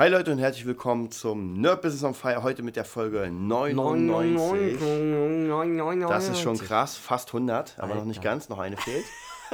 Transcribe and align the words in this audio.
Hi 0.00 0.08
Leute 0.08 0.32
und 0.32 0.38
herzlich 0.38 0.64
willkommen 0.64 1.10
zum 1.10 1.60
Nerd 1.60 1.82
Business 1.82 2.04
on 2.04 2.14
Fire. 2.14 2.42
Heute 2.42 2.62
mit 2.62 2.74
der 2.74 2.86
Folge 2.86 3.30
99. 3.30 4.78
Das 6.08 6.26
ist 6.30 6.40
schon 6.40 6.56
krass, 6.56 6.96
fast 6.96 7.28
100, 7.28 7.78
aber 7.78 7.96
noch 7.96 8.06
nicht 8.06 8.22
ganz, 8.22 8.48
noch 8.48 8.58
eine 8.58 8.78
fehlt. 8.78 9.04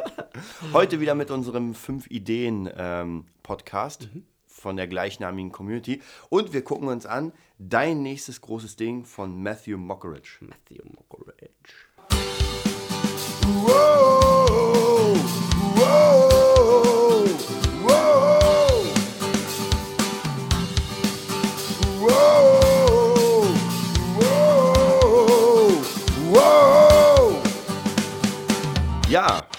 Heute 0.73 1.01
wieder 1.01 1.17
mit 1.17 1.33
unserem 1.33 1.75
5 1.75 2.13
Ideen 2.13 2.71
ähm, 2.77 3.25
Podcast 3.43 4.09
mhm. 4.15 4.23
von 4.47 4.77
der 4.77 4.87
gleichnamigen 4.87 5.51
Community. 5.51 6.01
Und 6.29 6.53
wir 6.53 6.63
gucken 6.63 6.87
uns 6.87 7.07
an 7.07 7.33
dein 7.59 8.05
nächstes 8.05 8.41
großes 8.41 8.77
Ding 8.77 9.05
von 9.05 9.43
Matthew 9.43 9.79
Mockeridge. 9.79 10.39
Matthew 10.43 10.85
Mockeridge. 10.95 11.75
Whoa, 13.65 14.26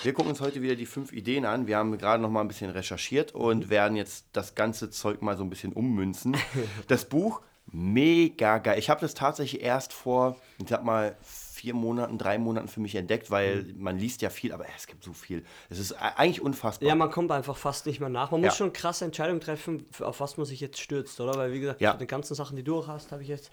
wir 0.08 0.14
gucken 0.14 0.30
uns 0.30 0.40
heute 0.40 0.62
wieder 0.62 0.76
die 0.76 0.86
fünf 0.86 1.12
Ideen 1.12 1.44
an. 1.44 1.68
Wir 1.68 1.76
haben 1.76 1.98
gerade 1.98 2.24
noch 2.24 2.30
mal 2.30 2.40
ein 2.40 2.48
bisschen 2.48 2.70
recherchiert 2.70 3.36
und 3.36 3.70
werden 3.70 3.98
jetzt 3.98 4.28
das 4.32 4.56
ganze 4.56 4.90
Zeug 4.90 5.22
mal 5.22 5.36
so 5.36 5.44
ein 5.44 5.50
bisschen 5.50 5.74
ummünzen. 5.74 6.38
Das 6.88 7.04
Buch 7.04 7.42
mega 7.66 8.60
geil. 8.60 8.80
Ich 8.80 8.90
habe 8.90 9.02
das 9.02 9.14
tatsächlich 9.14 9.62
erst 9.62 9.92
vor, 9.92 10.38
ich 10.62 10.70
sag 10.70 10.86
mal, 10.86 11.18
vier 11.22 11.74
Monaten, 11.74 12.18
drei 12.18 12.38
Monaten 12.38 12.70
für 12.70 12.80
mich 12.80 12.96
entdeckt, 12.96 13.32
weil 13.32 13.64
mhm. 13.64 13.84
man 13.84 14.00
liest 14.00 14.22
ja 14.22 14.30
viel, 14.30 14.54
aber 14.54 14.66
es 14.78 14.88
gibt 14.88 15.04
so 15.04 15.12
viel. 15.12 15.44
Es 15.70 15.78
ist 15.78 15.92
eigentlich 15.92 16.42
unfassbar. 16.42 16.88
Ja, 16.88 16.96
man 16.96 17.12
kommt 17.12 17.30
einfach 17.34 17.58
fast 17.58 17.86
nicht 17.86 18.00
mehr 18.00 18.08
nach. 18.08 18.32
Man 18.32 18.40
muss 18.40 18.56
schon 18.56 18.72
krasse 18.72 19.04
Entscheidungen 19.04 19.42
treffen, 19.42 19.86
auf 20.00 20.22
was 20.22 20.38
man 20.38 20.46
sich 20.46 20.62
jetzt 20.62 20.80
stürzt, 20.80 21.20
oder? 21.20 21.38
Weil, 21.38 21.52
wie 21.52 21.60
gesagt, 21.60 21.82
ja. 21.82 21.96
die 21.96 22.08
ganzen 22.08 22.34
Sachen, 22.34 22.56
die 22.56 22.64
du 22.64 22.78
auch 22.80 22.88
hast, 22.88 23.12
habe 23.12 23.24
ich 23.24 23.28
jetzt 23.28 23.52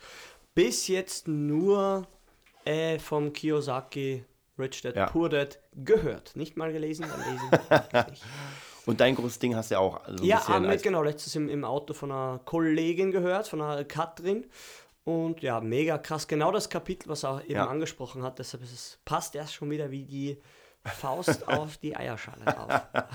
bis 0.55 0.87
jetzt 0.87 1.27
nur 1.27 2.07
äh, 2.65 3.01
vom 3.01 3.33
Kiyosaki 3.33 4.25
Rich 4.59 4.83
Dad 4.83 4.97
ja. 4.97 5.07
Poor 5.07 5.29
Dad 5.29 5.59
gehört. 5.75 6.37
Nicht 6.37 6.57
mal 6.57 6.73
gelesen, 6.73 7.07
dann 7.09 8.01
lesen. 8.01 8.17
Und 8.87 9.01
dein 9.01 9.15
großes 9.15 9.39
Ding 9.39 9.57
hast 9.57 9.71
du 9.71 9.77
ja 9.77 9.79
auch. 9.81 10.05
Also 10.05 10.25
ja, 10.25 10.43
mit, 10.61 10.83
genau, 10.83 11.03
letztes 11.03 11.35
im, 11.37 11.49
im 11.49 11.65
Auto 11.65 11.95
von 11.95 12.13
einer 12.13 12.41
Kollegin 12.45 13.11
gehört, 13.11 13.49
von 13.49 13.63
einer 13.63 13.85
Katrin. 13.85 14.47
Und 15.05 15.43
ja, 15.43 15.61
mega 15.61 15.99
krass. 15.99 16.29
Genau 16.29 16.53
das 16.53 16.69
Kapitel, 16.69 17.09
was 17.09 17.25
er 17.25 17.43
eben 17.43 17.53
ja. 17.53 17.67
angesprochen 17.67 18.23
hat. 18.23 18.39
Deshalb 18.39 18.63
ist 18.63 18.73
es, 18.73 18.99
passt 19.05 19.35
erst 19.35 19.55
schon 19.55 19.71
wieder 19.71 19.91
wie 19.91 20.05
die 20.05 20.39
Faust 20.85 21.49
auf 21.49 21.79
die 21.79 21.97
Eierschale 21.97 22.45
drauf. 22.45 22.83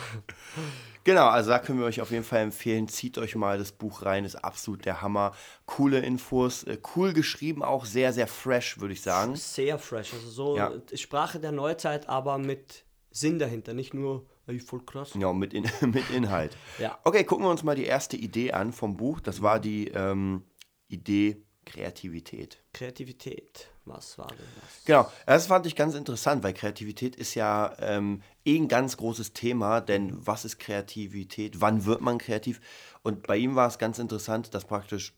genau, 1.03 1.27
also 1.27 1.51
da 1.51 1.59
können 1.59 1.79
wir 1.79 1.85
euch 1.85 2.01
auf 2.01 2.11
jeden 2.11 2.23
Fall 2.23 2.39
empfehlen. 2.39 2.87
Zieht 2.87 3.17
euch 3.17 3.35
mal 3.35 3.57
das 3.57 3.71
Buch 3.71 4.03
rein, 4.03 4.25
ist 4.25 4.35
absolut 4.35 4.85
der 4.85 5.01
Hammer. 5.01 5.33
Coole 5.65 5.99
Infos, 5.99 6.63
äh, 6.63 6.79
cool 6.95 7.13
geschrieben, 7.13 7.63
auch 7.63 7.85
sehr, 7.85 8.11
sehr 8.11 8.27
fresh, 8.27 8.79
würde 8.79 8.93
ich 8.93 9.01
sagen. 9.01 9.35
Sehr 9.35 9.77
fresh, 9.77 10.13
also 10.13 10.29
so 10.29 10.57
ja. 10.57 10.71
Sprache 10.95 11.39
der 11.39 11.51
Neuzeit, 11.51 12.09
aber 12.09 12.37
mit 12.37 12.85
Sinn 13.11 13.39
dahinter, 13.39 13.73
nicht 13.73 13.93
nur 13.93 14.25
voll 14.65 14.83
krass. 14.83 15.11
Ja, 15.13 15.31
mit, 15.31 15.53
in, 15.53 15.69
mit 15.81 16.09
Inhalt. 16.09 16.57
ja. 16.79 16.97
Okay, 17.03 17.23
gucken 17.23 17.45
wir 17.45 17.51
uns 17.51 17.63
mal 17.63 17.75
die 17.75 17.85
erste 17.85 18.17
Idee 18.17 18.51
an 18.53 18.73
vom 18.73 18.97
Buch. 18.97 19.19
Das 19.19 19.43
war 19.43 19.59
die 19.59 19.89
ähm, 19.89 20.43
Idee 20.87 21.45
Kreativität. 21.65 22.63
Kreativität, 22.73 23.69
was 23.89 24.17
war 24.17 24.27
denn 24.27 24.37
das? 24.61 24.85
Genau, 24.85 25.11
das 25.25 25.47
fand 25.47 25.65
ich 25.65 25.75
ganz 25.75 25.95
interessant, 25.95 26.43
weil 26.43 26.53
Kreativität 26.53 27.15
ist 27.15 27.35
ja 27.35 27.75
ähm, 27.79 28.21
eh 28.45 28.57
ein 28.57 28.67
ganz 28.67 28.97
großes 28.97 29.33
Thema, 29.33 29.81
denn 29.81 30.15
was 30.25 30.45
ist 30.45 30.59
Kreativität? 30.59 31.59
Wann 31.59 31.85
wird 31.85 32.01
man 32.01 32.17
kreativ? 32.17 32.61
Und 33.03 33.27
bei 33.27 33.37
ihm 33.37 33.55
war 33.55 33.67
es 33.67 33.77
ganz 33.77 33.99
interessant, 33.99 34.53
dass 34.53 34.65
praktisch 34.65 35.13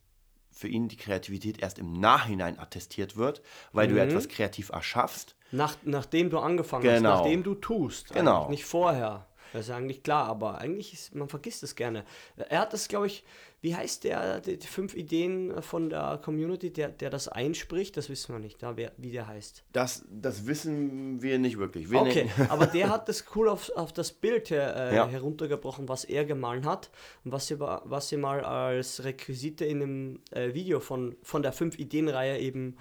für 0.52 0.68
ihn 0.68 0.88
die 0.88 0.98
Kreativität 0.98 1.62
erst 1.62 1.80
im 1.80 1.94
Nachhinein 1.94 2.60
attestiert 2.60 3.16
wird, 3.16 3.42
weil 3.72 3.88
mhm. 3.88 3.96
du 3.96 4.02
etwas 4.02 4.28
kreativ 4.28 4.70
erschaffst. 4.70 5.36
Nach, 5.52 5.76
nachdem 5.84 6.30
du 6.30 6.40
angefangen 6.40 6.84
genau. 6.84 7.10
hast, 7.10 7.20
nachdem 7.20 7.44
du 7.44 7.56
tust. 7.56 8.14
Genau. 8.14 8.50
Nicht 8.50 8.66
vorher. 8.66 9.28
Das 9.54 9.68
ist 9.68 9.72
eigentlich 9.72 10.04
klar, 10.04 10.28
aber 10.28 10.60
eigentlich 10.60 10.94
ist, 10.94 11.16
man 11.16 11.28
vergisst 11.28 11.64
es 11.64 11.76
gerne. 11.76 12.06
Er 12.50 12.62
hat 12.62 12.74
das, 12.74 12.88
glaube 12.88 13.08
ich, 13.08 13.24
wie 13.62 13.76
heißt 13.76 14.06
der, 14.06 14.40
die, 14.40 14.58
fünf 14.58 14.96
Ideen 14.96 15.62
von 15.62 15.90
der 15.92 16.20
Community, 16.24 16.74
der, 16.74 16.90
der 16.90 17.12
das 17.12 17.28
einspricht? 17.28 17.96
Das 17.96 18.10
wissen 18.10 18.34
wir 18.34 18.40
nicht, 18.40 18.64
da, 18.64 18.76
wer, 18.76 18.92
wie 18.98 19.12
der 19.12 19.28
heißt. 19.28 19.64
Das, 19.72 20.04
das 20.10 20.48
wissen 20.48 21.22
wir 21.22 21.38
nicht 21.38 21.60
wirklich. 21.60 21.92
Wir 21.92 22.02
okay, 22.02 22.30
aber 22.50 22.66
der 22.66 22.90
hat 22.92 23.08
das 23.08 23.26
cool 23.36 23.48
auf, 23.48 23.70
auf 23.76 23.94
das 23.94 24.14
Bild 24.14 24.50
her, 24.50 24.76
äh, 24.76 24.96
ja. 24.96 25.08
heruntergebrochen, 25.08 25.88
was 25.88 26.06
er 26.06 26.26
gemahlen 26.26 26.66
hat 26.66 26.90
und 27.24 27.32
was 27.32 27.48
sie, 27.48 27.60
was 27.60 28.10
sie 28.10 28.18
mal 28.18 28.44
als 28.44 29.04
Requisite 29.04 29.66
in 29.66 29.82
einem 29.84 30.20
äh, 30.32 30.56
Video 30.56 30.80
von, 30.80 31.16
von 31.22 31.44
der 31.44 31.54
fünf 31.54 31.78
Ideen-Reihe 31.78 32.40
eben 32.40 32.78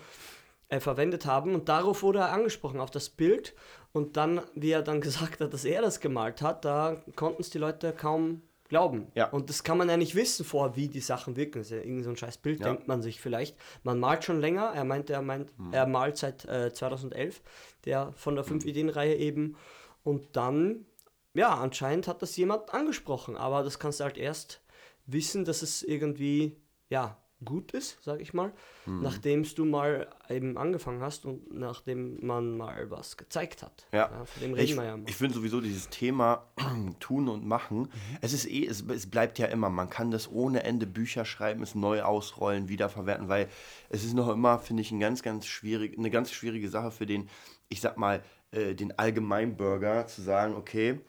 äh, 0.71 0.81
verwendet 0.81 1.27
haben. 1.27 1.55
Und 1.55 1.69
darauf 1.69 2.03
wurde 2.03 2.21
er 2.21 2.33
angesprochen, 2.33 2.81
auf 2.81 2.91
das 2.91 3.11
Bild. 3.11 3.55
Und 3.93 4.17
dann, 4.17 4.41
wie 4.55 4.71
er 4.71 4.83
dann 4.83 5.01
gesagt 5.01 5.41
hat, 5.41 5.53
dass 5.53 5.65
er 5.65 5.83
das 5.83 6.01
gemalt 6.01 6.43
hat, 6.43 6.65
da 6.65 7.03
konnten 7.17 7.43
es 7.43 7.51
die 7.51 7.59
Leute 7.59 7.93
kaum 7.93 8.43
glauben. 8.71 9.09
Ja. 9.15 9.29
Und 9.29 9.51
das 9.51 9.65
kann 9.65 9.77
man 9.77 9.91
ja 9.91 9.97
nicht 9.97 10.15
wissen 10.15 10.45
vorher, 10.45 10.77
wie 10.77 10.89
die 10.89 11.01
Sachen 11.01 11.37
wirken. 11.37 11.59
Das 11.59 11.71
ist 11.71 11.77
ja 11.77 11.83
irgend 11.83 12.05
so 12.05 12.11
ein 12.11 12.17
scheiß 12.17 12.39
Bild, 12.39 12.61
ja. 12.61 12.67
denkt 12.67 12.89
man 12.89 13.03
sich 13.03 13.21
vielleicht. 13.21 13.57
Man 13.83 13.99
malt 13.99 14.25
schon 14.25 14.41
länger. 14.41 14.73
Er 14.75 14.85
meinte, 14.85 15.13
er 15.13 15.23
meint, 15.23 15.59
mhm. 15.59 15.73
er 15.73 15.87
malt 15.87 16.17
seit 16.17 16.47
äh, 16.47 16.73
2011, 16.73 17.43
der 17.85 18.13
von 18.13 18.37
der 18.37 18.45
5-Ideen-Reihe 18.45 19.17
mhm. 19.17 19.21
eben. 19.21 19.57
Und 20.05 20.37
dann, 20.37 20.87
ja, 21.35 21.53
anscheinend 21.55 22.09
hat 22.09 22.23
das 22.23 22.37
jemand 22.37 22.73
angesprochen. 22.73 23.37
Aber 23.37 23.63
das 23.63 23.79
kannst 23.79 24.01
du 24.01 24.05
halt 24.05 24.17
erst 24.17 24.63
wissen, 25.05 25.45
dass 25.45 25.63
es 25.63 25.83
irgendwie, 25.83 26.57
ja, 26.89 27.20
gut 27.45 27.73
ist, 27.73 27.99
sag 28.03 28.21
ich 28.21 28.35
mal, 28.35 28.53
mhm. 28.87 29.03
nachdem 29.03 29.43
du 29.43 29.65
mal 29.65 30.09
eben 30.29 30.57
angefangen 30.59 31.01
hast 31.01 31.25
und 31.25 31.53
nachdem 31.53 32.25
man 32.25 32.57
mal 32.57 32.91
was 32.91 33.17
gezeigt 33.17 33.63
hat. 33.63 33.87
Ja, 33.93 34.11
ja 34.11 34.25
von 34.25 34.43
dem 34.43 34.55
reden 34.55 34.65
ich, 34.65 34.77
wir 34.77 34.85
ja 34.85 34.97
mal. 34.97 35.09
Ich 35.09 35.17
finde 35.17 35.35
sowieso 35.35 35.61
dieses 35.61 35.89
Thema 35.89 36.47
tun 37.01 37.29
und 37.29 37.47
machen, 37.47 37.81
mhm. 37.81 37.89
es 38.21 38.33
ist 38.33 38.47
eh, 38.47 38.67
es, 38.67 38.85
es, 38.89 39.11
bleibt 39.11 39.39
ja 39.39 39.47
immer, 39.47 39.71
man 39.71 39.89
kann 39.89 40.11
das 40.11 40.31
ohne 40.31 40.65
Ende 40.65 40.87
Bücher 40.87 41.25
schreiben, 41.25 41.63
es 41.63 41.75
neu 41.75 42.03
ausrollen, 42.03 42.69
wiederverwerten, 42.69 43.29
weil 43.29 43.49
es 43.89 44.05
ist 44.05 44.15
noch 44.15 44.29
immer, 44.29 44.59
finde 44.59 44.83
ich, 44.83 44.91
ein 44.93 45.01
ganz, 45.01 45.23
ganz 45.23 45.47
schwierig, 45.47 45.99
eine 45.99 46.11
ganz 46.11 46.33
schwierige 46.33 46.69
Sache 46.69 46.91
für 46.91 47.07
den, 47.07 47.29
ich 47.69 47.81
sag 47.81 47.97
mal, 47.97 48.23
äh, 48.53 48.75
den 48.75 48.99
Allgemeinbürger 48.99 50.07
zu 50.07 50.23
sagen, 50.23 50.55
okay, 50.55 51.01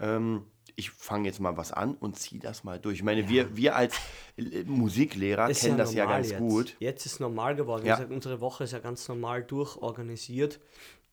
ähm, 0.00 0.44
ich 0.78 0.90
fange 0.90 1.26
jetzt 1.26 1.40
mal 1.40 1.56
was 1.56 1.72
an 1.72 1.96
und 1.96 2.16
ziehe 2.16 2.40
das 2.40 2.62
mal 2.62 2.78
durch. 2.78 2.98
Ich 2.98 3.02
meine, 3.02 3.22
ja. 3.22 3.28
wir, 3.28 3.56
wir 3.56 3.76
als 3.76 3.96
äh, 4.36 4.62
Musiklehrer 4.64 5.50
ist 5.50 5.62
kennen 5.62 5.76
ja 5.76 5.84
das 5.84 5.92
ja 5.92 6.06
ganz 6.06 6.30
jetzt. 6.30 6.38
gut. 6.38 6.76
Jetzt 6.78 7.04
ist 7.04 7.18
normal 7.18 7.56
geworden. 7.56 7.84
Ja. 7.84 7.96
Gesagt, 7.96 8.12
unsere 8.12 8.40
Woche 8.40 8.62
ist 8.62 8.72
ja 8.72 8.78
ganz 8.78 9.08
normal 9.08 9.42
durchorganisiert. 9.42 10.60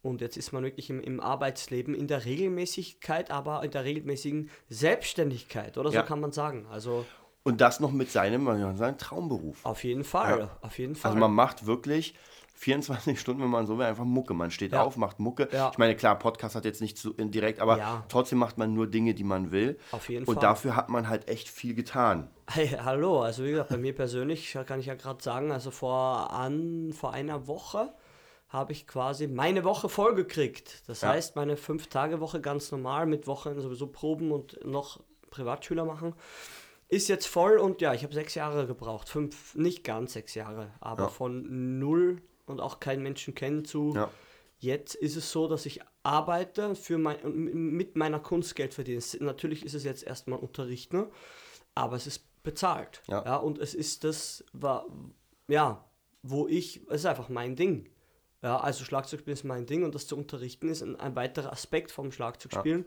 Und 0.04 0.22
jetzt 0.22 0.38
ist 0.38 0.52
man 0.52 0.64
wirklich 0.64 0.92
im, 0.92 1.02
im, 1.02 1.20
Arbeitsleben 1.20 1.96
in 1.96 2.08
der 2.08 2.26
Regelmäßigkeit, 2.26 3.32
aber 3.32 3.64
in 3.64 3.72
der 3.72 3.86
regelmäßigen 3.86 4.52
Selbstständigkeit, 4.70 5.80
oder 5.80 5.92
so 5.92 6.04
kann 6.04 6.20
man 6.20 6.32
sagen. 6.32 6.68
Also 6.70 7.06
und 7.42 7.60
das 7.60 7.80
noch 7.80 7.92
mit 7.92 8.12
seinem, 8.12 8.44
man 8.44 8.60
kann 8.60 8.78
sagen, 8.78 8.98
Traumberuf. 9.00 9.66
Auf 9.66 9.84
jeden 9.84 10.04
Fall, 10.04 10.52
auf 10.62 10.78
jeden 10.78 10.96
Fall. 10.96 11.10
Also 11.10 11.20
man 11.20 11.34
macht 11.34 11.66
wirklich 11.66 12.14
24 12.56 13.20
Stunden, 13.20 13.44
wenn 13.44 13.50
man 13.50 13.68
so 13.68 13.78
will, 13.78 13.86
einfach 13.86 14.06
Mucke. 14.06 14.34
Man 14.34 14.52
steht 14.52 14.72
ja. 14.72 14.84
auf, 14.84 14.98
macht 14.98 15.20
Mucke. 15.20 15.48
Ja. 15.52 15.70
Ich 15.72 15.78
meine, 15.78 15.96
klar, 15.96 16.18
Podcast 16.18 16.56
hat 16.56 16.66
jetzt 16.66 16.82
nicht 16.82 16.98
so 16.98 17.12
direkt, 17.12 17.60
aber 17.60 17.78
ja. 17.78 18.04
trotzdem 18.10 18.40
macht 18.40 18.58
man 18.58 18.74
nur 18.74 18.88
Dinge, 18.88 19.14
die 19.14 19.24
man 19.24 19.52
will. 19.52 19.78
Auf 19.92 20.10
jeden 20.10 20.26
Und 20.26 20.36
Fall. 20.36 20.42
dafür 20.42 20.76
hat 20.76 20.90
man 20.90 21.08
halt 21.10 21.28
echt 21.28 21.50
viel 21.50 21.76
getan. 21.76 22.30
Hey, 22.48 22.68
hallo, 22.68 23.24
also 23.24 23.44
wie 23.44 23.50
gesagt, 23.50 23.70
bei 23.70 23.78
mir 23.78 23.96
persönlich 23.96 24.56
kann 24.68 24.80
ich 24.80 24.86
ja 24.86 24.94
gerade 24.94 25.20
sagen, 25.24 25.52
also 25.52 25.72
vor, 25.72 26.32
an, 26.32 26.94
vor 26.94 27.12
einer 27.12 27.48
Woche 27.48 27.92
habe 28.50 28.72
ich 28.72 28.86
quasi 28.86 29.26
meine 29.28 29.64
Woche 29.64 29.90
vollgekriegt. 29.90 30.84
Das 30.88 31.02
ja. 31.02 31.10
heißt, 31.10 31.36
meine 31.36 31.58
Fünf-Tage-Woche 31.58 32.42
ganz 32.42 32.72
normal 32.72 33.08
mit 33.08 33.26
Wochen 33.26 33.60
sowieso 33.60 33.88
Proben 33.88 34.32
und 34.32 34.64
noch 34.64 35.00
Privatschüler 35.32 35.86
machen 35.86 36.14
ist 36.88 37.08
jetzt 37.08 37.26
voll 37.26 37.58
und 37.58 37.82
ja, 37.82 37.94
ich 37.94 38.04
habe 38.04 38.14
sechs 38.14 38.36
Jahre 38.36 38.68
gebraucht. 38.68 39.10
Fünf, 39.10 39.56
nicht 39.56 39.84
ganz 39.84 40.14
sechs 40.14 40.36
Jahre, 40.36 40.72
aber 40.80 41.04
ja. 41.04 41.10
von 41.10 41.80
null 41.80 42.22
und 42.46 42.62
auch 42.62 42.80
keinen 42.80 43.04
Menschen 43.04 43.36
kennen 43.36 43.66
zu. 43.66 43.94
Ja. 43.96 44.10
Jetzt 44.60 44.96
ist 44.96 45.16
es 45.16 45.32
so, 45.32 45.48
dass 45.48 45.66
ich 45.66 45.82
arbeite 46.04 46.76
für 46.76 46.98
mein, 46.98 47.18
mit 47.24 47.96
meiner 47.96 48.20
Kunst 48.20 48.56
Geld 48.56 48.74
verdiene. 48.74 49.02
Natürlich 49.20 49.66
ist 49.66 49.74
es 49.74 49.84
jetzt 49.84 50.04
erstmal 50.04 50.40
Unterrichten, 50.40 51.08
aber 51.76 51.96
es 51.96 52.08
ist 52.08 52.24
bezahlt. 52.44 53.02
Ja. 53.08 53.24
ja 53.26 53.36
und 53.36 53.60
es 53.60 53.74
ist 53.74 54.04
das, 54.04 54.44
war, 54.54 54.86
ja, 55.48 55.84
wo 56.24 56.48
ich, 56.48 56.82
es 56.88 57.02
ist 57.02 57.06
einfach 57.06 57.30
mein 57.30 57.56
Ding. 57.56 57.90
Ja, 58.46 58.58
also 58.58 58.86
Schlagzeugspielen 58.86 59.34
ist 59.34 59.44
mein 59.44 59.66
Ding 59.66 59.84
und 59.84 59.96
das 59.96 60.06
zu 60.06 60.16
unterrichten 60.16 60.70
ist 60.70 60.84
ein, 60.84 61.16
weiterer 61.16 61.52
Aspekt 61.52 61.92
vom 61.92 62.12
Schlagzeugspielen. 62.12 62.86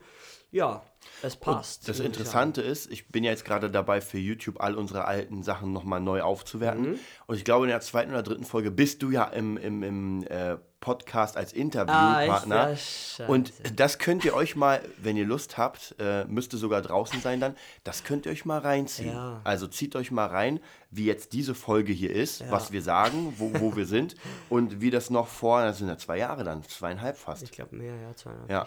Ja, 0.52 0.66
ja 0.68 0.82
es 1.20 1.34
passt. 1.34 1.80
Und 1.80 1.88
das 1.88 1.98
Interessante 1.98 2.62
ist, 2.62 2.88
ich 2.92 3.08
bin 3.08 3.24
ja 3.24 3.32
jetzt 3.32 3.44
gerade 3.44 3.68
dabei, 3.68 4.00
für 4.00 4.18
YouTube 4.18 4.60
all 4.60 4.76
unsere 4.76 5.06
alten 5.06 5.42
Sachen 5.42 5.72
nochmal 5.72 5.98
neu 5.98 6.22
aufzuwerten. 6.22 6.92
Mhm. 6.92 6.98
Und 7.26 7.34
ich 7.34 7.44
glaube, 7.44 7.64
in 7.64 7.70
der 7.70 7.80
zweiten 7.80 8.12
oder 8.12 8.22
dritten 8.22 8.44
Folge 8.44 8.70
bist 8.70 9.02
du 9.02 9.10
ja 9.10 9.24
im, 9.24 9.56
im, 9.56 9.82
im 9.82 10.22
äh, 10.28 10.58
Podcast 10.80 11.36
als 11.36 11.52
Interviewpartner. 11.52 12.76
Ah, 13.18 13.26
und 13.26 13.52
das 13.74 13.98
könnt 13.98 14.24
ihr 14.24 14.34
euch 14.34 14.56
mal, 14.56 14.80
wenn 14.98 15.16
ihr 15.16 15.24
Lust 15.26 15.58
habt, 15.58 15.94
äh, 15.98 16.24
müsste 16.24 16.56
sogar 16.56 16.82
draußen 16.82 17.20
sein 17.20 17.40
dann, 17.40 17.56
das 17.84 18.04
könnt 18.04 18.26
ihr 18.26 18.32
euch 18.32 18.44
mal 18.44 18.58
reinziehen. 18.58 19.14
Ja. 19.14 19.40
Also 19.44 19.66
zieht 19.66 19.96
euch 19.96 20.10
mal 20.10 20.26
rein, 20.26 20.60
wie 20.90 21.04
jetzt 21.04 21.32
diese 21.32 21.54
Folge 21.54 21.92
hier 21.92 22.14
ist, 22.14 22.40
ja. 22.40 22.50
was 22.50 22.72
wir 22.72 22.82
sagen, 22.82 23.34
wo, 23.38 23.52
wo 23.60 23.76
wir 23.76 23.86
sind 23.86 24.14
und 24.48 24.80
wie 24.80 24.90
das 24.90 25.10
noch 25.10 25.26
vor, 25.26 25.62
das 25.62 25.78
sind 25.78 25.88
ja 25.88 25.98
zwei 25.98 26.18
Jahre 26.18 26.44
dann, 26.44 26.62
zweieinhalb 26.62 27.16
fast. 27.16 27.42
Ich 27.42 27.50
glaube 27.50 27.76
mehr, 27.76 27.96
ja, 27.96 28.14
zweieinhalb. 28.14 28.50
Ja. 28.50 28.66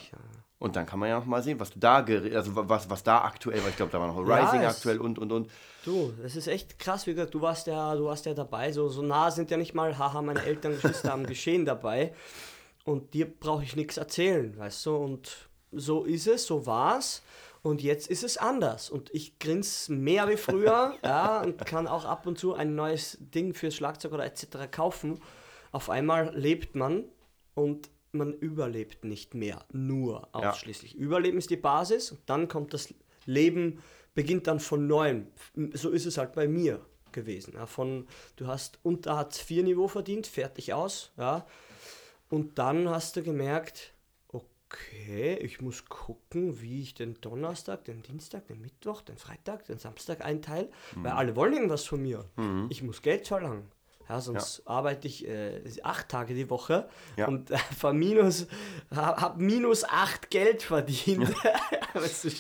Und 0.62 0.76
dann 0.76 0.86
kann 0.86 1.00
man 1.00 1.10
ja 1.10 1.18
noch 1.18 1.26
mal 1.26 1.42
sehen, 1.42 1.60
was 1.60 1.72
da, 1.76 2.06
also 2.06 2.52
was, 2.54 2.88
was 2.88 3.02
da 3.02 3.24
aktuell, 3.24 3.64
weil 3.64 3.72
ich 3.72 3.78
glaube, 3.78 3.92
da 3.92 4.00
war 4.00 4.06
noch 4.06 4.20
Rising 4.20 4.62
ja, 4.62 4.70
aktuell 4.70 5.00
und 5.00 5.18
und 5.18 5.32
und. 5.32 5.50
Du, 5.84 6.14
das 6.22 6.36
ist 6.36 6.46
echt 6.46 6.78
krass, 6.78 7.08
wie 7.08 7.16
gesagt, 7.16 7.34
du 7.34 7.42
warst 7.42 7.66
ja, 7.66 7.96
du 7.96 8.06
warst 8.06 8.28
ja 8.28 8.36
dabei, 8.36 8.72
so, 8.72 8.88
so 8.88 9.02
nah 9.02 9.32
sind 9.32 9.50
ja 9.50 9.58
nicht 9.58 9.74
mal, 9.74 9.98
haha, 9.98 10.22
meine 10.22 10.44
Eltern, 10.44 10.74
Geschwister 10.74 11.10
haben 11.14 11.26
Geschehen 11.26 11.66
dabei. 11.66 12.14
Und 12.84 13.16
dir 13.16 13.26
brauche 13.26 13.64
ich 13.64 13.76
nichts 13.76 13.98
erzählen, 13.98 14.56
weißt 14.56 14.86
du? 14.86 14.98
Und 14.98 15.50
so 15.72 16.04
ist 16.04 16.28
es, 16.28 16.46
so 16.46 16.68
war's. 16.68 17.24
Und 17.64 17.82
jetzt 17.82 18.08
ist 18.08 18.24
es 18.24 18.38
anders. 18.38 18.92
Und 18.92 19.12
ich 19.16 19.40
grinse 19.40 19.92
mehr 19.92 20.30
wie 20.30 20.38
früher, 20.38 20.94
ja, 21.04 21.42
und 21.42 21.66
kann 21.66 21.88
auch 21.88 22.06
ab 22.06 22.28
und 22.28 22.38
zu 22.38 22.54
ein 22.54 22.76
neues 22.76 23.18
Ding 23.20 23.56
fürs 23.56 23.74
Schlagzeug 23.74 24.14
oder 24.14 24.26
etc. 24.26 24.70
kaufen. 24.70 25.20
Auf 25.72 25.90
einmal 25.90 26.38
lebt 26.38 26.76
man 26.76 27.06
und 27.56 27.90
man 28.14 28.34
überlebt 28.34 29.04
nicht 29.04 29.34
mehr 29.34 29.66
nur 29.72 30.28
ausschließlich. 30.34 30.94
Ja. 30.94 31.00
Überleben 31.00 31.38
ist 31.38 31.50
die 31.50 31.58
Basis 31.58 32.12
und 32.12 32.22
dann 32.26 32.48
kommt 32.48 32.74
das 32.74 32.94
Leben, 33.26 33.82
beginnt 34.14 34.48
dann 34.48 34.60
von 34.60 34.88
neuem. 34.88 35.28
So 35.74 35.90
ist 35.90 36.06
es 36.06 36.18
halt 36.18 36.34
bei 36.34 36.48
mir 36.48 36.86
gewesen. 37.12 37.54
Ja, 37.56 37.66
von, 37.66 38.08
du 38.36 38.48
hast 38.48 38.80
unter 38.84 39.18
Hartz-IV-Niveau 39.18 39.88
verdient, 39.88 40.28
fertig 40.28 40.74
aus, 40.74 41.12
ja, 41.18 41.46
und 42.30 42.58
dann 42.58 42.90
hast 42.90 43.18
du 43.18 43.24
gemerkt, 43.24 43.94
okay, 44.30 45.36
ich 45.42 45.60
muss 45.60 45.86
gucken, 45.86 46.62
wie 46.62 46.82
ich 46.82 46.94
den 46.94 47.20
Donnerstag, 47.20 47.84
den 47.86 48.02
Dienstag, 48.02 48.48
den 48.48 48.62
Mittwoch, 48.62 49.02
den 49.02 49.18
Freitag, 49.18 49.66
den 49.66 49.80
Samstag 49.80 50.24
einteile, 50.24 50.70
mhm. 50.96 51.04
weil 51.04 51.12
alle 51.12 51.36
wollen 51.36 51.54
irgendwas 51.54 51.84
von 51.84 52.02
mir. 52.02 52.26
Mhm. 52.38 52.68
Ich 52.70 52.82
muss 52.84 53.02
Geld 53.02 53.28
verlangen. 53.28 53.70
Ja, 54.12 54.20
sonst 54.20 54.58
ja. 54.58 54.72
arbeite 54.72 55.08
ich 55.08 55.26
äh, 55.26 55.62
acht 55.84 56.10
Tage 56.10 56.34
die 56.34 56.50
Woche 56.50 56.90
ja. 57.16 57.30
und 57.30 57.50
äh, 57.50 57.94
minus, 57.94 58.46
habe 58.94 59.22
hab 59.22 59.38
minus 59.38 59.86
acht 59.86 60.30
Geld 60.30 60.64
verdient. 60.64 61.34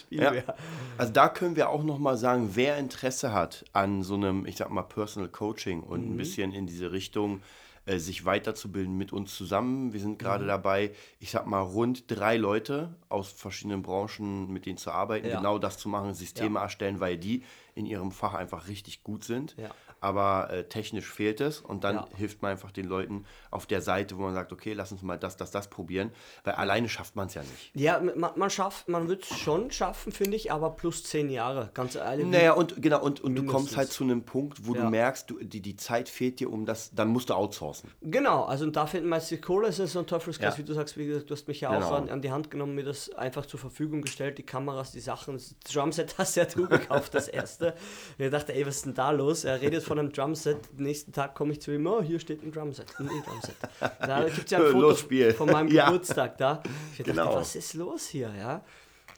ja. 0.10 0.34
Also 0.98 1.14
da 1.14 1.30
können 1.30 1.56
wir 1.56 1.70
auch 1.70 1.84
nochmal 1.84 2.18
sagen, 2.18 2.52
wer 2.56 2.78
Interesse 2.78 3.32
hat 3.32 3.64
an 3.72 4.04
so 4.04 4.16
einem, 4.16 4.46
ich 4.46 4.58
sag 4.58 4.70
mal, 4.70 4.82
Personal 4.82 5.30
Coaching 5.30 5.82
und 5.82 6.06
mhm. 6.06 6.14
ein 6.14 6.18
bisschen 6.18 6.52
in 6.52 6.68
diese 6.68 6.92
Richtung 6.92 7.42
äh, 7.86 7.98
sich 8.00 8.26
weiterzubilden 8.26 8.98
mit 8.98 9.14
uns 9.14 9.36
zusammen. 9.36 9.94
Wir 9.94 10.02
sind 10.02 10.20
gerade 10.20 10.44
mhm. 10.44 10.50
dabei, 10.50 10.92
ich 11.20 11.32
sag 11.32 11.48
mal, 11.48 11.62
rund 11.62 12.04
drei 12.08 12.36
Leute 12.36 12.94
aus 13.08 13.32
verschiedenen 13.32 13.82
Branchen 13.82 14.52
mit 14.52 14.66
denen 14.66 14.78
zu 14.78 14.92
arbeiten, 14.92 15.30
genau 15.30 15.58
das 15.58 15.78
zu 15.78 15.88
machen, 15.88 16.14
Systeme 16.14 16.60
erstellen, 16.60 17.00
weil 17.00 17.18
die 17.18 17.44
in 17.82 17.86
ihrem 17.86 18.12
Fach 18.12 18.34
einfach 18.34 18.68
richtig 18.68 19.04
gut 19.04 19.24
sind. 19.24 19.56
Ja 19.58 19.72
aber 20.02 20.50
äh, 20.50 20.64
technisch 20.64 21.06
fehlt 21.06 21.40
es 21.42 21.62
und 21.62 21.84
dann 21.84 21.96
ja. 21.96 22.08
hilft 22.18 22.42
man 22.42 22.52
einfach 22.52 22.72
den 22.72 22.88
Leuten 22.88 23.26
auf 23.52 23.68
der 23.68 23.82
Seite, 23.82 24.18
wo 24.18 24.24
man 24.24 24.34
sagt, 24.34 24.52
okay, 24.52 24.74
lass 24.74 24.92
uns 24.92 25.04
mal 25.04 25.18
das, 25.18 25.38
das, 25.38 25.52
das 25.52 25.70
probieren, 25.70 26.12
weil 26.44 26.56
alleine 26.56 26.90
schafft 26.90 27.16
man 27.16 27.28
es 27.28 27.36
ja 27.36 27.44
nicht. 27.44 27.72
Ja, 27.76 28.00
man, 28.00 28.32
man 28.36 28.50
schafft, 28.50 28.90
man 28.90 29.08
wird 29.08 29.24
es 29.24 29.38
schon 29.38 29.70
schaffen, 29.70 30.12
finde 30.12 30.36
ich, 30.36 30.52
aber 30.52 30.72
plus 30.72 31.04
zehn 31.04 31.30
Jahre, 31.30 31.70
ganz 31.76 31.94
ehrlich. 31.96 32.26
Naja, 32.26 32.54
und 32.54 32.82
genau, 32.82 33.02
und, 33.04 33.22
und 33.22 33.36
du 33.36 33.46
kommst 33.46 33.78
halt 33.78 33.92
zu 33.92 34.04
einem 34.04 34.24
Punkt, 34.24 34.66
wo 34.66 34.74
ja. 34.74 34.82
du 34.82 34.90
merkst, 34.90 35.30
du, 35.30 35.38
die, 35.40 35.62
die 35.62 35.76
Zeit 35.76 36.10
fehlt 36.10 36.40
dir, 36.40 36.52
um 36.52 36.66
das, 36.66 36.92
dann 36.96 37.10
musst 37.10 37.30
du 37.30 37.36
outsourcen. 37.36 37.92
Genau, 38.02 38.46
also 38.46 38.66
und 38.66 38.76
da 38.76 38.88
findet 38.88 39.08
man 39.08 39.22
die 39.30 39.40
Kohle, 39.40 39.68
ist 39.68 39.78
so 39.78 40.00
ein 40.00 40.08
Teufelskreis, 40.08 40.58
wie 40.58 40.64
du 40.64 40.74
sagst, 40.74 40.98
wie 40.98 41.06
gesagt, 41.06 41.30
du 41.30 41.36
hast 41.36 41.48
mich 41.48 41.62
ja 41.62 41.72
genau. 41.76 41.88
auch 41.88 41.92
an, 41.92 42.10
an, 42.10 42.24
die 42.24 42.32
Hand 42.32 42.50
genommen, 42.50 42.74
mir 42.74 42.84
das 42.84 43.14
einfach 43.14 43.46
zur 43.46 43.60
Verfügung 43.60 44.02
gestellt, 44.02 44.40
die 44.40 44.44
Kameras, 44.44 44.92
die 44.92 45.00
Sachen, 45.00 45.36
das 45.36 45.56
Drumset 45.72 46.18
hast 46.18 46.36
ja 46.38 46.46
du 46.46 46.68
gekauft, 46.68 47.14
das 47.14 47.28
erste. 47.28 47.71
Und 48.18 48.26
ich 48.26 48.32
dachte, 48.32 48.54
ey, 48.54 48.66
was 48.66 48.78
ist 48.78 48.86
denn 48.86 48.94
da 48.94 49.12
los? 49.12 49.44
Er 49.44 49.62
redet 49.62 49.84
von 49.84 50.00
einem 50.00 50.12
Drumset, 50.12 50.58
nächsten 50.80 51.12
Tag 51.12 51.36
komme 51.36 51.54
ich 51.54 51.62
zu 51.62 51.72
ihm, 51.72 51.86
oh, 51.88 52.02
hier 52.02 52.20
steht 52.20 52.44
ein 52.44 52.52
Drumset, 52.52 52.88
ein 53.00 53.08
E-Drumset. 53.08 53.56
Da 54.00 54.24
gibt 54.26 54.46
es 54.46 54.52
ja 54.52 54.60
ein 54.60 54.72
Foto 54.72 54.96
von 55.34 55.52
meinem. 55.52 55.70
Geburtstag 55.70 56.38
da. 56.38 56.62
Ich 56.92 56.98
dachte, 57.00 57.12
genau. 57.12 57.36
was 57.36 57.56
ist 57.56 57.74
los 57.74 58.08
hier, 58.08 58.32
ja? 58.38 58.64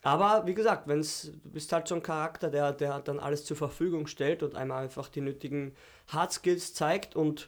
Aber 0.04 0.46
wie 0.46 0.54
gesagt, 0.54 0.88
wenn's, 0.88 1.32
du 1.44 1.50
bist 1.50 1.72
halt 1.72 1.88
so 1.88 1.96
ein 1.96 2.04
Charakter, 2.04 2.50
der, 2.50 2.74
der 2.74 3.00
dann 3.00 3.20
alles 3.20 3.46
zur 3.46 3.56
Verfügung 3.56 4.08
stellt 4.08 4.44
und 4.44 4.56
einmal 4.56 4.84
einfach 4.84 5.08
die 5.08 5.22
nötigen 5.22 5.74
Hard 6.10 6.34
Skills 6.34 6.74
zeigt 6.74 7.16
und 7.16 7.48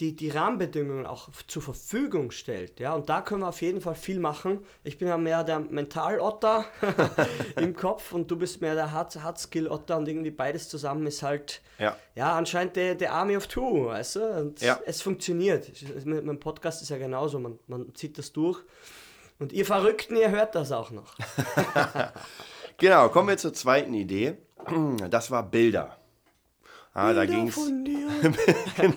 die, 0.00 0.14
die 0.14 0.28
Rahmenbedingungen 0.28 1.06
auch 1.06 1.30
zur 1.46 1.62
Verfügung 1.62 2.30
stellt. 2.30 2.80
Ja? 2.80 2.94
Und 2.94 3.08
da 3.08 3.22
können 3.22 3.40
wir 3.40 3.48
auf 3.48 3.62
jeden 3.62 3.80
Fall 3.80 3.94
viel 3.94 4.20
machen. 4.20 4.64
Ich 4.84 4.98
bin 4.98 5.08
ja 5.08 5.16
mehr 5.16 5.42
der 5.42 5.60
Mental-Otter 5.60 6.66
im 7.56 7.74
Kopf 7.74 8.12
und 8.12 8.30
du 8.30 8.36
bist 8.36 8.60
mehr 8.60 8.74
der 8.74 8.92
Hard-Skill-Otter 8.92 9.96
und 9.96 10.06
irgendwie 10.06 10.30
beides 10.30 10.68
zusammen 10.68 11.06
ist 11.06 11.22
halt, 11.22 11.62
ja, 11.78 11.96
ja 12.14 12.36
anscheinend 12.36 12.76
der, 12.76 12.94
der 12.94 13.12
Army 13.12 13.36
of 13.38 13.46
Two, 13.46 13.86
weißt 13.86 14.16
du? 14.16 14.20
Und 14.20 14.60
ja. 14.60 14.78
es 14.84 15.00
funktioniert. 15.00 15.70
Mein 16.04 16.40
Podcast 16.40 16.82
ist 16.82 16.90
ja 16.90 16.98
genauso, 16.98 17.38
man, 17.38 17.58
man 17.66 17.94
zieht 17.94 18.18
das 18.18 18.32
durch. 18.32 18.62
Und 19.38 19.52
ihr 19.52 19.64
Verrückten, 19.64 20.16
ihr 20.16 20.30
hört 20.30 20.54
das 20.54 20.72
auch 20.72 20.90
noch. 20.90 21.14
genau, 22.78 23.08
kommen 23.08 23.28
wir 23.28 23.36
zur 23.38 23.52
zweiten 23.54 23.94
Idee. 23.94 24.36
Das 25.10 25.30
war 25.30 25.42
Bilder. 25.42 25.98
Ah, 26.96 27.12
da 27.12 27.26
ging 27.26 27.48
es 27.48 27.56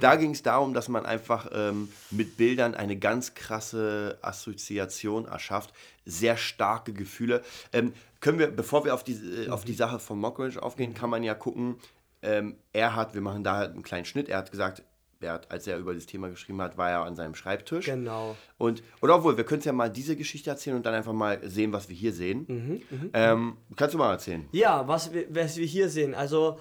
da 0.00 0.16
ging 0.16 0.32
es 0.32 0.42
darum, 0.42 0.74
dass 0.74 0.90
man 0.90 1.06
einfach 1.06 1.48
ähm, 1.50 1.88
mit 2.10 2.36
Bildern 2.36 2.74
eine 2.74 2.98
ganz 2.98 3.32
krasse 3.32 4.18
Assoziation 4.20 5.24
erschafft, 5.24 5.72
sehr 6.04 6.36
starke 6.36 6.92
Gefühle. 6.92 7.42
Ähm, 7.72 7.94
können 8.20 8.38
wir, 8.38 8.48
bevor 8.48 8.84
wir 8.84 8.92
auf 8.92 9.02
die, 9.02 9.14
äh, 9.14 9.48
auf 9.48 9.64
die 9.64 9.72
mhm. 9.72 9.76
Sache 9.76 9.98
von 9.98 10.18
Mockridge 10.18 10.62
aufgehen, 10.62 10.92
kann 10.92 11.08
man 11.08 11.22
ja 11.22 11.32
gucken, 11.32 11.76
ähm, 12.20 12.56
er 12.74 12.94
hat, 12.94 13.14
wir 13.14 13.22
machen 13.22 13.44
da 13.44 13.56
halt 13.56 13.72
einen 13.72 13.82
kleinen 13.82 14.04
Schnitt, 14.04 14.28
er 14.28 14.36
hat 14.36 14.50
gesagt, 14.50 14.82
er 15.20 15.32
hat, 15.32 15.50
als 15.50 15.66
er 15.66 15.78
über 15.78 15.94
das 15.94 16.04
Thema 16.04 16.28
geschrieben 16.28 16.60
hat, 16.60 16.76
war 16.76 16.90
er 16.90 17.04
an 17.04 17.16
seinem 17.16 17.34
Schreibtisch. 17.34 17.86
Genau. 17.86 18.36
Und, 18.58 18.82
oder 19.00 19.16
obwohl, 19.16 19.38
wir 19.38 19.44
können 19.44 19.60
es 19.60 19.64
ja 19.64 19.72
mal 19.72 19.88
diese 19.88 20.16
Geschichte 20.16 20.50
erzählen 20.50 20.76
und 20.76 20.84
dann 20.84 20.92
einfach 20.92 21.14
mal 21.14 21.40
sehen, 21.48 21.72
was 21.72 21.88
wir 21.88 21.96
hier 21.96 22.12
sehen. 22.12 22.44
Mhm, 22.46 22.82
mh, 22.90 23.10
ähm, 23.14 23.56
kannst 23.74 23.94
du 23.94 23.98
mal 23.98 24.10
erzählen? 24.12 24.46
Ja, 24.52 24.86
was 24.86 25.14
wir, 25.14 25.24
was 25.30 25.56
wir 25.56 25.64
hier 25.64 25.88
sehen. 25.88 26.14
Also, 26.14 26.58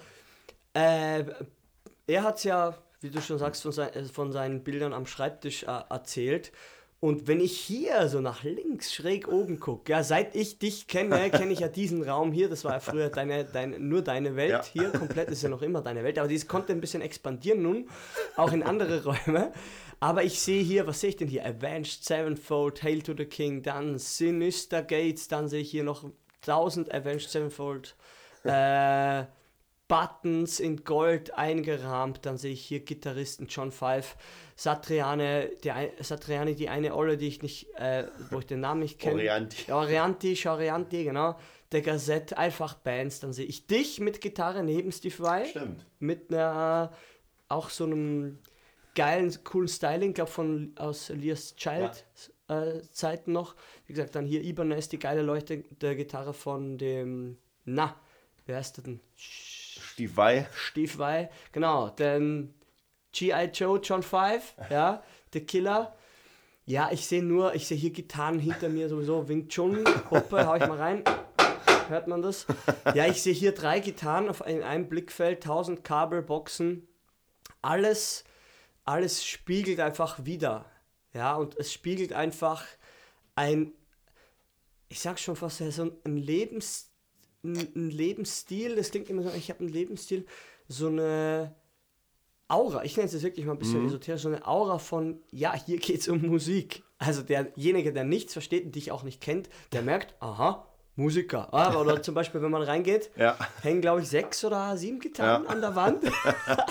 äh, 0.73 1.25
er 2.07 2.23
hat 2.23 2.37
es 2.37 2.43
ja, 2.43 2.75
wie 3.01 3.09
du 3.09 3.21
schon 3.21 3.37
sagst, 3.37 3.63
von, 3.63 3.71
sein, 3.71 4.05
von 4.11 4.31
seinen 4.31 4.63
Bildern 4.63 4.93
am 4.93 5.05
Schreibtisch 5.05 5.63
äh, 5.63 5.81
erzählt. 5.89 6.51
Und 7.03 7.27
wenn 7.27 7.41
ich 7.41 7.57
hier 7.57 8.07
so 8.07 8.21
nach 8.21 8.43
links 8.43 8.93
schräg 8.93 9.27
oben 9.27 9.59
gucke, 9.59 9.91
ja, 9.91 10.03
seit 10.03 10.37
ich 10.37 10.57
dich 10.57 10.87
kenne, 10.87 11.29
kenne 11.31 11.51
ich 11.51 11.59
ja 11.59 11.67
diesen 11.67 12.01
Raum 12.01 12.31
hier. 12.31 12.47
Das 12.47 12.63
war 12.63 12.71
ja 12.71 12.79
früher 12.79 13.09
deine, 13.09 13.43
deine, 13.43 13.77
nur 13.77 14.01
deine 14.01 14.37
Welt. 14.37 14.51
Ja. 14.51 14.63
Hier 14.71 14.89
komplett 14.89 15.29
ist 15.29 15.43
ja 15.43 15.49
noch 15.49 15.61
immer 15.61 15.81
deine 15.81 16.05
Welt. 16.05 16.17
Aber 16.17 16.29
dies 16.29 16.47
konnte 16.47 16.71
ein 16.71 16.79
bisschen 16.79 17.01
expandieren 17.01 17.61
nun, 17.61 17.89
auch 18.37 18.53
in 18.53 18.63
andere 18.63 19.03
Räume. 19.27 19.51
Aber 19.99 20.23
ich 20.23 20.39
sehe 20.39 20.63
hier, 20.63 20.87
was 20.87 21.01
sehe 21.01 21.09
ich 21.09 21.17
denn 21.17 21.27
hier? 21.27 21.45
Avenged 21.45 22.05
Sevenfold, 22.05 22.81
Hail 22.83 23.01
to 23.01 23.13
the 23.17 23.25
King, 23.25 23.63
dann 23.63 23.97
Sinister 23.99 24.81
Gates, 24.81 25.27
dann 25.27 25.49
sehe 25.49 25.59
ich 25.59 25.71
hier 25.71 25.83
noch 25.83 26.09
1000 26.43 26.93
Avenged 26.93 27.29
Sevenfold. 27.29 27.97
Äh, 28.45 29.25
Buttons 29.87 30.59
in 30.59 30.83
Gold 30.83 31.33
eingerahmt. 31.33 32.25
Dann 32.25 32.37
sehe 32.37 32.53
ich 32.53 32.65
hier 32.65 32.79
Gitarristen 32.79 33.47
John 33.47 33.71
Five, 33.71 34.15
Satriane, 34.55 35.51
die, 35.63 35.71
Satriani, 35.99 36.55
die 36.55 36.69
eine 36.69 36.95
Olle, 36.95 37.17
die 37.17 37.27
ich 37.27 37.41
nicht, 37.41 37.73
äh, 37.75 38.07
wo 38.29 38.39
ich 38.39 38.45
den 38.45 38.61
Namen 38.61 38.81
nicht 38.81 38.99
kenne. 38.99 39.15
Orianti. 39.15 39.71
Orianti, 39.71 40.47
Orianti, 40.47 41.03
genau. 41.03 41.37
Der 41.71 41.81
Gazette, 41.81 42.37
einfach 42.37 42.75
Bands. 42.75 43.19
Dann 43.19 43.33
sehe 43.33 43.45
ich 43.45 43.67
dich 43.67 43.99
mit 43.99 44.21
Gitarre 44.21 44.63
neben 44.63 44.91
Steve 44.91 45.19
Vai. 45.19 45.45
Stimmt. 45.45 45.85
Mit 45.99 46.31
einer, 46.31 46.91
auch 47.47 47.69
so 47.69 47.83
einem 47.85 48.39
geilen, 48.95 49.43
coolen 49.43 49.67
Styling, 49.67 50.13
glaube 50.13 50.31
von 50.31 50.73
aus 50.77 51.09
Elias 51.09 51.55
Child. 51.55 52.05
Ja. 52.49 52.63
Äh, 52.63 52.81
Zeiten 52.91 53.31
noch. 53.31 53.55
Wie 53.85 53.93
gesagt, 53.93 54.15
dann 54.15 54.25
hier 54.25 54.43
Ibanez, 54.43 54.89
die 54.89 54.99
geile 54.99 55.21
Leute 55.21 55.63
der 55.81 55.95
Gitarre 55.95 56.33
von 56.33 56.77
dem, 56.77 57.37
na, 57.65 57.95
wer 58.45 58.59
ist 58.59 58.77
der 58.77 58.83
denn? 58.83 58.99
Steve 60.55 60.97
Vai, 60.97 61.29
genau. 61.51 61.89
Denn 61.89 62.53
G.I. 63.11 63.49
Joe, 63.53 63.79
John 63.81 64.03
Five, 64.03 64.55
ja, 64.69 65.03
The 65.33 65.41
Killer. 65.41 65.95
Ja, 66.65 66.89
ich 66.91 67.05
sehe 67.07 67.21
nur, 67.21 67.55
ich 67.55 67.67
sehe 67.67 67.77
hier 67.77 67.91
Gitarren 67.91 68.39
hinter 68.39 68.69
mir 68.69 68.87
sowieso. 68.87 69.27
Wing 69.27 69.49
Chun, 69.49 69.83
Hoppe, 70.09 70.47
hau 70.47 70.55
ich 70.55 70.65
mal 70.65 70.77
rein. 70.77 71.03
Hört 71.89 72.07
man 72.07 72.21
das? 72.21 72.45
Ja, 72.93 73.05
ich 73.05 73.21
sehe 73.21 73.33
hier 73.33 73.53
drei 73.53 73.79
Gitarren 73.79 74.29
auf 74.29 74.45
in 74.47 74.63
einem 74.63 74.87
Blickfeld, 74.87 75.43
1000 75.43 75.83
Kabel, 75.83 76.21
Boxen. 76.21 76.87
Alles, 77.61 78.23
alles 78.85 79.25
spiegelt 79.25 79.81
einfach 79.81 80.23
wieder. 80.23 80.65
Ja, 81.13 81.35
und 81.35 81.57
es 81.57 81.73
spiegelt 81.73 82.13
einfach 82.13 82.65
ein, 83.35 83.73
ich 84.87 85.01
sag 85.01 85.19
schon 85.19 85.35
fast, 85.35 85.57
so 85.57 85.91
ein 86.05 86.17
Lebens 86.17 86.92
ein 87.43 87.89
Lebensstil, 87.89 88.75
das 88.75 88.91
klingt 88.91 89.09
immer 89.09 89.23
so, 89.23 89.29
ich 89.35 89.49
habe 89.49 89.61
einen 89.61 89.69
Lebensstil, 89.69 90.25
so 90.67 90.87
eine 90.87 91.55
Aura, 92.47 92.83
ich 92.83 92.95
nenne 92.95 93.07
es 93.07 93.13
jetzt 93.13 93.23
wirklich 93.23 93.45
mal 93.45 93.53
ein 93.53 93.59
bisschen 93.59 93.81
mhm. 93.81 93.87
esoterisch, 93.87 94.21
so 94.21 94.29
eine 94.29 94.47
Aura 94.47 94.77
von, 94.77 95.19
ja, 95.31 95.53
hier 95.53 95.77
geht 95.77 96.01
es 96.01 96.07
um 96.07 96.21
Musik. 96.21 96.83
Also 96.97 97.21
derjenige, 97.21 97.91
der 97.91 98.05
nichts 98.05 98.33
versteht 98.33 98.65
und 98.65 98.75
dich 98.75 98.91
auch 98.91 99.03
nicht 99.03 99.21
kennt, 99.21 99.49
der 99.71 99.81
merkt, 99.81 100.15
aha, 100.21 100.67
Musiker. 100.95 101.51
Ah, 101.53 101.75
oder 101.79 102.01
zum 102.03 102.13
Beispiel, 102.13 102.41
wenn 102.41 102.51
man 102.51 102.61
reingeht, 102.61 103.09
ja. 103.15 103.35
hängen, 103.61 103.81
glaube 103.81 104.01
ich, 104.01 104.07
sechs 104.07 104.45
oder 104.45 104.77
sieben 104.77 104.99
Gitarren 104.99 105.43
ja. 105.43 105.49
an 105.49 105.61
der 105.61 105.75
Wand. 105.75 106.03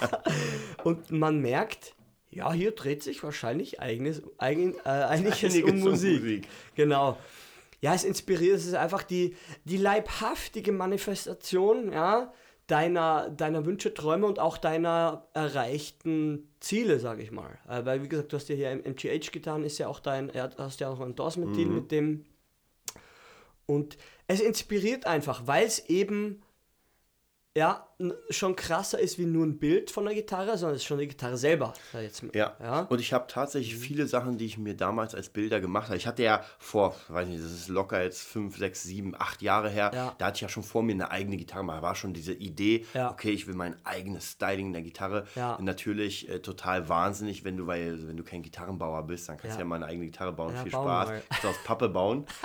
und 0.85 1.11
man 1.11 1.41
merkt, 1.41 1.95
ja, 2.31 2.53
hier 2.53 2.71
dreht 2.71 3.03
sich 3.03 3.23
wahrscheinlich 3.23 3.81
eigenes, 3.81 4.23
eigen, 4.39 4.75
äh, 4.85 4.89
einiges, 4.89 5.43
einiges 5.43 5.71
um 5.71 5.81
Musik. 5.81 6.21
um 6.21 6.23
Musik. 6.23 6.49
Genau. 6.77 7.19
Ja, 7.83 7.95
es 7.95 8.05
inspiriert, 8.05 8.57
es 8.57 8.67
ist 8.67 8.75
einfach 8.75 9.03
die, 9.03 9.37
die 9.65 9.77
leibhaftige 9.77 10.73
Manifestation, 10.73 11.93
ja, 11.93 12.33
deiner, 12.69 13.29
deiner 13.29 13.67
Wünsche, 13.67 13.93
Träume 13.93 14.27
und 14.27 14.39
auch 14.39 14.57
deiner 14.57 15.27
erreichten 15.35 16.49
Ziele, 16.61 17.01
sage 17.01 17.23
ich 17.23 17.33
mal. 17.33 17.59
Äh, 17.69 17.85
weil, 17.85 18.03
wie 18.03 18.09
gesagt, 18.09 18.33
du 18.33 18.37
hast 18.37 18.49
ja 18.49 18.55
hier 18.55 18.71
MGH 18.71 19.33
getan, 19.33 19.65
ist 19.65 19.79
ja 19.79 19.89
auch 19.89 20.01
dein, 20.01 20.31
ja, 20.33 20.49
hast 20.57 20.81
ja 20.81 20.89
auch 20.89 21.01
ein 21.01 21.11
Endorsement-Deal 21.11 21.69
mhm. 21.69 21.75
mit 21.75 21.91
dem 21.91 22.25
und 23.67 23.97
es 24.27 24.41
inspiriert 24.41 25.07
einfach, 25.07 25.47
weil 25.47 25.67
es 25.67 25.89
eben 25.89 26.43
ja, 27.55 27.87
schon 28.31 28.57
krasser 28.57 28.99
ist 28.99 29.19
wie 29.19 29.27
nur 29.27 29.45
ein 29.45 29.59
Bild 29.59 29.91
von 29.91 30.07
der 30.07 30.15
Gitarre, 30.15 30.57
sondern 30.57 30.77
es 30.77 30.83
ist 30.83 30.87
schon 30.87 30.99
die 30.99 31.09
Gitarre 31.09 31.37
selber. 31.37 31.75
Jetzt, 31.93 32.25
ja. 32.35 32.57
ja. 32.59 32.81
Und 32.83 32.99
ich 32.99 33.13
habe 33.13 33.27
tatsächlich 33.29 33.77
viele 33.77 34.07
Sachen, 34.07 34.39
die 34.39 34.47
ich 34.47 34.57
mir 34.57 34.75
damals 34.75 35.15
als 35.15 35.29
Bilder 35.29 35.61
gemacht 35.61 35.89
habe. 35.89 35.99
Ich 35.99 36.07
hatte 36.07 36.23
ja 36.23 36.43
vor, 36.59 36.95
weiß 37.09 37.29
nicht, 37.29 37.45
das 37.45 37.53
ist 37.53 37.69
locker 37.69 38.03
jetzt 38.03 38.23
fünf, 38.23 38.57
sechs, 38.57 38.83
sieben, 38.85 39.15
acht 39.19 39.43
Jahre 39.43 39.69
her, 39.69 39.91
ja. 39.95 40.15
da 40.17 40.27
hatte 40.27 40.37
ich 40.37 40.41
ja 40.41 40.49
schon 40.49 40.63
vor 40.63 40.83
mir 40.83 40.93
eine 40.93 41.11
eigene 41.11 41.37
Gitarre. 41.37 41.67
Da 41.67 41.83
war 41.83 41.95
schon 41.95 42.15
diese 42.15 42.33
Idee, 42.33 42.87
ja. 42.95 43.11
okay, 43.11 43.31
ich 43.31 43.47
will 43.47 43.55
mein 43.55 43.77
eigenes 43.85 44.33
Styling 44.33 44.69
in 44.69 44.73
der 44.73 44.83
Gitarre. 44.83 45.27
Natürlich 45.61 46.31
äh, 46.31 46.39
total 46.41 46.89
wahnsinnig, 46.89 47.45
wenn 47.45 47.59
du, 47.59 47.67
weil, 47.67 48.09
wenn 48.09 48.17
du 48.17 48.25
kein 48.25 48.43
Gitarrenbauer 48.43 49.07
bist, 49.07 49.29
dann 49.29 49.37
kannst 49.37 49.57
du 49.57 49.61
ja 49.61 49.67
mal 49.67 49.77
eine 49.77 49.87
eigene 49.87 50.07
Gitarre 50.07 50.33
bauen. 50.33 50.57
Viel 50.57 50.73
Spaß. 50.73 51.11
Kannst 51.29 51.45
du 51.45 51.49
aus 51.49 51.63
Pappe 51.65 51.89
bauen. 51.91 52.27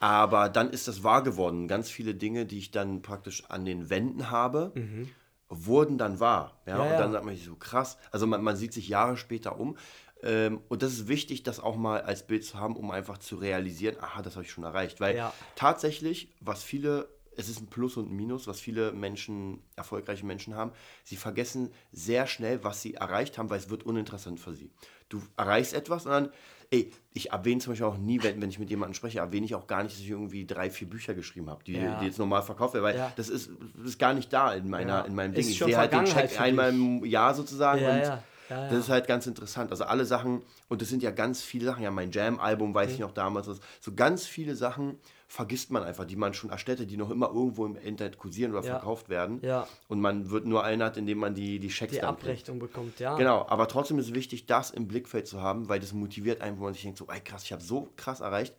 Aber 0.00 0.48
dann 0.48 0.70
ist 0.70 0.86
das 0.86 1.02
wahr 1.02 1.22
geworden. 1.22 1.66
Ganz 1.66 1.90
viele 1.90 2.14
Dinge, 2.14 2.46
die 2.46 2.58
ich 2.58 2.70
dann 2.70 3.02
praktisch 3.02 3.44
an 3.48 3.64
den 3.64 3.90
Wänden 3.90 4.30
habe, 4.30 4.72
mhm. 4.74 5.10
wurden 5.48 5.98
dann 5.98 6.20
wahr. 6.20 6.60
Ja? 6.66 6.76
ja 6.76 6.92
und 6.92 6.98
dann 6.98 7.12
sagt 7.12 7.24
man 7.24 7.34
sich 7.34 7.44
so 7.44 7.56
krass. 7.56 7.98
Also 8.12 8.26
man, 8.26 8.42
man 8.42 8.56
sieht 8.56 8.72
sich 8.72 8.88
Jahre 8.88 9.16
später 9.16 9.58
um. 9.58 9.76
Ähm, 10.22 10.60
und 10.68 10.82
das 10.82 10.92
ist 10.92 11.08
wichtig, 11.08 11.42
das 11.42 11.60
auch 11.60 11.76
mal 11.76 12.02
als 12.02 12.26
Bild 12.26 12.44
zu 12.44 12.58
haben, 12.58 12.76
um 12.76 12.90
einfach 12.90 13.18
zu 13.18 13.36
realisieren, 13.36 13.96
aha, 14.00 14.22
das 14.22 14.34
habe 14.34 14.44
ich 14.44 14.52
schon 14.52 14.64
erreicht. 14.64 15.00
Weil 15.00 15.16
ja. 15.16 15.32
tatsächlich, 15.56 16.32
was 16.40 16.62
viele, 16.62 17.08
es 17.36 17.48
ist 17.48 17.60
ein 17.60 17.66
Plus 17.66 17.96
und 17.96 18.10
ein 18.10 18.16
Minus, 18.16 18.46
was 18.46 18.60
viele 18.60 18.92
Menschen, 18.92 19.62
erfolgreiche 19.76 20.26
Menschen 20.26 20.54
haben, 20.54 20.72
sie 21.04 21.16
vergessen 21.16 21.72
sehr 21.92 22.26
schnell, 22.26 22.64
was 22.64 22.82
sie 22.82 22.94
erreicht 22.94 23.38
haben, 23.38 23.50
weil 23.50 23.58
es 23.58 23.70
wird 23.70 23.84
uninteressant 23.84 24.40
für 24.40 24.54
sie. 24.54 24.70
Du 25.08 25.22
erreichst 25.36 25.72
etwas 25.72 26.06
und 26.06 26.12
dann 26.12 26.30
Ey, 26.70 26.92
ich 27.14 27.30
erwähne 27.30 27.60
zum 27.60 27.72
Beispiel 27.72 27.86
auch 27.86 27.96
nie, 27.96 28.22
wenn, 28.22 28.42
wenn 28.42 28.50
ich 28.50 28.58
mit 28.58 28.68
jemandem 28.68 28.94
spreche, 28.94 29.20
erwähne 29.20 29.46
ich 29.46 29.54
auch 29.54 29.66
gar 29.66 29.82
nicht, 29.82 29.94
dass 29.94 30.02
ich 30.02 30.10
irgendwie 30.10 30.44
drei, 30.44 30.70
vier 30.70 30.88
Bücher 30.88 31.14
geschrieben 31.14 31.48
habe, 31.48 31.64
die, 31.64 31.72
ja. 31.72 31.98
die 31.98 32.06
jetzt 32.06 32.18
normal 32.18 32.42
verkauft 32.42 32.74
werden, 32.74 32.84
weil 32.84 32.96
ja. 32.96 33.12
das, 33.16 33.30
ist, 33.30 33.50
das 33.76 33.86
ist 33.86 33.98
gar 33.98 34.12
nicht 34.12 34.32
da 34.32 34.52
in, 34.52 34.68
meiner, 34.68 34.98
ja. 34.98 35.00
in 35.02 35.14
meinem 35.14 35.32
Ding. 35.32 35.48
Ich 35.48 35.58
sehe 35.58 35.76
halt 35.76 35.92
den 35.92 36.04
Check 36.04 36.38
einmal 36.40 36.70
im 36.70 37.04
Jahr 37.04 37.34
sozusagen 37.34 37.84
und 37.84 38.20
das 38.48 38.72
ist 38.72 38.88
halt 38.88 39.06
ganz 39.06 39.26
interessant. 39.26 39.70
Also 39.70 39.84
alle 39.84 40.04
Sachen, 40.04 40.42
und 40.68 40.80
das 40.80 40.88
sind 40.88 41.02
ja 41.02 41.10
ganz 41.10 41.42
viele 41.42 41.66
Sachen, 41.66 41.82
ja, 41.82 41.90
mein 41.90 42.10
Jam-Album, 42.10 42.74
weiß 42.74 42.88
mhm. 42.88 42.94
ich 42.94 43.00
noch 43.00 43.12
damals, 43.12 43.46
so 43.80 43.94
ganz 43.94 44.26
viele 44.26 44.56
Sachen, 44.56 44.98
vergisst 45.30 45.70
man 45.70 45.82
einfach, 45.82 46.06
die 46.06 46.16
man 46.16 46.32
schon 46.32 46.48
erstellte, 46.48 46.86
die 46.86 46.96
noch 46.96 47.10
immer 47.10 47.28
irgendwo 47.28 47.66
im 47.66 47.76
Internet 47.76 48.16
kursieren 48.16 48.52
oder 48.52 48.64
ja. 48.64 48.72
verkauft 48.72 49.10
werden. 49.10 49.40
Ja. 49.42 49.68
Und 49.86 50.00
man 50.00 50.30
wird 50.30 50.46
nur 50.46 50.64
erinnert, 50.64 50.96
indem 50.96 51.18
man 51.18 51.34
die, 51.34 51.60
die 51.60 51.70
Schecks 51.70 51.92
Die 51.92 52.02
Abrechnung 52.02 52.58
kriegt. 52.58 52.72
bekommt, 52.72 52.98
ja. 52.98 53.14
Genau, 53.16 53.46
aber 53.46 53.68
trotzdem 53.68 53.98
ist 53.98 54.06
es 54.06 54.14
wichtig, 54.14 54.46
das 54.46 54.70
im 54.70 54.88
Blickfeld 54.88 55.28
zu 55.28 55.42
haben, 55.42 55.68
weil 55.68 55.80
das 55.80 55.92
motiviert 55.92 56.40
einen, 56.40 56.58
wo 56.58 56.64
man 56.64 56.72
sich 56.72 56.82
denkt, 56.82 56.96
so, 56.96 57.06
ey 57.08 57.20
krass, 57.20 57.44
ich 57.44 57.52
habe 57.52 57.62
so 57.62 57.92
krass 57.96 58.20
erreicht. 58.20 58.56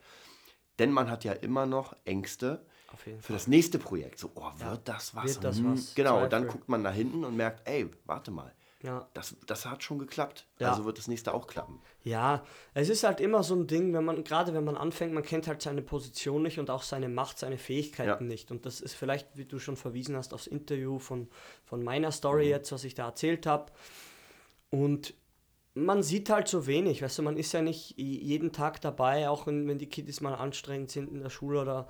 Denn 0.78 0.92
man 0.92 1.10
hat 1.10 1.24
ja 1.24 1.34
immer 1.34 1.66
noch 1.66 1.96
Ängste 2.06 2.64
für 2.96 3.20
Fall. 3.20 3.36
das 3.36 3.48
nächste 3.48 3.80
Projekt. 3.80 4.20
So, 4.20 4.32
oh, 4.36 4.52
wird 4.58 4.62
ja. 4.62 4.78
das 4.94 5.16
was? 5.16 5.26
Wird 5.26 5.44
das 5.44 5.58
hm, 5.58 5.74
was? 5.74 5.96
Genau, 5.96 6.28
dann 6.28 6.48
guckt 6.48 6.70
man 6.70 6.84
da 6.84 6.92
hinten 6.92 7.26
und 7.26 7.36
merkt, 7.36 7.68
ey, 7.68 7.90
warte 8.06 8.30
mal 8.32 8.54
ja. 8.82 9.08
Das, 9.14 9.36
das 9.46 9.66
hat 9.66 9.84
schon 9.84 10.00
geklappt. 10.00 10.48
Ja. 10.60 10.72
Also 10.72 10.86
wird 10.86 10.98
das 10.98 11.08
nächste 11.08 11.34
auch 11.34 11.48
klappen. 11.48 11.82
Ja, 12.04 12.44
es 12.74 12.90
ist 12.90 13.04
halt 13.04 13.20
immer 13.20 13.44
so 13.44 13.56
ein 13.56 13.68
Ding, 13.68 13.94
wenn 13.94 14.06
man, 14.06 14.24
gerade 14.24 14.54
wenn 14.54 14.64
man 14.64 14.78
anfängt, 14.78 15.14
man 15.14 15.24
kennt 15.24 15.48
halt 15.48 15.62
seine 15.62 15.82
Position 15.82 16.44
nicht 16.44 16.60
und 16.60 16.70
auch 16.70 16.84
seine 16.84 17.10
Macht, 17.10 17.40
seine 17.40 17.58
Fähigkeiten 17.58 18.24
ja. 18.24 18.28
nicht. 18.30 18.52
Und 18.52 18.66
das 18.66 18.80
ist 18.80 18.94
vielleicht, 18.94 19.38
wie 19.38 19.46
du 19.46 19.60
schon 19.60 19.76
verwiesen 19.76 20.16
hast, 20.16 20.34
aufs 20.34 20.48
Interview 20.48 20.98
von, 20.98 21.28
von 21.66 21.84
meiner 21.84 22.12
Story 22.12 22.46
mhm. 22.46 22.52
jetzt, 22.52 22.72
was 22.72 22.86
ich 22.86 22.96
da 22.96 23.08
erzählt 23.08 23.46
habe. 23.46 23.72
Und 24.70 25.14
man 25.74 26.02
sieht 26.04 26.30
halt 26.30 26.48
so 26.48 26.66
wenig, 26.68 27.02
weißt 27.02 27.20
du, 27.20 27.24
man 27.24 27.38
ist 27.38 27.52
ja 27.52 27.62
nicht 27.62 27.98
jeden 27.98 28.52
Tag 28.52 28.82
dabei, 28.82 29.30
auch 29.30 29.48
wenn, 29.48 29.68
wenn 29.68 29.78
die 29.78 29.90
Kiddies 29.90 30.22
mal 30.22 30.36
anstrengend 30.36 30.90
sind 30.90 31.12
in 31.12 31.22
der 31.22 31.30
Schule 31.30 31.62
oder 31.62 31.88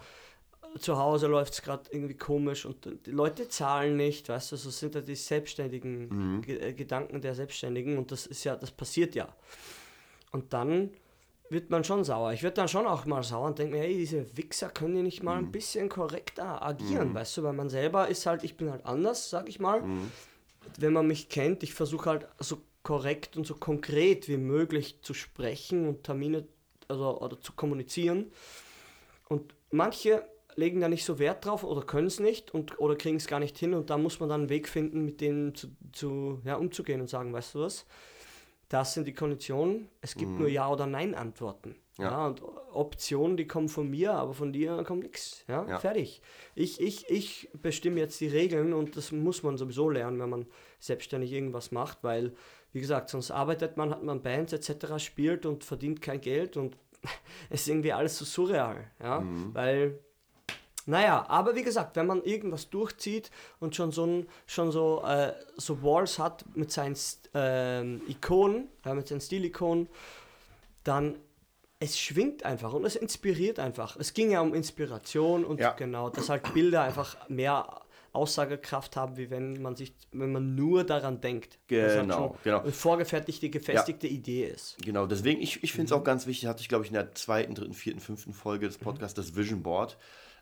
zu 0.77 0.97
Hause 0.97 1.27
läuft 1.27 1.53
es 1.53 1.61
gerade 1.61 1.89
irgendwie 1.91 2.17
komisch 2.17 2.65
und 2.65 2.87
die 3.05 3.11
Leute 3.11 3.47
zahlen 3.49 3.95
nicht, 3.97 4.29
weißt 4.29 4.51
du, 4.51 4.55
so 4.55 4.69
sind 4.69 4.95
ja 4.95 5.01
die 5.01 5.15
selbstständigen 5.15 6.37
mhm. 6.37 6.43
Äh, 6.47 6.73
Gedanken 6.73 7.21
der 7.21 7.35
Selbstständigen 7.35 7.97
und 7.97 8.11
das 8.11 8.25
ist 8.25 8.43
ja, 8.43 8.55
das 8.55 8.71
passiert 8.71 9.15
ja. 9.15 9.33
Und 10.31 10.53
dann 10.53 10.91
wird 11.49 11.71
man 11.71 11.83
schon 11.83 12.03
sauer. 12.03 12.33
Ich 12.33 12.43
werde 12.43 12.55
dann 12.55 12.67
schon 12.67 12.85
auch 12.85 13.05
mal 13.05 13.23
sauer 13.23 13.47
und 13.47 13.57
denke 13.57 13.75
mir, 13.75 13.81
hey, 13.81 13.97
diese 13.97 14.37
Wichser 14.37 14.69
können 14.69 14.95
die 14.95 15.01
nicht 15.01 15.23
mal 15.23 15.41
mhm. 15.41 15.47
ein 15.47 15.51
bisschen 15.51 15.89
korrekter 15.89 16.63
agieren, 16.63 17.09
mhm. 17.09 17.15
weißt 17.15 17.37
du, 17.37 17.43
weil 17.43 17.53
man 17.53 17.69
selber 17.69 18.07
ist 18.07 18.25
halt, 18.25 18.43
ich 18.43 18.55
bin 18.55 18.69
halt 18.69 18.85
anders, 18.85 19.29
sag 19.29 19.49
ich 19.49 19.59
mal. 19.59 19.81
Mhm. 19.81 20.11
Wenn 20.77 20.93
man 20.93 21.07
mich 21.07 21.29
kennt, 21.29 21.63
ich 21.63 21.73
versuche 21.73 22.09
halt 22.09 22.27
so 22.37 22.61
korrekt 22.83 23.35
und 23.35 23.47
so 23.47 23.55
konkret 23.55 24.27
wie 24.27 24.37
möglich 24.37 25.01
zu 25.01 25.13
sprechen 25.13 25.87
und 25.87 26.03
Termine 26.03 26.47
also, 26.87 27.19
oder 27.19 27.39
zu 27.39 27.53
kommunizieren. 27.53 28.31
Und 29.27 29.53
manche 29.71 30.27
legen 30.59 30.81
da 30.81 30.89
nicht 30.89 31.05
so 31.05 31.17
Wert 31.17 31.45
drauf 31.45 31.63
oder 31.63 31.81
können 31.81 32.07
es 32.07 32.19
nicht 32.19 32.53
und, 32.53 32.79
oder 32.79 32.95
kriegen 32.95 33.17
es 33.17 33.27
gar 33.27 33.39
nicht 33.39 33.57
hin 33.57 33.73
und 33.73 33.89
da 33.89 33.97
muss 33.97 34.19
man 34.19 34.29
dann 34.29 34.41
einen 34.41 34.49
Weg 34.49 34.67
finden, 34.67 35.05
mit 35.05 35.21
denen 35.21 35.55
zu, 35.55 35.69
zu, 35.91 36.41
ja, 36.43 36.55
umzugehen 36.55 37.01
und 37.01 37.09
sagen, 37.09 37.33
weißt 37.33 37.55
du 37.55 37.61
was, 37.61 37.85
das 38.67 38.93
sind 38.93 39.07
die 39.07 39.13
Konditionen, 39.13 39.89
es 40.01 40.15
gibt 40.15 40.31
mhm. 40.31 40.39
nur 40.39 40.49
Ja- 40.49 40.69
oder 40.69 40.85
Nein-Antworten. 40.85 41.75
Ja. 41.97 42.11
ja. 42.11 42.27
und 42.27 42.41
Optionen, 42.71 43.35
die 43.35 43.47
kommen 43.47 43.67
von 43.67 43.89
mir, 43.89 44.13
aber 44.13 44.33
von 44.33 44.53
dir 44.53 44.83
kommt 44.83 45.03
nichts. 45.03 45.43
Ja? 45.47 45.65
ja, 45.67 45.79
fertig. 45.79 46.21
Ich, 46.55 46.79
ich, 46.79 47.09
ich 47.09 47.49
bestimme 47.61 47.99
jetzt 47.99 48.21
die 48.21 48.27
Regeln 48.27 48.73
und 48.73 48.95
das 48.95 49.11
muss 49.11 49.43
man 49.43 49.57
sowieso 49.57 49.89
lernen, 49.89 50.19
wenn 50.19 50.29
man 50.29 50.45
selbstständig 50.79 51.33
irgendwas 51.33 51.71
macht, 51.71 52.03
weil, 52.03 52.33
wie 52.71 52.79
gesagt, 52.79 53.09
sonst 53.09 53.31
arbeitet 53.31 53.75
man, 53.75 53.89
hat 53.89 54.03
man 54.03 54.21
Bands 54.21 54.53
etc., 54.53 54.97
spielt 54.97 55.45
und 55.45 55.63
verdient 55.63 56.01
kein 56.01 56.21
Geld 56.21 56.55
und 56.55 56.77
es 57.49 57.61
ist 57.61 57.69
irgendwie 57.69 57.91
alles 57.91 58.17
so 58.17 58.23
surreal. 58.23 58.89
Ja, 59.01 59.21
mhm. 59.21 59.53
weil 59.53 59.99
naja, 60.89 61.25
aber 61.27 61.55
wie 61.55 61.61
gesagt, 61.61 61.95
wenn 61.95 62.07
man 62.07 62.23
irgendwas 62.23 62.69
durchzieht 62.71 63.29
und 63.59 63.75
schon 63.75 63.91
so, 63.91 64.05
ein, 64.05 64.27
schon 64.47 64.71
so, 64.71 65.03
äh, 65.05 65.33
so 65.55 65.83
Walls 65.83 66.17
hat 66.17 66.43
mit 66.55 66.71
seinen 66.71 66.95
äh, 67.35 67.83
Ikonen, 68.09 68.69
äh, 68.83 68.95
mit 68.95 69.07
seinen 69.07 69.21
Stilikonen, 69.21 69.87
dann 70.83 71.15
es 71.79 71.97
schwingt 71.97 72.43
einfach 72.43 72.73
und 72.73 72.85
es 72.85 72.95
inspiriert 72.95 73.59
einfach. 73.59 73.97
Es 73.97 74.13
ging 74.13 74.31
ja 74.31 74.41
um 74.41 74.53
Inspiration 74.55 75.45
und 75.45 75.59
ja. 75.59 75.71
genau, 75.73 76.09
dass 76.09 76.27
halt 76.27 76.53
Bilder 76.53 76.81
einfach 76.81 77.29
mehr 77.29 77.81
Aussagekraft 78.11 78.95
haben, 78.95 79.15
wie 79.15 79.29
wenn 79.29 79.61
man 79.61 79.75
sich, 79.75 79.93
wenn 80.11 80.31
man 80.31 80.55
nur 80.55 80.83
daran 80.83 81.21
denkt. 81.21 81.59
Genau, 81.67 82.19
halt 82.31 82.43
genau. 82.43 82.61
Eine 82.61 82.71
vorgefertigte, 82.71 83.49
gefestigte 83.49 84.07
ja. 84.07 84.13
Idee 84.13 84.45
ist. 84.45 84.75
Genau, 84.83 85.05
deswegen, 85.05 85.39
ich, 85.39 85.63
ich 85.63 85.71
finde 85.71 85.85
es 85.85 85.91
mhm. 85.91 85.97
auch 85.97 86.03
ganz 86.03 86.25
wichtig, 86.25 86.49
hatte 86.49 86.61
ich 86.61 86.67
glaube 86.67 86.83
ich 86.83 86.89
in 86.89 86.95
der 86.95 87.13
zweiten, 87.13 87.53
dritten, 87.53 87.75
vierten, 87.75 87.99
fünften 87.99 88.33
Folge 88.33 88.65
des 88.65 88.79
Podcasts 88.79 89.15
mhm. 89.15 89.21
das 89.21 89.35
Vision 89.35 89.61
Board. 89.61 89.97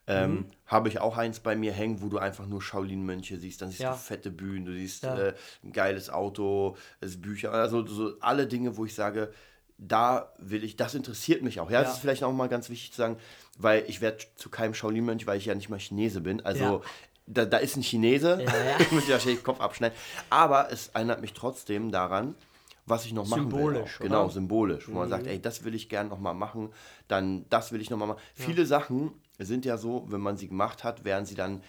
Ähm, 0.08 0.32
mhm. 0.32 0.46
Habe 0.66 0.88
ich 0.90 1.00
auch 1.00 1.18
eins 1.18 1.42
bei 1.42 1.56
mir 1.56 1.74
hängen, 1.74 2.02
wo 2.02 2.08
du 2.08 2.18
einfach 2.18 2.46
nur 2.46 2.62
Shaolin-Mönche 2.62 3.38
siehst. 3.38 3.62
Dann 3.62 3.70
siehst 3.70 3.82
ja. 3.82 3.92
du 3.92 3.98
fette 3.98 4.32
Bühnen, 4.32 4.66
du 4.66 4.72
siehst 4.72 5.04
ja. 5.04 5.18
äh, 5.18 5.34
ein 5.64 5.74
geiles 5.74 6.10
Auto, 6.10 6.78
es 7.02 7.22
Bücher, 7.22 7.52
also 7.52 7.86
so 7.86 8.14
alle 8.22 8.48
Dinge, 8.48 8.78
wo 8.78 8.86
ich 8.86 8.96
sage, 8.96 9.34
da 9.78 10.34
will 10.38 10.64
ich, 10.64 10.76
das 10.76 10.96
interessiert 10.96 11.44
mich 11.44 11.60
auch. 11.60 11.70
Ja, 11.70 11.80
ja. 11.80 11.84
das 11.84 11.96
ist 11.96 12.00
vielleicht 12.00 12.24
auch 12.24 12.32
mal 12.32 12.48
ganz 12.48 12.70
wichtig 12.70 12.92
zu 12.92 12.98
sagen, 12.98 13.18
weil 13.58 13.84
ich 13.88 14.02
werde 14.02 14.20
zu 14.36 14.50
keinem 14.50 14.74
Shaolin-Mönch, 14.74 15.28
weil 15.28 15.38
ich 15.38 15.46
ja 15.46 15.56
nicht 15.56 15.70
mal 15.70 15.80
Chinese 15.80 16.22
bin. 16.22 16.44
Also 16.46 16.82
da, 17.28 17.46
da, 17.46 17.58
ist 17.58 17.76
ein 17.76 17.84
Chinese, 17.84 18.42
ja, 18.42 18.50
ja. 18.50 18.76
ich 18.80 18.92
muss 18.92 19.06
dir 19.06 19.14
wahrscheinlich 19.14 19.40
den 19.40 19.46
Kopf 19.46 19.60
abschneiden. 19.60 19.98
Aber 20.30 20.72
es 20.72 20.88
erinnert 20.90 21.22
mich 21.22 21.34
trotzdem 21.34 21.92
daran, 21.92 22.36
was 22.86 23.06
ich 23.06 23.14
noch 23.14 23.28
machen 23.28 23.44
symbolisch, 23.44 24.00
will. 24.00 24.08
Genau, 24.08 24.30
symbolisch. 24.30 24.88
Wo 24.88 24.92
mhm. 24.92 24.98
man 24.98 25.10
sagt, 25.10 25.28
ey, 25.28 25.42
das 25.42 25.66
will 25.66 25.76
ich 25.76 25.90
gerne 25.90 26.10
noch 26.10 26.20
mal 26.20 26.34
machen, 26.34 26.70
dann 27.10 27.46
das 27.50 27.74
will 27.74 27.82
ich 27.82 27.90
noch 27.90 27.98
mal 27.98 28.06
machen. 28.06 28.22
Ja. 28.38 28.46
Viele 28.46 28.66
Sachen 28.66 29.12
sind 29.46 29.65
ja 29.65 29.77
so, 29.77 30.06
wenn 30.08 30.22
man 30.22 30.38
sie 30.38 30.48
gemacht 30.48 30.84
hat, 30.84 31.03
werden 31.06 31.25
sie 31.25 31.36
dann 31.36 31.62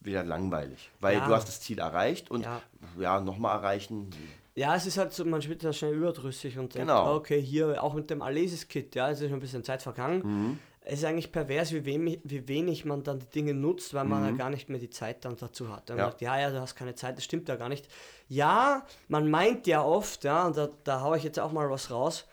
wieder 0.00 0.24
langweilig. 0.24 0.90
Weil 1.00 1.18
ja. 1.18 1.26
du 1.26 1.34
hast 1.34 1.48
das 1.48 1.60
Ziel 1.60 1.78
erreicht 1.78 2.30
und 2.30 2.42
ja, 2.42 2.62
ja 2.98 3.20
nochmal 3.20 3.56
erreichen. 3.56 4.10
Ja, 4.54 4.74
es 4.74 4.86
ist 4.86 4.98
halt 4.98 5.12
so, 5.12 5.24
man 5.24 5.42
wird 5.44 5.62
da 5.64 5.72
schnell 5.72 5.94
überdrüssig 5.94 6.58
und 6.58 6.74
denkt, 6.74 6.88
genau. 6.88 7.14
okay, 7.14 7.40
hier 7.40 7.82
auch 7.82 7.94
mit 7.94 8.10
dem 8.10 8.22
Alesis-Kit, 8.22 8.94
ja, 8.94 9.10
es 9.10 9.20
ist 9.20 9.28
schon 9.28 9.38
ein 9.38 9.40
bisschen 9.40 9.64
Zeit 9.64 9.82
vergangen. 9.82 10.22
Mhm 10.24 10.58
es 10.82 11.00
ist 11.00 11.04
eigentlich 11.04 11.30
pervers, 11.30 11.72
wie 11.72 11.84
wenig, 11.84 12.20
wie 12.24 12.48
wenig 12.48 12.84
man 12.84 13.02
dann 13.02 13.20
die 13.20 13.26
Dinge 13.26 13.54
nutzt, 13.54 13.92
weil 13.92 14.04
man 14.04 14.22
mhm. 14.22 14.28
ja 14.30 14.32
gar 14.32 14.50
nicht 14.50 14.68
mehr 14.68 14.80
die 14.80 14.90
Zeit 14.90 15.24
dann 15.24 15.36
dazu 15.36 15.74
hat. 15.74 15.90
Dann 15.90 15.98
ja. 15.98 16.06
sagt, 16.06 16.20
ja, 16.20 16.40
ja, 16.40 16.50
du 16.50 16.60
hast 16.60 16.74
keine 16.74 16.94
Zeit, 16.94 17.16
das 17.16 17.24
stimmt 17.24 17.48
ja 17.48 17.56
gar 17.56 17.68
nicht. 17.68 17.86
Ja, 18.28 18.84
man 19.08 19.30
meint 19.30 19.66
ja 19.66 19.84
oft, 19.84 20.24
ja, 20.24 20.46
und 20.46 20.56
da, 20.56 20.68
da 20.84 21.00
haue 21.02 21.18
ich 21.18 21.24
jetzt 21.24 21.38
auch 21.38 21.52
mal 21.52 21.68
was 21.70 21.90
raus, 21.90 22.26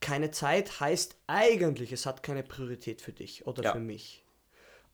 keine 0.00 0.30
Zeit 0.30 0.80
heißt 0.80 1.16
eigentlich, 1.26 1.92
es 1.92 2.06
hat 2.06 2.22
keine 2.22 2.42
Priorität 2.42 3.02
für 3.02 3.12
dich 3.12 3.46
oder 3.46 3.62
ja. 3.62 3.72
für 3.72 3.80
mich 3.80 4.24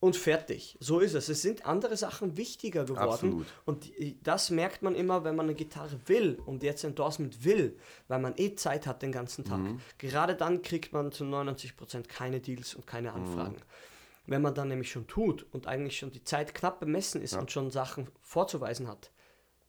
und 0.00 0.16
fertig. 0.16 0.76
So 0.80 1.00
ist 1.00 1.14
es. 1.14 1.28
Es 1.28 1.42
sind 1.42 1.66
andere 1.66 1.96
Sachen 1.96 2.36
wichtiger 2.36 2.84
geworden. 2.84 3.10
Absolut. 3.10 3.46
Und 3.64 3.90
das 4.22 4.50
merkt 4.50 4.82
man 4.82 4.94
immer, 4.94 5.24
wenn 5.24 5.36
man 5.36 5.46
eine 5.46 5.54
Gitarre 5.54 5.98
will 6.06 6.38
und 6.44 6.62
jetzt 6.62 6.84
Endorsement 6.84 7.44
will, 7.44 7.78
weil 8.08 8.20
man 8.20 8.34
eh 8.36 8.54
Zeit 8.56 8.86
hat 8.86 9.02
den 9.02 9.12
ganzen 9.12 9.44
Tag. 9.44 9.58
Mhm. 9.58 9.80
Gerade 9.98 10.34
dann 10.34 10.62
kriegt 10.62 10.92
man 10.92 11.12
zu 11.12 11.24
99% 11.24 12.08
keine 12.08 12.40
Deals 12.40 12.74
und 12.74 12.86
keine 12.86 13.10
mhm. 13.10 13.16
Anfragen. 13.16 13.56
Mhm. 13.56 14.26
Wenn 14.28 14.42
man 14.42 14.54
dann 14.54 14.68
nämlich 14.68 14.90
schon 14.90 15.06
tut 15.06 15.46
und 15.52 15.66
eigentlich 15.66 15.98
schon 15.98 16.10
die 16.10 16.24
Zeit 16.24 16.54
knapp 16.54 16.80
bemessen 16.80 17.22
ist 17.22 17.34
ja. 17.34 17.40
und 17.40 17.50
schon 17.50 17.70
Sachen 17.70 18.08
vorzuweisen 18.22 18.88
hat, 18.88 19.10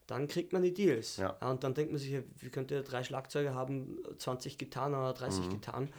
dann 0.07 0.27
kriegt 0.27 0.53
man 0.53 0.63
die 0.63 0.73
Deals. 0.73 1.17
Ja. 1.17 1.31
und 1.41 1.63
dann 1.63 1.73
denkt 1.73 1.91
man 1.91 1.99
sich, 1.99 2.23
wie 2.39 2.49
könnt 2.49 2.71
ihr 2.71 2.81
drei 2.81 3.03
Schlagzeuge 3.03 3.53
haben, 3.53 3.97
20 4.17 4.57
Gitarren 4.57 4.95
oder 4.95 5.13
30 5.13 5.45
mhm. 5.45 5.49
Gitarren? 5.49 5.89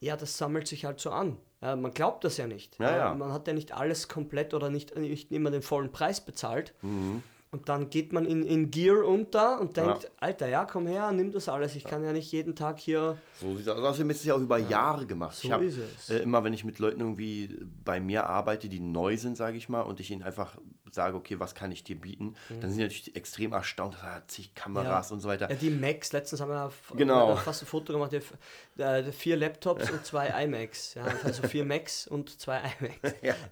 Ja, 0.00 0.16
das 0.16 0.38
sammelt 0.38 0.68
sich 0.68 0.84
halt 0.84 1.00
so 1.00 1.10
an. 1.10 1.38
Ja, 1.60 1.76
man 1.76 1.92
glaubt 1.92 2.24
das 2.24 2.36
ja 2.36 2.46
nicht. 2.46 2.78
Ja, 2.78 2.96
ja. 2.96 3.14
Man 3.14 3.32
hat 3.32 3.46
ja 3.46 3.54
nicht 3.54 3.72
alles 3.72 4.08
komplett 4.08 4.54
oder 4.54 4.70
nicht, 4.70 4.96
nicht 4.96 5.32
immer 5.32 5.50
den 5.50 5.62
vollen 5.62 5.92
Preis 5.92 6.20
bezahlt. 6.20 6.74
Mhm. 6.82 7.22
Und 7.50 7.68
dann 7.68 7.88
geht 7.88 8.12
man 8.12 8.26
in, 8.26 8.42
in 8.42 8.72
Gear 8.72 9.06
unter 9.06 9.60
und 9.60 9.76
denkt, 9.76 10.02
ja. 10.02 10.08
Alter, 10.18 10.48
ja, 10.48 10.64
komm 10.64 10.88
her, 10.88 11.12
nimm 11.12 11.30
das 11.30 11.48
alles. 11.48 11.76
Ich 11.76 11.84
kann 11.84 12.02
ja 12.02 12.12
nicht 12.12 12.32
jeden 12.32 12.56
Tag 12.56 12.80
hier. 12.80 13.16
So 13.40 13.56
sieht 13.56 13.68
es 13.68 13.68
aus. 13.68 13.78
Außerdem 13.78 14.10
ist 14.10 14.18
es 14.18 14.24
ja 14.24 14.34
auch 14.34 14.40
über 14.40 14.58
ja. 14.58 14.70
Jahre 14.70 15.06
gemacht. 15.06 15.36
So 15.36 15.46
ich 15.46 15.52
hab, 15.52 15.62
ist 15.62 15.78
es. 15.78 16.10
Äh, 16.10 16.18
immer, 16.18 16.42
wenn 16.42 16.52
ich 16.52 16.64
mit 16.64 16.80
Leuten 16.80 16.98
irgendwie 16.98 17.56
bei 17.84 18.00
mir 18.00 18.26
arbeite, 18.26 18.68
die 18.68 18.80
neu 18.80 19.16
sind, 19.16 19.36
sage 19.36 19.56
ich 19.56 19.68
mal, 19.68 19.82
und 19.82 20.00
ich 20.00 20.10
ihnen 20.10 20.24
einfach 20.24 20.58
sage, 20.90 21.16
okay, 21.16 21.40
was 21.40 21.54
kann 21.54 21.72
ich 21.72 21.84
dir 21.84 21.98
bieten, 21.98 22.34
mhm. 22.48 22.60
dann 22.60 22.70
sind 22.70 22.78
die 22.78 22.82
natürlich 22.82 23.16
extrem 23.16 23.52
erstaunt, 23.52 23.96
da 24.00 24.14
hat 24.14 24.30
zig 24.30 24.54
Kameras 24.54 25.10
ja. 25.10 25.14
und 25.14 25.20
so 25.20 25.28
weiter. 25.28 25.50
Ja, 25.50 25.56
die 25.56 25.70
Macs, 25.70 26.12
letztens 26.12 26.40
haben 26.40 26.50
wir 26.50 26.72
genau. 26.96 27.36
fast 27.36 27.62
ein 27.62 27.66
Foto 27.66 27.92
gemacht, 27.92 28.12
die, 28.12 28.82
äh, 28.82 29.12
vier 29.12 29.36
Laptops 29.36 29.90
und 29.90 30.04
zwei 30.04 30.28
iMacs. 30.44 30.94
Ja, 30.94 31.04
also 31.24 31.42
vier 31.48 31.64
Macs 31.64 32.06
und 32.06 32.40
zwei 32.40 32.62
iMacs. 32.80 33.14
ja. 33.22 33.34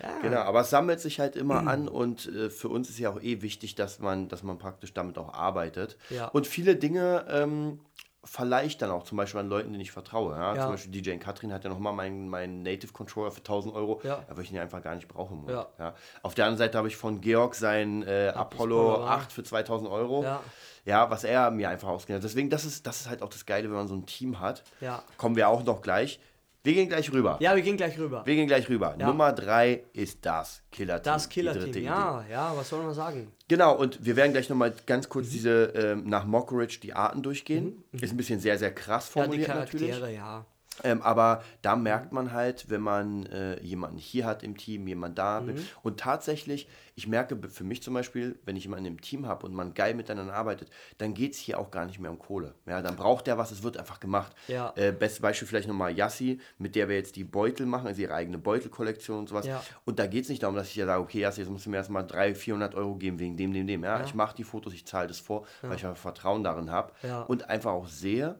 Ja. 0.00 0.20
Genau, 0.20 0.42
aber 0.42 0.60
es 0.60 0.70
sammelt 0.70 1.00
sich 1.00 1.18
halt 1.18 1.34
immer 1.34 1.62
mhm. 1.62 1.68
an 1.68 1.88
und 1.88 2.26
äh, 2.28 2.50
für 2.50 2.68
uns 2.68 2.88
ist 2.88 3.00
ja 3.00 3.10
auch 3.10 3.20
eh 3.20 3.42
wichtig, 3.42 3.74
dass 3.74 3.98
man, 3.98 4.28
dass 4.28 4.44
man 4.44 4.56
praktisch 4.58 4.94
damit 4.94 5.18
auch 5.18 5.34
arbeitet. 5.34 5.98
Ja. 6.10 6.28
Und 6.28 6.46
viele 6.46 6.76
Dinge 6.76 7.26
ähm, 7.28 7.80
verleihe 8.24 8.66
ich 8.66 8.76
dann 8.78 8.90
auch 8.90 9.04
zum 9.04 9.16
Beispiel 9.16 9.40
an 9.40 9.48
Leuten, 9.48 9.70
denen 9.70 9.80
ich 9.80 9.92
vertraue. 9.92 10.34
Ja? 10.34 10.54
ja. 10.54 10.62
Zum 10.62 10.72
Beispiel 10.72 10.90
DJ 10.90 11.16
Katrin 11.16 11.52
hat 11.52 11.64
ja 11.64 11.70
nochmal 11.70 11.92
meinen, 11.92 12.28
meinen 12.28 12.62
Native 12.62 12.92
Controller 12.92 13.30
für 13.30 13.38
1000 13.38 13.74
Euro, 13.74 14.00
ja. 14.02 14.24
weil 14.28 14.44
ich 14.44 14.52
ihn 14.52 14.58
einfach 14.58 14.82
gar 14.82 14.94
nicht 14.94 15.08
brauche. 15.08 15.34
Ja. 15.48 15.94
Auf 16.22 16.34
der 16.34 16.46
anderen 16.46 16.58
Seite 16.58 16.78
habe 16.78 16.88
ich 16.88 16.96
von 16.96 17.20
Georg 17.20 17.54
sein 17.54 18.02
äh, 18.02 18.32
Apollo 18.34 19.04
8 19.04 19.32
für 19.32 19.44
2000 19.44 19.90
Euro. 19.90 20.22
Ja. 20.24 20.42
ja, 20.84 21.10
was 21.10 21.24
er 21.24 21.50
mir 21.50 21.68
einfach 21.68 21.88
ausgegeben 21.88 22.16
hat. 22.16 22.24
Deswegen, 22.24 22.50
das 22.50 22.64
ist, 22.64 22.86
das 22.86 23.00
ist 23.02 23.08
halt 23.08 23.22
auch 23.22 23.30
das 23.30 23.46
Geile, 23.46 23.68
wenn 23.68 23.76
man 23.76 23.88
so 23.88 23.94
ein 23.94 24.06
Team 24.06 24.40
hat. 24.40 24.64
Ja. 24.80 25.02
Kommen 25.16 25.36
wir 25.36 25.48
auch 25.48 25.62
noch 25.64 25.80
gleich. 25.80 26.20
Wir 26.64 26.74
gehen 26.74 26.88
gleich 26.88 27.12
rüber. 27.12 27.38
Ja, 27.40 27.54
wir 27.54 27.62
gehen 27.62 27.76
gleich 27.76 27.98
rüber. 27.98 28.26
Wir 28.26 28.34
gehen 28.34 28.46
gleich 28.46 28.68
rüber. 28.68 28.96
Ja. 28.98 29.06
Nummer 29.06 29.32
drei 29.32 29.84
ist 29.92 30.18
das 30.26 30.62
Killer-Team. 30.72 31.12
Das 31.12 31.28
Killer-Team, 31.28 31.84
ja, 31.84 32.24
ja, 32.28 32.52
was 32.56 32.68
soll 32.68 32.82
man 32.82 32.94
sagen? 32.94 33.32
Genau, 33.46 33.76
und 33.76 34.04
wir 34.04 34.16
werden 34.16 34.32
gleich 34.32 34.48
nochmal 34.48 34.74
ganz 34.84 35.08
kurz 35.08 35.28
mhm. 35.28 35.32
diese, 35.32 35.64
ähm, 35.74 36.04
nach 36.08 36.24
Mockridge 36.24 36.80
die 36.82 36.92
Arten 36.92 37.22
durchgehen. 37.22 37.84
Mhm. 37.92 37.98
Ist 38.00 38.12
ein 38.12 38.16
bisschen 38.16 38.40
sehr, 38.40 38.58
sehr 38.58 38.74
krass 38.74 39.08
formuliert 39.08 39.48
ja, 39.48 39.54
die 39.54 39.60
Charaktere, 39.60 40.00
natürlich. 40.00 40.16
ja. 40.16 40.46
Ähm, 40.84 41.02
aber 41.02 41.42
da 41.62 41.76
merkt 41.76 42.12
man 42.12 42.32
halt, 42.32 42.70
wenn 42.70 42.80
man 42.80 43.26
äh, 43.26 43.60
jemanden 43.62 43.98
hier 43.98 44.26
hat 44.26 44.42
im 44.42 44.56
Team, 44.56 44.86
jemand 44.86 45.18
da 45.18 45.40
mhm. 45.40 45.56
und 45.82 46.00
tatsächlich, 46.00 46.68
ich 46.94 47.06
merke 47.06 47.38
für 47.48 47.64
mich 47.64 47.82
zum 47.82 47.94
Beispiel, 47.94 48.38
wenn 48.44 48.56
ich 48.56 48.64
jemanden 48.64 48.86
im 48.86 49.00
Team 49.00 49.26
habe 49.26 49.46
und 49.46 49.54
man 49.54 49.74
geil 49.74 49.94
miteinander 49.94 50.34
arbeitet, 50.34 50.70
dann 50.98 51.14
geht 51.14 51.34
es 51.34 51.38
hier 51.38 51.58
auch 51.58 51.70
gar 51.70 51.86
nicht 51.86 52.00
mehr 52.00 52.10
um 52.10 52.18
Kohle. 52.18 52.54
Ja, 52.66 52.82
dann 52.82 52.96
braucht 52.96 53.26
der 53.26 53.38
was, 53.38 53.50
es 53.52 53.62
wird 53.62 53.76
einfach 53.76 54.00
gemacht. 54.00 54.32
Ja. 54.48 54.72
Äh, 54.76 54.92
bestes 54.92 55.20
Beispiel 55.20 55.46
vielleicht 55.46 55.68
nochmal 55.68 55.96
Yassi, 55.96 56.40
mit 56.58 56.74
der 56.74 56.88
wir 56.88 56.96
jetzt 56.96 57.16
die 57.16 57.24
Beutel 57.24 57.66
machen, 57.66 57.86
also 57.86 58.02
ihre 58.02 58.14
eigene 58.14 58.38
Beutelkollektion 58.38 59.20
und 59.20 59.28
sowas. 59.28 59.46
Ja. 59.46 59.62
Und 59.84 59.98
da 59.98 60.06
geht 60.06 60.24
es 60.24 60.28
nicht 60.28 60.42
darum, 60.42 60.56
dass 60.56 60.68
ich 60.68 60.76
ja 60.76 60.86
sage, 60.86 61.00
okay, 61.00 61.20
Yassi, 61.20 61.42
jetzt 61.42 61.50
musst 61.50 61.66
du 61.66 61.70
mir 61.70 61.76
erstmal 61.76 62.06
300, 62.06 62.36
400 62.36 62.74
Euro 62.74 62.96
geben 62.96 63.18
wegen 63.18 63.36
dem, 63.36 63.52
dem, 63.52 63.66
dem. 63.66 63.84
Ja, 63.84 63.98
ja. 63.98 64.04
ich 64.04 64.14
mache 64.14 64.34
die 64.34 64.44
Fotos, 64.44 64.72
ich 64.74 64.86
zahle 64.86 65.08
das 65.08 65.20
vor, 65.20 65.46
weil 65.62 65.76
ich 65.76 65.86
einfach 65.86 66.00
Vertrauen 66.00 66.42
darin 66.42 66.70
habe 66.70 66.92
und 67.28 67.48
einfach 67.48 67.72
auch 67.72 67.88
sehe, 67.88 68.36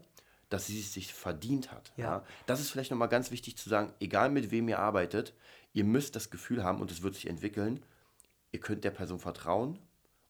dass 0.49 0.67
sie 0.67 0.81
es 0.81 0.93
sich 0.93 1.13
verdient 1.13 1.73
hat. 1.73 1.93
Ja. 1.97 2.05
ja. 2.05 2.25
Das 2.47 2.61
ist 2.61 2.71
vielleicht 2.71 2.91
nochmal 2.91 3.09
ganz 3.09 3.31
wichtig 3.31 3.57
zu 3.57 3.69
sagen, 3.69 3.93
egal 4.01 4.31
mit 4.31 4.51
wem 4.51 4.69
ihr 4.69 4.79
arbeitet, 4.79 5.35
ihr 5.73 5.85
müsst 5.85 6.17
das 6.17 6.31
Gefühl 6.31 6.65
haben 6.65 6.81
und 6.81 6.91
es 6.91 7.03
wird 7.03 7.15
sich 7.15 7.27
entwickeln, 7.27 7.83
ihr 8.53 8.61
könnt 8.61 8.85
der 8.85 8.91
Person 8.91 9.19
vertrauen 9.19 9.79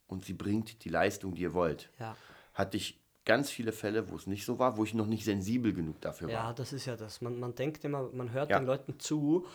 und 0.06 0.24
sie 0.24 0.32
bringt 0.32 0.84
die 0.84 0.88
Leistung, 0.88 1.34
die 1.34 1.42
ihr 1.42 1.54
wollt. 1.54 1.90
Ja. 1.98 2.16
Hatte 2.54 2.76
ich 2.76 3.00
ganz 3.24 3.50
viele 3.50 3.72
Fälle, 3.72 4.10
wo 4.10 4.16
es 4.16 4.26
nicht 4.26 4.44
so 4.44 4.58
war, 4.58 4.76
wo 4.76 4.84
ich 4.84 4.94
noch 4.94 5.06
nicht 5.06 5.24
sensibel 5.24 5.72
genug 5.72 6.00
dafür 6.00 6.28
war. 6.28 6.34
Ja, 6.34 6.52
das 6.52 6.72
ist 6.72 6.86
ja 6.86 6.96
das. 6.96 7.20
Man, 7.20 7.38
man 7.38 7.54
denkt 7.54 7.84
immer, 7.84 8.10
man 8.12 8.32
hört 8.32 8.50
ja. 8.50 8.58
den 8.58 8.66
Leuten 8.66 8.98
zu. 8.98 9.46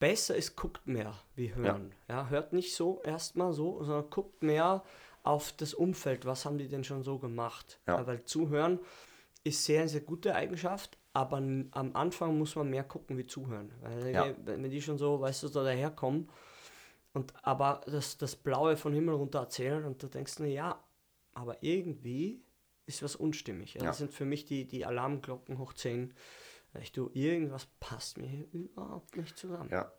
Besser 0.00 0.34
ist, 0.34 0.56
guckt 0.56 0.86
mehr 0.86 1.14
wie 1.36 1.54
hören. 1.54 1.92
Ja. 2.08 2.22
ja 2.22 2.28
hört 2.28 2.52
nicht 2.52 2.74
so 2.74 3.00
erstmal 3.02 3.52
so, 3.52 3.82
sondern 3.84 4.10
guckt 4.10 4.42
mehr 4.42 4.82
auf 5.22 5.52
das 5.52 5.72
Umfeld. 5.72 6.26
Was 6.26 6.44
haben 6.44 6.58
die 6.58 6.68
denn 6.68 6.84
schon 6.84 7.04
so 7.04 7.18
gemacht? 7.18 7.78
Ja. 7.86 8.04
weil 8.06 8.24
zuhören 8.24 8.80
ist 9.44 9.64
sehr, 9.64 9.88
sehr 9.88 10.00
gute 10.00 10.34
Eigenschaft, 10.34 10.98
aber 11.12 11.36
am 11.36 11.90
Anfang 11.94 12.36
muss 12.38 12.56
man 12.56 12.70
mehr 12.70 12.84
gucken 12.84 13.16
wie 13.18 13.26
zuhören. 13.26 13.70
Weil 13.82 14.12
ja. 14.12 14.34
wenn 14.44 14.68
die 14.70 14.82
schon 14.82 14.98
so, 14.98 15.20
weißt 15.20 15.44
du, 15.44 15.48
da 15.48 15.62
daherkommen 15.62 16.28
und 17.12 17.32
aber 17.44 17.82
das, 17.86 18.18
das 18.18 18.34
Blaue 18.34 18.76
von 18.76 18.92
Himmel 18.92 19.14
runter 19.14 19.40
erzählen 19.40 19.84
und 19.84 20.02
da 20.02 20.08
denkst 20.08 20.36
du, 20.36 20.44
ja, 20.44 20.82
aber 21.34 21.62
irgendwie 21.62 22.42
ist 22.86 23.02
was 23.02 23.16
unstimmig. 23.16 23.74
Ja. 23.74 23.82
Das 23.82 23.98
sind 23.98 24.12
für 24.12 24.24
mich 24.24 24.44
die, 24.46 24.66
die 24.66 24.84
Alarmglocken 24.84 25.58
hoch 25.58 25.72
10. 25.72 26.12
Ich 26.80 26.90
du, 26.90 27.10
irgendwas 27.14 27.68
passt 27.78 28.18
mir 28.18 28.26
hier 28.26 28.46
überhaupt 28.52 29.16
nicht 29.16 29.38
zusammen. 29.38 29.70
Ja. 29.70 29.92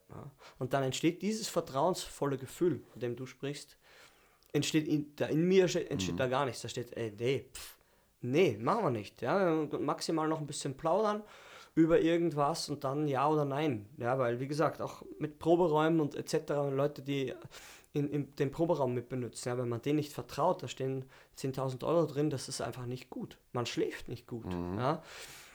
Und 0.60 0.74
dann 0.74 0.84
entsteht 0.84 1.22
dieses 1.22 1.48
vertrauensvolle 1.48 2.38
Gefühl, 2.38 2.84
von 2.92 3.00
dem 3.00 3.16
du 3.16 3.26
sprichst, 3.26 3.78
entsteht 4.52 4.88
in, 4.88 5.16
da 5.16 5.28
in 5.28 5.48
mir 5.48 5.64
entsteht 5.64 6.14
mhm. 6.14 6.18
da 6.18 6.28
gar 6.28 6.46
nichts. 6.46 6.62
Da 6.62 6.70
steht, 6.70 6.96
ey, 6.98 7.14
nee, 7.18 7.50
pff, 7.54 7.75
Nee, 8.32 8.58
machen 8.60 8.84
wir 8.84 8.92
nicht. 8.92 9.22
Ja, 9.22 9.68
maximal 9.80 10.28
noch 10.28 10.40
ein 10.40 10.48
bisschen 10.48 10.76
plaudern 10.76 11.24
über 11.76 12.00
irgendwas 12.00 12.70
und 12.70 12.84
dann 12.84 13.08
ja 13.08 13.28
oder 13.28 13.46
nein. 13.46 13.86
Ja, 13.98 14.18
weil 14.18 14.40
wie 14.40 14.48
gesagt, 14.48 14.82
auch 14.82 15.04
mit 15.20 15.40
Proberäumen 15.40 16.00
und 16.00 16.16
etc. 16.16 16.52
Leute, 16.72 17.02
die 17.02 17.34
in, 17.94 18.10
in 18.10 18.36
den 18.36 18.52
Proberaum 18.52 18.94
mit 18.94 19.10
benutzen, 19.10 19.50
ja, 19.50 19.58
wenn 19.58 19.70
man 19.70 19.82
denen 19.82 19.98
nicht 19.98 20.14
vertraut, 20.14 20.64
da 20.64 20.68
stehen 20.68 21.06
10.000 21.38 21.86
Euro 21.86 22.06
drin, 22.06 22.30
das 22.30 22.50
ist 22.50 22.62
einfach 22.62 22.86
nicht 22.86 23.10
gut. 23.10 23.38
Man 23.52 23.66
schläft 23.66 24.08
nicht 24.08 24.26
gut. 24.28 24.46
Mhm. 24.46 24.78
Ja. 24.78 25.04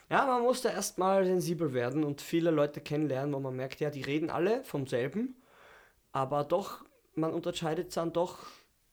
ja, 0.09 0.25
man 0.25 0.43
muss 0.43 0.61
da 0.61 0.69
erstmal 0.69 1.25
sensibel 1.25 1.73
werden 1.73 2.03
und 2.03 2.21
viele 2.21 2.51
Leute 2.51 2.81
kennenlernen, 2.81 3.33
wo 3.33 3.39
man 3.39 3.55
merkt, 3.55 3.79
ja, 3.79 3.89
die 3.89 4.01
reden 4.01 4.29
alle 4.29 4.63
vom 4.63 4.87
selben, 4.87 5.35
aber 6.11 6.43
doch, 6.43 6.83
man 7.15 7.33
unterscheidet 7.33 7.95
dann 7.95 8.13
doch 8.13 8.39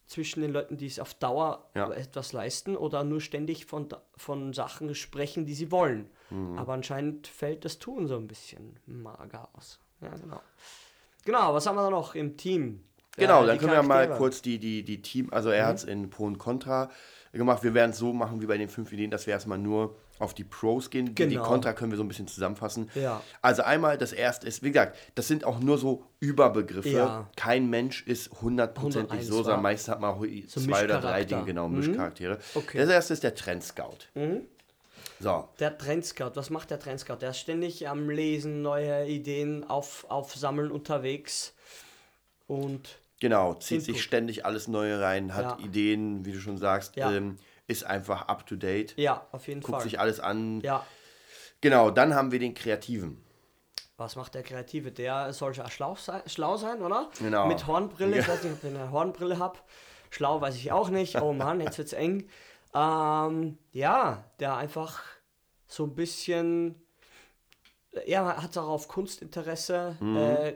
zwischen 0.08 0.40
den 0.40 0.52
Leuten, 0.52 0.76
die 0.76 0.86
es 0.86 0.98
auf 0.98 1.14
Dauer 1.14 1.68
ja. 1.74 1.90
etwas 1.92 2.32
leisten 2.32 2.76
oder 2.76 3.04
nur 3.04 3.20
ständig 3.20 3.66
von, 3.66 3.88
von 4.16 4.52
Sachen 4.54 4.94
sprechen, 4.94 5.44
die 5.44 5.54
sie 5.54 5.70
wollen. 5.70 6.10
Mhm. 6.30 6.58
Aber 6.58 6.72
anscheinend 6.72 7.26
fällt 7.26 7.64
das 7.64 7.78
Tun 7.78 8.08
so 8.08 8.16
ein 8.16 8.26
bisschen 8.26 8.78
mager 8.86 9.48
aus. 9.52 9.78
Ja, 10.00 10.08
genau. 10.16 10.40
Genau, 11.24 11.54
was 11.54 11.66
haben 11.66 11.76
wir 11.76 11.82
da 11.82 11.90
noch 11.90 12.14
im 12.14 12.36
Team? 12.38 12.82
Genau, 13.16 13.40
ja, 13.40 13.48
dann 13.48 13.58
können 13.58 13.72
wir 13.72 13.82
mal 13.82 14.08
kurz 14.16 14.40
die, 14.40 14.58
die, 14.58 14.82
die 14.82 15.02
Team, 15.02 15.28
also 15.30 15.50
er 15.50 15.64
mhm. 15.64 15.68
hat 15.68 15.76
es 15.76 15.84
in 15.84 16.08
Pro 16.08 16.24
und 16.24 16.38
Contra 16.38 16.90
gemacht. 17.32 17.62
Wir 17.62 17.74
werden 17.74 17.90
es 17.90 17.98
so 17.98 18.12
machen 18.12 18.40
wie 18.40 18.46
bei 18.46 18.56
den 18.56 18.68
fünf 18.68 18.92
Ideen, 18.92 19.10
dass 19.10 19.26
wir 19.26 19.34
erstmal 19.34 19.58
nur 19.58 19.96
auf 20.18 20.34
die 20.34 20.44
Pros 20.44 20.90
gehen. 20.90 21.14
Genau. 21.14 21.30
Die 21.30 21.36
Contra 21.36 21.72
können 21.72 21.90
wir 21.90 21.96
so 21.96 22.04
ein 22.04 22.08
bisschen 22.08 22.28
zusammenfassen. 22.28 22.90
Ja. 22.94 23.22
Also 23.42 23.62
einmal 23.62 23.98
das 23.98 24.12
erste 24.12 24.46
ist, 24.46 24.62
wie 24.62 24.72
gesagt, 24.72 24.96
das 25.14 25.28
sind 25.28 25.44
auch 25.44 25.60
nur 25.60 25.78
so 25.78 26.04
Überbegriffe. 26.20 26.88
Ja. 26.88 27.30
Kein 27.36 27.70
Mensch 27.70 28.06
ist 28.06 28.30
hundertprozentig 28.40 29.26
so, 29.26 29.42
sondern 29.42 29.62
meistens 29.62 29.88
hat 29.92 30.00
man 30.00 30.18
so 30.46 30.60
zwei 30.60 30.84
oder 30.84 31.00
drei 31.00 31.24
Dinge, 31.24 31.44
genau, 31.44 31.68
mhm. 31.68 31.78
Mischcharaktere. 31.78 32.38
Okay. 32.54 32.78
Das 32.78 32.88
erste 32.88 33.14
ist 33.14 33.22
der 33.22 33.34
Trendscout. 33.34 33.98
Mhm. 34.14 34.42
So. 35.20 35.48
Der 35.58 35.76
Trendscout, 35.76 36.32
was 36.34 36.50
macht 36.50 36.70
der 36.70 36.78
Trendscout? 36.78 37.16
Der 37.20 37.30
ist 37.30 37.38
ständig 37.38 37.88
am 37.88 38.08
Lesen, 38.08 38.62
neue 38.62 39.06
Ideen 39.06 39.68
auf, 39.68 40.06
aufsammeln 40.08 40.70
unterwegs 40.70 41.54
und 42.46 42.98
Genau, 43.20 43.54
zieht 43.54 43.80
Input. 43.80 43.94
sich 43.94 44.02
ständig 44.04 44.44
alles 44.44 44.68
Neue 44.68 45.00
rein, 45.00 45.34
hat 45.34 45.58
ja. 45.58 45.66
Ideen, 45.66 46.24
wie 46.24 46.32
du 46.32 46.40
schon 46.40 46.56
sagst, 46.56 46.94
ja. 46.96 47.10
ähm, 47.10 47.36
ist 47.68 47.84
einfach 47.84 48.22
up 48.22 48.46
to 48.46 48.56
date. 48.56 48.94
Ja, 48.96 49.26
auf 49.30 49.46
jeden 49.46 49.60
guckt 49.60 49.70
Fall. 49.70 49.80
Guckt 49.80 49.90
sich 49.90 50.00
alles 50.00 50.18
an. 50.18 50.60
Ja. 50.62 50.84
Genau, 51.60 51.90
dann 51.90 52.14
haben 52.14 52.32
wir 52.32 52.40
den 52.40 52.54
Kreativen. 52.54 53.24
Was 53.96 54.16
macht 54.16 54.34
der 54.34 54.42
Kreative? 54.42 54.90
Der 54.90 55.32
soll 55.32 55.54
ja 55.54 55.70
schlau 55.70 55.94
sein, 55.94 56.22
schlau 56.26 56.56
sein, 56.56 56.82
oder? 56.82 57.10
Genau. 57.18 57.46
Mit 57.46 57.66
Hornbrille, 57.66 58.16
ja. 58.16 58.22
ich 58.22 58.28
weiß 58.28 58.42
nicht, 58.42 58.52
ob 58.52 58.64
ich 58.64 58.76
eine 58.76 58.90
Hornbrille 58.90 59.38
habe. 59.38 59.58
Schlau 60.10 60.40
weiß 60.40 60.56
ich 60.56 60.72
auch 60.72 60.88
nicht. 60.88 61.20
Oh 61.20 61.32
Mann, 61.32 61.60
jetzt 61.60 61.78
wird's 61.78 61.92
eng. 61.92 62.28
Ähm, 62.74 63.58
ja, 63.72 64.24
der 64.40 64.56
einfach 64.56 65.02
so 65.66 65.84
ein 65.84 65.94
bisschen 65.94 66.82
er 68.06 68.42
hat 68.42 68.56
auch 68.58 68.68
auf 68.68 68.88
Kunstinteresse. 68.88 69.96
Mhm. 70.00 70.16
Äh, 70.16 70.54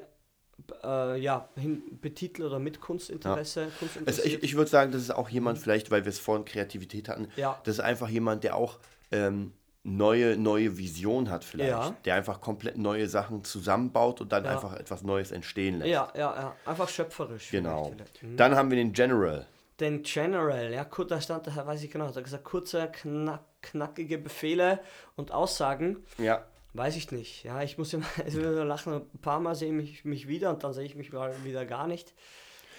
äh, 0.82 1.18
ja, 1.20 1.48
hin, 1.56 1.82
betitelt 2.00 2.48
oder 2.48 2.58
mit 2.58 2.80
Kunstinteresse. 2.80 3.62
Ja. 3.62 4.02
Also 4.06 4.22
ich, 4.22 4.42
ich 4.42 4.56
würde 4.56 4.70
sagen, 4.70 4.92
das 4.92 5.02
ist 5.02 5.10
auch 5.10 5.28
jemand, 5.28 5.58
vielleicht, 5.58 5.90
weil 5.90 6.04
wir 6.04 6.10
es 6.10 6.18
vorhin 6.18 6.44
Kreativität 6.44 7.08
hatten, 7.08 7.28
ja. 7.36 7.60
das 7.64 7.76
ist 7.76 7.80
einfach 7.80 8.08
jemand, 8.08 8.44
der 8.44 8.56
auch 8.56 8.78
ähm, 9.10 9.52
neue, 9.84 10.36
neue 10.36 10.78
Vision 10.78 11.30
hat 11.30 11.44
vielleicht. 11.44 11.70
Ja. 11.70 11.94
Der 12.04 12.14
einfach 12.14 12.40
komplett 12.40 12.78
neue 12.78 13.08
Sachen 13.08 13.44
zusammenbaut 13.44 14.20
und 14.20 14.32
dann 14.32 14.44
ja. 14.44 14.52
einfach 14.52 14.74
etwas 14.74 15.02
Neues 15.02 15.32
entstehen 15.32 15.78
lässt. 15.78 15.90
Ja, 15.90 16.12
ja, 16.14 16.34
ja. 16.34 16.56
Einfach 16.64 16.88
schöpferisch. 16.88 17.50
Genau. 17.50 17.94
Mhm. 18.20 18.36
Dann 18.36 18.54
haben 18.54 18.70
wir 18.70 18.76
den 18.76 18.92
General. 18.92 19.46
Den 19.80 20.02
General, 20.02 20.72
ja, 20.72 20.84
da 20.84 21.20
stand, 21.20 21.46
da 21.46 21.66
weiß 21.66 21.82
ich 21.82 21.90
genau, 21.90 22.06
da 22.08 22.14
hat 22.14 22.24
gesagt, 22.24 22.44
kurze, 22.44 22.88
knack, 22.92 23.40
knackige 23.62 24.18
Befehle 24.18 24.80
und 25.16 25.32
Aussagen. 25.32 26.04
Ja. 26.18 26.44
Weiß 26.74 26.96
ich 26.96 27.10
nicht. 27.12 27.44
Ja, 27.44 27.62
ich 27.62 27.76
muss 27.78 27.92
immer 27.92 28.06
also 28.24 28.40
lachen. 28.62 28.94
Ein 28.94 29.18
paar 29.20 29.40
Mal 29.40 29.54
sehe 29.54 29.76
ich 29.80 30.04
mich 30.04 30.28
wieder 30.28 30.50
und 30.50 30.64
dann 30.64 30.72
sehe 30.72 30.84
ich 30.84 30.94
mich 30.94 31.12
mal 31.12 31.32
wieder 31.44 31.66
gar 31.66 31.86
nicht. 31.86 32.14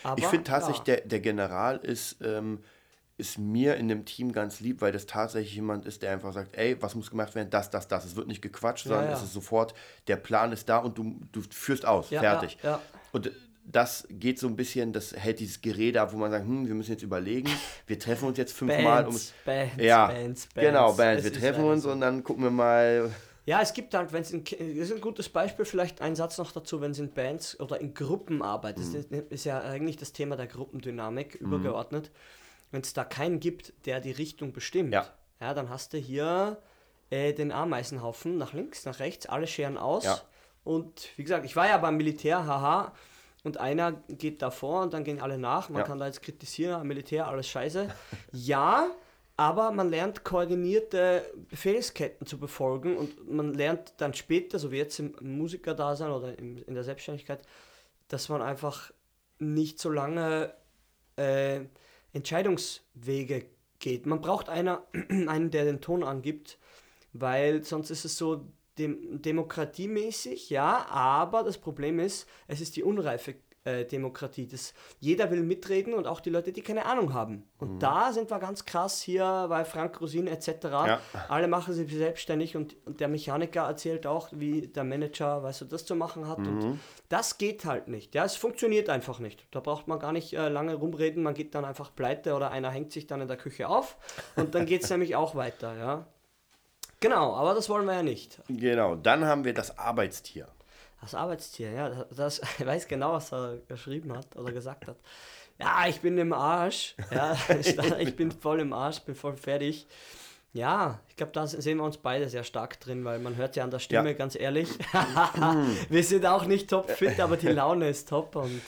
Aber, 0.03 0.19
ich 0.19 0.25
finde 0.25 0.43
tatsächlich, 0.45 0.79
ja. 0.79 0.95
der, 0.95 1.01
der 1.01 1.19
General 1.19 1.77
ist, 1.77 2.17
ähm, 2.21 2.59
ist 3.17 3.37
mir 3.37 3.75
in 3.75 3.87
dem 3.87 4.05
Team 4.05 4.33
ganz 4.33 4.59
lieb, 4.59 4.81
weil 4.81 4.91
das 4.91 5.05
tatsächlich 5.05 5.55
jemand 5.55 5.85
ist, 5.85 6.01
der 6.01 6.11
einfach 6.11 6.33
sagt, 6.33 6.57
ey, 6.57 6.81
was 6.81 6.95
muss 6.95 7.09
gemacht 7.09 7.35
werden? 7.35 7.49
Das, 7.49 7.69
das, 7.69 7.87
das. 7.87 8.05
Es 8.05 8.15
wird 8.15 8.27
nicht 8.27 8.41
gequatscht, 8.41 8.85
sondern 8.85 9.05
ja, 9.05 9.11
ja. 9.11 9.17
es 9.17 9.23
ist 9.23 9.33
sofort, 9.33 9.73
der 10.07 10.17
Plan 10.17 10.51
ist 10.51 10.67
da 10.67 10.79
und 10.79 10.97
du, 10.97 11.19
du 11.31 11.41
führst 11.49 11.85
aus. 11.85 12.07
fertig. 12.07 12.57
Und 13.11 13.31
das 13.65 14.05
geht 14.09 14.39
so 14.39 14.47
ein 14.47 14.55
bisschen, 14.55 14.91
das 14.91 15.15
hält 15.15 15.39
dieses 15.39 15.61
Gerede 15.61 16.01
ab, 16.01 16.11
wo 16.11 16.17
man 16.17 16.31
sagt, 16.31 16.45
hm, 16.45 16.67
wir 16.67 16.75
müssen 16.75 16.91
jetzt 16.91 17.03
überlegen, 17.03 17.49
wir 17.87 17.97
treffen 17.97 18.27
uns 18.27 18.37
jetzt 18.37 18.53
fünfmal 18.53 19.05
um. 19.07 19.17
Bands, 19.45 19.73
ja, 19.77 20.07
Bands, 20.07 20.47
Bands. 20.47 20.67
Genau, 20.67 20.93
Bands. 20.93 21.23
Wir 21.23 21.31
treffen 21.31 21.63
uns 21.63 21.85
und 21.85 22.01
dann 22.01 22.23
gucken 22.23 22.43
wir 22.43 22.51
mal, 22.51 23.09
ja, 23.45 23.61
es 23.61 23.73
gibt 23.73 23.93
halt, 23.93 24.13
wenn 24.13 24.21
es 24.21 24.31
in, 24.31 24.43
das 24.43 24.57
ist 24.59 24.93
ein 24.93 25.01
gutes 25.01 25.29
Beispiel, 25.29 25.65
vielleicht 25.65 26.01
ein 26.01 26.15
Satz 26.15 26.37
noch 26.37 26.51
dazu, 26.51 26.79
wenn 26.79 26.91
es 26.91 26.99
in 26.99 27.11
Bands 27.11 27.59
oder 27.59 27.79
in 27.81 27.93
Gruppen 27.93 28.41
arbeitet, 28.41 28.85
mhm. 28.85 29.05
das 29.09 29.23
ist 29.29 29.43
ja 29.43 29.59
eigentlich 29.61 29.97
das 29.97 30.13
Thema 30.13 30.37
der 30.37 30.47
Gruppendynamik 30.47 31.41
mhm. 31.41 31.47
übergeordnet. 31.47 32.11
Wenn 32.71 32.81
es 32.81 32.93
da 32.93 33.03
keinen 33.03 33.39
gibt, 33.39 33.73
der 33.85 33.99
die 33.99 34.11
Richtung 34.11 34.53
bestimmt, 34.53 34.93
ja, 34.93 35.07
ja 35.39 35.53
dann 35.53 35.69
hast 35.69 35.93
du 35.93 35.97
hier 35.97 36.57
äh, 37.09 37.33
den 37.33 37.51
Ameisenhaufen 37.51 38.37
nach 38.37 38.53
links, 38.53 38.85
nach 38.85 38.99
rechts, 38.99 39.25
alle 39.25 39.45
scheren 39.45 39.77
aus. 39.77 40.05
Ja. 40.05 40.21
Und 40.63 41.09
wie 41.17 41.23
gesagt, 41.23 41.45
ich 41.45 41.55
war 41.55 41.67
ja 41.67 41.77
beim 41.77 41.97
Militär, 41.97 42.45
haha, 42.45 42.93
und 43.43 43.57
einer 43.57 43.91
geht 44.07 44.41
davor 44.41 44.83
und 44.83 44.93
dann 44.93 45.03
gehen 45.03 45.21
alle 45.21 45.37
nach. 45.37 45.69
Man 45.69 45.81
ja. 45.81 45.87
kann 45.87 45.99
da 45.99 46.05
jetzt 46.05 46.21
kritisieren, 46.21 46.87
Militär, 46.87 47.27
alles 47.27 47.47
scheiße. 47.47 47.93
ja, 48.31 48.87
aber 49.35 49.71
man 49.71 49.89
lernt 49.89 50.23
koordinierte 50.23 51.33
Befehlsketten 51.49 52.27
zu 52.27 52.37
befolgen 52.37 52.97
und 52.97 53.29
man 53.29 53.53
lernt 53.53 53.93
dann 53.97 54.13
später, 54.13 54.59
so 54.59 54.71
wie 54.71 54.77
jetzt 54.77 54.99
im 54.99 55.15
Musikerdasein 55.21 56.11
oder 56.11 56.37
in 56.37 56.73
der 56.73 56.83
Selbstständigkeit, 56.83 57.41
dass 58.07 58.29
man 58.29 58.41
einfach 58.41 58.91
nicht 59.39 59.79
so 59.79 59.89
lange 59.89 60.53
äh, 61.15 61.61
Entscheidungswege 62.13 63.45
geht. 63.79 64.05
Man 64.05 64.21
braucht 64.21 64.49
einer, 64.49 64.87
einen, 65.09 65.49
der 65.49 65.65
den 65.65 65.81
Ton 65.81 66.03
angibt, 66.03 66.59
weil 67.11 67.63
sonst 67.63 67.89
ist 67.89 68.05
es 68.05 68.17
so 68.17 68.47
dem, 68.77 69.21
demokratiemäßig, 69.21 70.49
ja, 70.49 70.85
aber 70.87 71.43
das 71.43 71.57
Problem 71.57 71.99
ist, 71.99 72.27
es 72.47 72.61
ist 72.61 72.75
die 72.75 72.83
unreife 72.83 73.35
äh, 73.65 73.85
Demokratie. 73.85 74.47
Das, 74.47 74.73
jeder 74.99 75.31
will 75.31 75.43
mitreden 75.43 75.93
und 75.93 76.07
auch 76.07 76.19
die 76.19 76.29
Leute, 76.29 76.51
die 76.51 76.61
keine 76.61 76.85
Ahnung 76.85 77.13
haben. 77.13 77.43
Und 77.59 77.75
mhm. 77.75 77.79
da 77.79 78.11
sind 78.11 78.29
wir 78.29 78.39
ganz 78.39 78.65
krass 78.65 79.01
hier 79.01 79.45
bei 79.49 79.63
Frank 79.65 80.01
Rosin 80.01 80.27
etc. 80.27 80.47
Ja. 80.63 81.01
Alle 81.29 81.47
machen 81.47 81.73
sich 81.73 81.91
selbstständig 81.91 82.55
und, 82.55 82.75
und, 82.85 82.99
der 82.99 83.07
Mechaniker 83.07 83.61
erzählt 83.61 84.05
auch, 84.05 84.29
wie 84.31 84.67
der 84.67 84.83
Manager, 84.83 85.43
weißt 85.43 85.61
du, 85.61 85.65
das 85.65 85.85
zu 85.85 85.95
machen 85.95 86.27
hat. 86.27 86.39
Mhm. 86.39 86.47
Und 86.47 86.79
das 87.09 87.37
geht 87.37 87.65
halt 87.65 87.87
nicht. 87.87 88.15
Ja, 88.15 88.25
es 88.25 88.35
funktioniert 88.35 88.89
einfach 88.89 89.19
nicht. 89.19 89.45
Da 89.51 89.59
braucht 89.59 89.87
man 89.87 89.99
gar 89.99 90.11
nicht 90.11 90.33
äh, 90.33 90.49
lange 90.49 90.75
rumreden. 90.75 91.23
Man 91.23 91.33
geht 91.33 91.55
dann 91.55 91.65
einfach 91.65 91.95
pleite 91.95 92.33
oder 92.33 92.51
einer 92.51 92.69
hängt 92.69 92.91
sich 92.91 93.07
dann 93.07 93.21
in 93.21 93.27
der 93.27 93.37
Küche 93.37 93.69
auf 93.69 93.97
und 94.35 94.55
dann 94.55 94.65
geht 94.65 94.83
es 94.83 94.89
nämlich 94.91 95.15
auch 95.15 95.35
weiter. 95.35 95.77
Ja. 95.77 96.07
Genau, 96.99 97.35
aber 97.35 97.53
das 97.53 97.69
wollen 97.69 97.85
wir 97.85 97.95
ja 97.95 98.03
nicht. 98.03 98.39
Genau, 98.47 98.95
dann 98.95 99.25
haben 99.25 99.43
wir 99.43 99.53
das 99.53 99.77
Arbeitstier. 99.77 100.47
Das 101.03 101.15
Arbeitstier, 101.15 101.71
ja, 101.71 101.89
das, 101.89 102.07
das, 102.15 102.41
ich 102.59 102.65
weiß 102.65 102.87
genau, 102.87 103.13
was 103.13 103.31
er 103.33 103.57
geschrieben 103.67 104.15
hat 104.15 104.35
oder 104.37 104.51
gesagt 104.51 104.87
hat. 104.87 104.95
Ja, 105.59 105.85
ich 105.87 105.99
bin 105.99 106.17
im 106.17 106.33
Arsch. 106.33 106.95
Ja, 107.11 107.37
ich 107.99 108.15
bin 108.15 108.31
voll 108.31 108.61
im 108.61 108.73
Arsch, 108.73 109.01
bin 109.01 109.13
voll 109.13 109.35
fertig. 109.35 109.85
Ja, 110.53 110.99
ich 111.09 111.15
glaube, 111.15 111.31
da 111.33 111.47
sehen 111.47 111.79
wir 111.79 111.83
uns 111.83 111.97
beide 111.97 112.29
sehr 112.29 112.43
stark 112.43 112.79
drin, 112.79 113.03
weil 113.03 113.19
man 113.19 113.35
hört 113.35 113.55
ja 113.55 113.63
an 113.63 113.71
der 113.71 113.79
Stimme, 113.79 114.11
ja. 114.11 114.13
ganz 114.13 114.35
ehrlich. 114.35 114.69
wir 115.89 116.03
sind 116.03 116.25
auch 116.27 116.45
nicht 116.45 116.69
top 116.69 116.91
fit, 116.91 117.19
aber 117.19 117.37
die 117.37 117.47
Laune 117.47 117.89
ist 117.89 118.07
top 118.07 118.35
und 118.35 118.61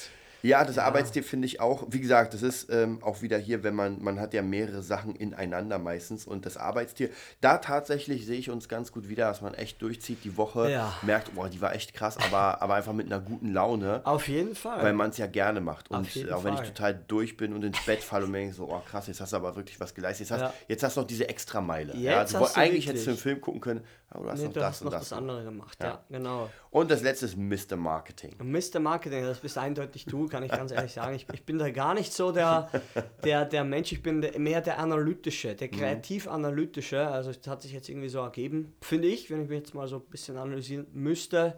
ja, 0.46 0.64
das 0.64 0.76
ja. 0.76 0.84
Arbeitstier 0.84 1.24
finde 1.24 1.48
ich 1.48 1.60
auch, 1.60 1.86
wie 1.90 2.00
gesagt, 2.00 2.34
das 2.34 2.44
ist 2.44 2.70
ähm, 2.70 3.00
auch 3.02 3.22
wieder 3.22 3.38
hier, 3.38 3.64
wenn 3.64 3.74
man, 3.74 4.02
man 4.04 4.20
hat 4.20 4.34
ja 4.34 4.42
mehrere 4.42 4.84
Sachen 4.84 5.16
ineinander 5.16 5.80
meistens 5.80 6.28
und 6.28 6.46
das 6.46 6.56
Arbeitstier, 6.56 7.10
da 7.42 7.58
tatsächlich 7.58 8.26
sehe 8.26 8.38
ich 8.38 8.52
uns 8.52 8.70
ganz 8.70 8.92
gut 8.92 9.10
wieder, 9.10 9.28
dass 9.28 9.42
man 9.42 9.56
echt 9.56 9.82
durchzieht 9.82 10.24
die 10.24 10.38
Woche, 10.38 10.70
ja. 10.70 10.94
merkt, 11.02 11.34
boah, 11.34 11.50
die 11.50 11.62
war 11.62 11.74
echt 11.74 11.94
krass, 11.96 12.18
aber, 12.18 12.62
aber 12.62 12.76
einfach 12.76 12.94
mit 12.94 13.08
einer 13.08 13.20
guten 13.20 13.54
Laune. 13.54 14.02
Auf 14.06 14.28
jeden 14.28 14.56
Fall. 14.56 14.84
Weil 14.84 14.94
man 14.94 15.10
es 15.10 15.18
ja 15.18 15.26
gerne 15.26 15.62
macht 15.62 15.90
und 15.90 16.08
auch 16.32 16.44
wenn 16.44 16.54
ich 16.54 16.62
total 16.62 16.94
durch 17.08 17.38
bin 17.38 17.54
und 17.54 17.64
ins 17.64 17.84
Bett 17.86 18.04
falle 18.04 18.26
und 18.26 18.32
mir 18.32 18.40
denke 18.40 18.54
so, 18.54 18.70
oh 18.70 18.82
krass, 18.88 19.08
jetzt 19.08 19.22
hast 19.22 19.34
du 19.34 19.38
aber 19.38 19.56
wirklich 19.56 19.80
was 19.80 19.96
geleistet, 19.96 20.30
jetzt 20.30 20.32
hast, 20.32 20.42
ja. 20.42 20.54
jetzt 20.68 20.84
hast 20.84 20.96
du 20.96 21.02
noch 21.02 21.08
diese 21.08 21.28
Extrameile. 21.28 21.96
Ja, 21.98 22.24
du 22.24 22.34
wolltest 22.34 22.58
eigentlich 22.58 22.88
hättest 22.88 23.08
du 23.08 23.12
einen 23.12 23.20
Film 23.20 23.42
gucken 23.42 23.62
können, 23.62 23.82
aber 24.10 24.26
du 24.26 24.32
hast 24.32 24.40
nee, 24.40 24.46
noch 24.46 24.54
du 24.54 24.60
das 24.60 24.70
hast 24.70 24.82
und 24.82 24.86
noch 24.86 24.94
das. 24.94 25.10
das 25.10 25.18
andere 25.18 25.44
gemacht, 25.44 25.78
ja. 25.82 26.04
genau. 26.10 26.50
Und 26.70 26.92
das 26.92 27.02
letzte 27.02 27.26
ist 27.26 27.38
Mr. 27.38 27.78
Marketing. 27.78 28.36
Mr. 28.38 28.80
Marketing, 28.80 29.24
das 29.24 29.40
bist 29.40 29.58
eindeutig 29.58 30.06
du, 30.06 30.28
kann 30.36 30.44
ich 30.44 30.52
ganz 30.52 30.72
ehrlich 30.72 30.92
sagen. 30.92 31.16
Ich, 31.16 31.26
ich 31.32 31.44
bin 31.44 31.58
da 31.58 31.70
gar 31.70 31.94
nicht 31.94 32.12
so 32.12 32.32
der, 32.32 32.70
der, 33.24 33.46
der 33.46 33.64
Mensch, 33.64 33.94
ich 33.94 34.04
bin 34.04 34.20
mehr 34.38 34.60
der 34.60 34.80
analytische, 34.80 35.56
der 35.56 35.70
mhm. 35.70 35.72
kreativ-analytische. 35.72 37.08
Also 37.08 37.32
das 37.32 37.48
hat 37.48 37.62
sich 37.62 37.72
jetzt 37.72 37.88
irgendwie 37.88 38.10
so 38.10 38.20
ergeben, 38.20 38.76
finde 38.82 39.08
ich, 39.08 39.32
wenn 39.32 39.44
ich 39.44 39.50
mich 39.50 39.60
jetzt 39.60 39.74
mal 39.74 39.88
so 39.88 39.98
ein 39.98 40.10
bisschen 40.10 40.36
analysieren 40.38 40.88
müsste. 40.92 41.58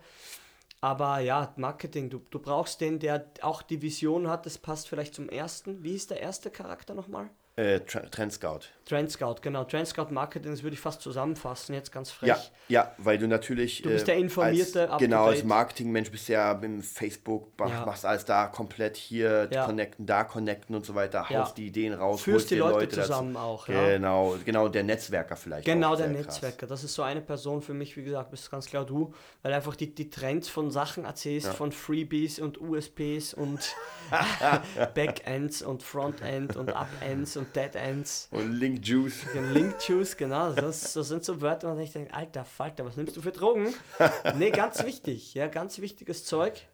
Aber 0.79 1.19
ja, 1.19 1.53
Marketing, 1.57 2.11
du, 2.11 2.21
du 2.29 2.37
brauchst 2.37 2.81
den, 2.81 2.99
der 2.99 3.25
auch 3.41 3.63
die 3.63 3.81
Vision 3.81 4.27
hat, 4.27 4.45
das 4.45 4.59
passt 4.59 4.87
vielleicht 4.87 5.15
zum 5.15 5.27
ersten. 5.27 5.83
Wie 5.83 5.95
ist 5.95 6.11
der 6.11 6.21
erste 6.21 6.51
Charakter 6.51 6.93
nochmal? 6.93 7.31
Äh, 7.57 7.79
Trend 7.79 8.31
Scout. 8.31 8.59
Trend 8.85 9.11
Scout, 9.11 9.37
genau. 9.41 9.63
Trend 9.63 9.87
Scout 9.87 10.11
Marketing, 10.11 10.51
das 10.51 10.61
würde 10.61 10.75
ich 10.75 10.79
fast 10.79 11.01
zusammenfassen, 11.01 11.73
jetzt 11.73 11.91
ganz 11.91 12.11
frech. 12.11 12.29
Ja, 12.29 12.39
ja 12.67 12.91
weil 12.99 13.17
du 13.17 13.27
natürlich. 13.27 13.81
Du 13.81 13.89
bist 13.89 14.07
der 14.07 14.17
äh, 14.17 14.21
informierte, 14.21 14.91
als, 14.91 15.01
Genau, 15.01 15.25
als 15.25 15.43
Marketingmensch 15.43 16.11
bist 16.11 16.29
du 16.29 16.33
ja 16.33 16.51
im 16.51 16.83
Facebook, 16.83 17.53
ja. 17.59 17.83
machst 17.83 18.05
alles 18.05 18.25
da 18.25 18.45
komplett 18.45 18.95
hier 18.95 19.49
ja. 19.51 19.65
connecten, 19.65 20.05
da 20.05 20.23
connecten 20.23 20.75
und 20.75 20.85
so 20.85 20.93
weiter, 20.93 21.25
ja. 21.31 21.39
haust 21.39 21.57
die 21.57 21.65
Ideen 21.65 21.93
raus, 21.93 22.21
Führst 22.21 22.51
die 22.51 22.57
Leute, 22.57 22.81
Leute 22.81 23.01
zusammen 23.01 23.33
dazu. 23.33 23.45
auch. 23.45 23.67
Ja. 23.67 23.87
Genau, 23.87 24.35
genau, 24.45 24.69
der 24.69 24.83
Netzwerker 24.83 25.35
vielleicht. 25.35 25.65
Genau, 25.65 25.95
der 25.95 26.09
Netzwerker. 26.09 26.57
Krass. 26.57 26.69
Das 26.69 26.83
ist 26.83 26.93
so 26.93 27.01
eine 27.01 27.21
Person 27.21 27.63
für 27.63 27.73
mich, 27.73 27.97
wie 27.97 28.03
gesagt, 28.03 28.29
bist 28.29 28.51
ganz 28.51 28.67
klar 28.67 28.85
du, 28.85 29.15
weil 29.41 29.51
einfach 29.51 29.75
die, 29.75 29.95
die 29.95 30.11
Trends 30.11 30.47
von 30.47 30.69
Sachen 30.69 31.05
erzählst, 31.05 31.47
von 31.55 31.71
Freebies 31.71 32.37
und 32.37 32.61
USPs 32.61 33.33
und 33.33 33.59
Backends 34.93 35.63
und 35.63 35.81
Frontend 35.81 36.55
und 36.55 36.69
Upends 36.69 37.35
und 37.35 37.46
Dead 37.55 37.75
Ends. 37.75 38.27
Und 38.31 38.53
Link 38.53 38.85
Juice. 38.85 39.25
Link 39.53 39.75
Juice, 39.87 40.15
genau. 40.15 40.53
Das, 40.53 40.93
das 40.93 41.07
sind 41.07 41.23
so 41.23 41.41
Wörter, 41.41 41.75
wo 41.75 41.79
ich 41.79 41.91
denke, 41.91 42.13
alter 42.13 42.45
Falter, 42.45 42.85
was 42.85 42.97
nimmst 42.97 43.17
du 43.17 43.21
für 43.21 43.31
Drogen? 43.31 43.73
nee, 44.37 44.51
ganz 44.51 44.83
wichtig, 44.83 45.33
ja, 45.33 45.47
ganz 45.47 45.79
wichtiges 45.79 46.25
Zeug. 46.25 46.67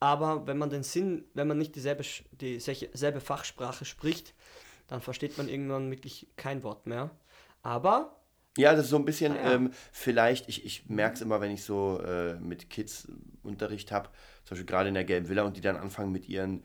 Aber 0.00 0.46
wenn 0.46 0.58
man 0.58 0.70
den 0.70 0.82
Sinn, 0.82 1.24
wenn 1.34 1.48
man 1.48 1.58
nicht 1.58 1.74
dieselbe, 1.74 2.04
dieselbe 2.32 3.20
Fachsprache 3.20 3.84
spricht, 3.84 4.34
dann 4.88 5.00
versteht 5.00 5.38
man 5.38 5.48
irgendwann 5.48 5.90
wirklich 5.90 6.28
kein 6.36 6.62
Wort 6.62 6.86
mehr. 6.86 7.10
Aber 7.62 8.20
ja, 8.56 8.72
das 8.74 8.84
ist 8.84 8.90
so 8.90 8.96
ein 8.96 9.04
bisschen, 9.04 9.34
ja. 9.34 9.52
ähm, 9.52 9.72
vielleicht, 9.90 10.48
ich, 10.48 10.64
ich 10.64 10.88
merke 10.88 11.14
es 11.14 11.22
immer, 11.22 11.40
wenn 11.40 11.50
ich 11.50 11.64
so 11.64 12.00
äh, 12.00 12.34
mit 12.34 12.70
Kids 12.70 13.08
Unterricht 13.42 13.90
habe, 13.90 14.10
zum 14.44 14.50
Beispiel 14.50 14.66
gerade 14.66 14.88
in 14.88 14.94
der 14.94 15.04
Gelben 15.04 15.28
Villa 15.28 15.42
und 15.42 15.56
die 15.56 15.60
dann 15.60 15.76
anfangen 15.76 16.12
mit 16.12 16.28
ihren 16.28 16.62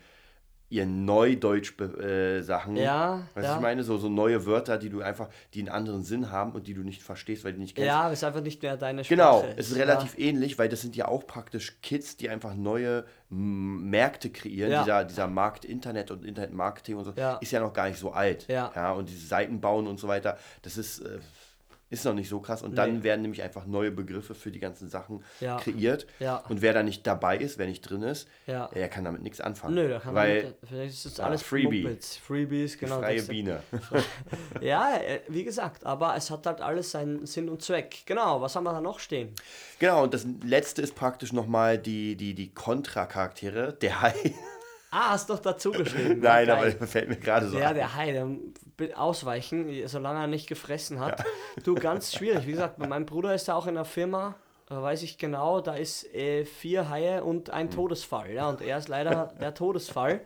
ihren 0.69 1.05
Neudeutsch-Sachen. 1.05 2.77
Äh, 2.77 2.83
ja. 2.83 3.27
Was 3.33 3.43
ja. 3.43 3.55
ich 3.55 3.61
meine, 3.61 3.83
so, 3.83 3.97
so 3.97 4.07
neue 4.07 4.45
Wörter, 4.45 4.77
die 4.77 4.89
du 4.89 5.01
einfach, 5.01 5.29
die 5.53 5.59
einen 5.59 5.69
anderen 5.69 6.03
Sinn 6.03 6.31
haben 6.31 6.51
und 6.51 6.67
die 6.67 6.73
du 6.73 6.81
nicht 6.81 7.01
verstehst, 7.01 7.43
weil 7.43 7.53
du 7.53 7.59
nicht 7.59 7.75
kennst. 7.75 7.87
Ja, 7.87 8.09
ist 8.09 8.23
einfach 8.23 8.41
nicht 8.41 8.61
mehr 8.61 8.77
deine 8.77 9.03
Sprache. 9.03 9.15
Genau, 9.15 9.43
es 9.57 9.71
ist 9.71 9.77
relativ 9.77 10.17
ja. 10.17 10.25
ähnlich, 10.25 10.59
weil 10.59 10.69
das 10.69 10.81
sind 10.81 10.95
ja 10.95 11.07
auch 11.07 11.25
praktisch 11.25 11.81
Kids, 11.81 12.17
die 12.17 12.29
einfach 12.29 12.53
neue 12.53 13.05
Märkte 13.29 14.29
kreieren. 14.29 14.71
Ja. 14.71 14.83
Dieser, 14.83 15.05
dieser 15.05 15.27
Markt 15.27 15.65
Internet 15.65 16.11
und 16.11 16.23
Internetmarketing 16.23 16.97
und 16.97 17.05
so 17.05 17.13
ist 17.41 17.51
ja 17.51 17.59
noch 17.59 17.73
gar 17.73 17.89
nicht 17.89 17.99
so 17.99 18.11
alt. 18.11 18.47
Ja. 18.47 18.71
ja 18.75 18.91
und 18.91 19.09
diese 19.09 19.25
Seiten 19.25 19.59
bauen 19.61 19.87
und 19.87 19.99
so 19.99 20.07
weiter, 20.07 20.37
das 20.61 20.77
ist. 20.77 20.99
Äh, 20.99 21.19
ist 21.89 22.05
noch 22.05 22.13
nicht 22.13 22.29
so 22.29 22.39
krass. 22.39 22.61
Und 22.61 22.75
dann 22.75 22.97
nee. 22.97 23.03
werden 23.03 23.21
nämlich 23.21 23.41
einfach 23.41 23.65
neue 23.65 23.91
Begriffe 23.91 24.35
für 24.35 24.51
die 24.51 24.59
ganzen 24.59 24.89
Sachen 24.89 25.23
ja. 25.39 25.57
kreiert. 25.57 26.05
Ja. 26.19 26.43
Und 26.49 26.61
wer 26.61 26.73
da 26.73 26.83
nicht 26.83 27.05
dabei 27.07 27.37
ist, 27.37 27.57
wer 27.57 27.67
nicht 27.67 27.81
drin 27.81 28.03
ist, 28.03 28.27
ja. 28.45 28.69
er 28.73 28.89
kann 28.89 29.05
damit 29.05 29.21
nichts 29.23 29.41
anfangen. 29.41 29.75
Nö, 29.75 29.89
da 29.89 29.99
kann 29.99 30.13
Weil, 30.13 30.35
man 30.35 30.45
nicht, 30.45 30.57
vielleicht 30.67 30.93
ist 30.93 31.05
das 31.05 31.19
alles 31.19 31.41
Freebie. 31.41 31.83
Muppets. 31.83 32.17
Freebies, 32.17 32.77
genau. 32.77 32.99
Freie 32.99 33.23
Biene. 33.23 33.63
ja, 34.61 34.97
äh, 34.97 35.21
wie 35.27 35.43
gesagt, 35.43 35.85
aber 35.85 36.15
es 36.15 36.29
hat 36.29 36.45
halt 36.45 36.61
alles 36.61 36.91
seinen 36.91 37.25
Sinn 37.25 37.49
und 37.49 37.61
Zweck. 37.61 38.03
Genau, 38.05 38.41
was 38.41 38.55
haben 38.55 38.63
wir 38.63 38.73
da 38.73 38.81
noch 38.81 38.99
stehen? 38.99 39.33
Genau, 39.79 40.03
und 40.03 40.13
das 40.13 40.27
letzte 40.43 40.81
ist 40.81 40.95
praktisch 40.95 41.33
nochmal 41.33 41.77
die, 41.77 42.15
die, 42.15 42.33
die 42.35 42.53
Kontra-Charaktere, 42.53 43.73
der 43.73 44.01
Hai. 44.01 44.33
Ah, 44.91 45.11
hast 45.11 45.29
doch 45.29 45.39
dazu 45.39 45.71
geschrieben. 45.71 46.19
Nein, 46.21 46.47
Geil. 46.47 46.51
aber 46.51 46.69
das 46.71 46.89
fällt 46.89 47.09
mir 47.09 47.17
gerade 47.17 47.47
so 47.47 47.59
Ja, 47.59 47.73
der 47.73 47.95
Hai, 47.95 48.11
der 48.11 48.99
ausweichen, 48.99 49.87
solange 49.87 50.21
er 50.21 50.27
nicht 50.27 50.47
gefressen 50.47 50.99
hat. 50.99 51.19
Ja. 51.19 51.25
Du, 51.63 51.75
ganz 51.75 52.13
schwierig. 52.13 52.47
Wie 52.47 52.51
gesagt, 52.51 52.79
meinem 52.79 53.05
Bruder 53.05 53.35
ist 53.35 53.47
er 53.49 53.55
auch 53.55 53.67
in 53.67 53.75
einer 53.75 53.85
Firma, 53.85 54.35
weiß 54.69 55.03
ich 55.03 55.17
genau, 55.17 55.61
da 55.61 55.75
ist 55.75 56.05
äh, 56.13 56.45
vier 56.45 56.89
Haie 56.89 57.23
und 57.23 57.49
ein 57.49 57.67
mhm. 57.67 57.71
Todesfall. 57.71 58.31
Ja, 58.31 58.49
und 58.49 58.61
er 58.61 58.77
ist 58.77 58.87
leider 58.87 59.33
der 59.39 59.53
Todesfall. 59.53 60.21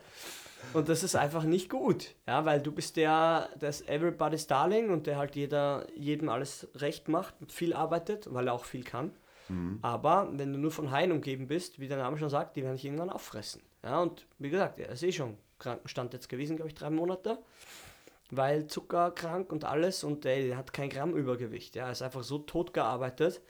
Und 0.74 0.88
das 0.88 1.04
ist 1.04 1.16
einfach 1.16 1.44
nicht 1.44 1.70
gut, 1.70 2.16
ja, 2.26 2.46
weil 2.46 2.62
du 2.62 2.72
bist 2.72 2.96
der, 2.96 3.50
das 3.60 3.82
Everybody's 3.82 4.48
Darling 4.48 4.92
und 4.92 5.08
der 5.08 5.18
halt 5.18 5.36
jeder, 5.36 5.86
jedem 5.96 6.30
alles 6.30 6.68
recht 6.76 7.10
macht, 7.10 7.36
viel 7.50 7.74
arbeitet, 7.74 8.34
weil 8.34 8.48
er 8.48 8.54
auch 8.54 8.64
viel 8.64 8.84
kann. 8.84 9.12
Mhm. 9.50 9.80
Aber 9.82 10.30
wenn 10.32 10.54
du 10.54 10.60
nur 10.60 10.72
von 10.72 10.90
Haien 10.92 11.12
umgeben 11.12 11.48
bist, 11.48 11.80
wie 11.80 11.90
der 11.90 11.98
Name 11.98 12.18
schon 12.18 12.30
sagt, 12.30 12.56
die 12.56 12.64
werden 12.64 12.76
dich 12.76 12.86
irgendwann 12.86 13.10
auffressen. 13.10 13.62
Ja, 13.84 14.02
und 14.02 14.26
wie 14.40 14.50
gesagt, 14.50 14.80
er 14.80 14.90
ist 14.90 15.04
eh 15.04 15.12
schon 15.12 15.38
Krankenstand 15.60 16.14
jetzt 16.14 16.30
gewesen, 16.30 16.56
glaube 16.56 16.70
ich, 16.70 16.76
drei 16.76 16.90
Monate, 16.90 17.38
weil 18.32 18.68
zuckerkrank 18.68 19.52
und 19.52 19.66
alles 19.66 20.04
und 20.04 20.26
ey, 20.26 20.50
er 20.50 20.58
hat 20.58 20.74
kein 20.74 20.90
Gramm 20.90 21.16
Übergewicht. 21.16 21.76
Ja, 21.76 21.88
er 21.88 21.92
ist 21.92 22.02
einfach 22.02 22.24
so 22.24 22.40
tot 22.40 22.74
gearbeitet 22.74 23.42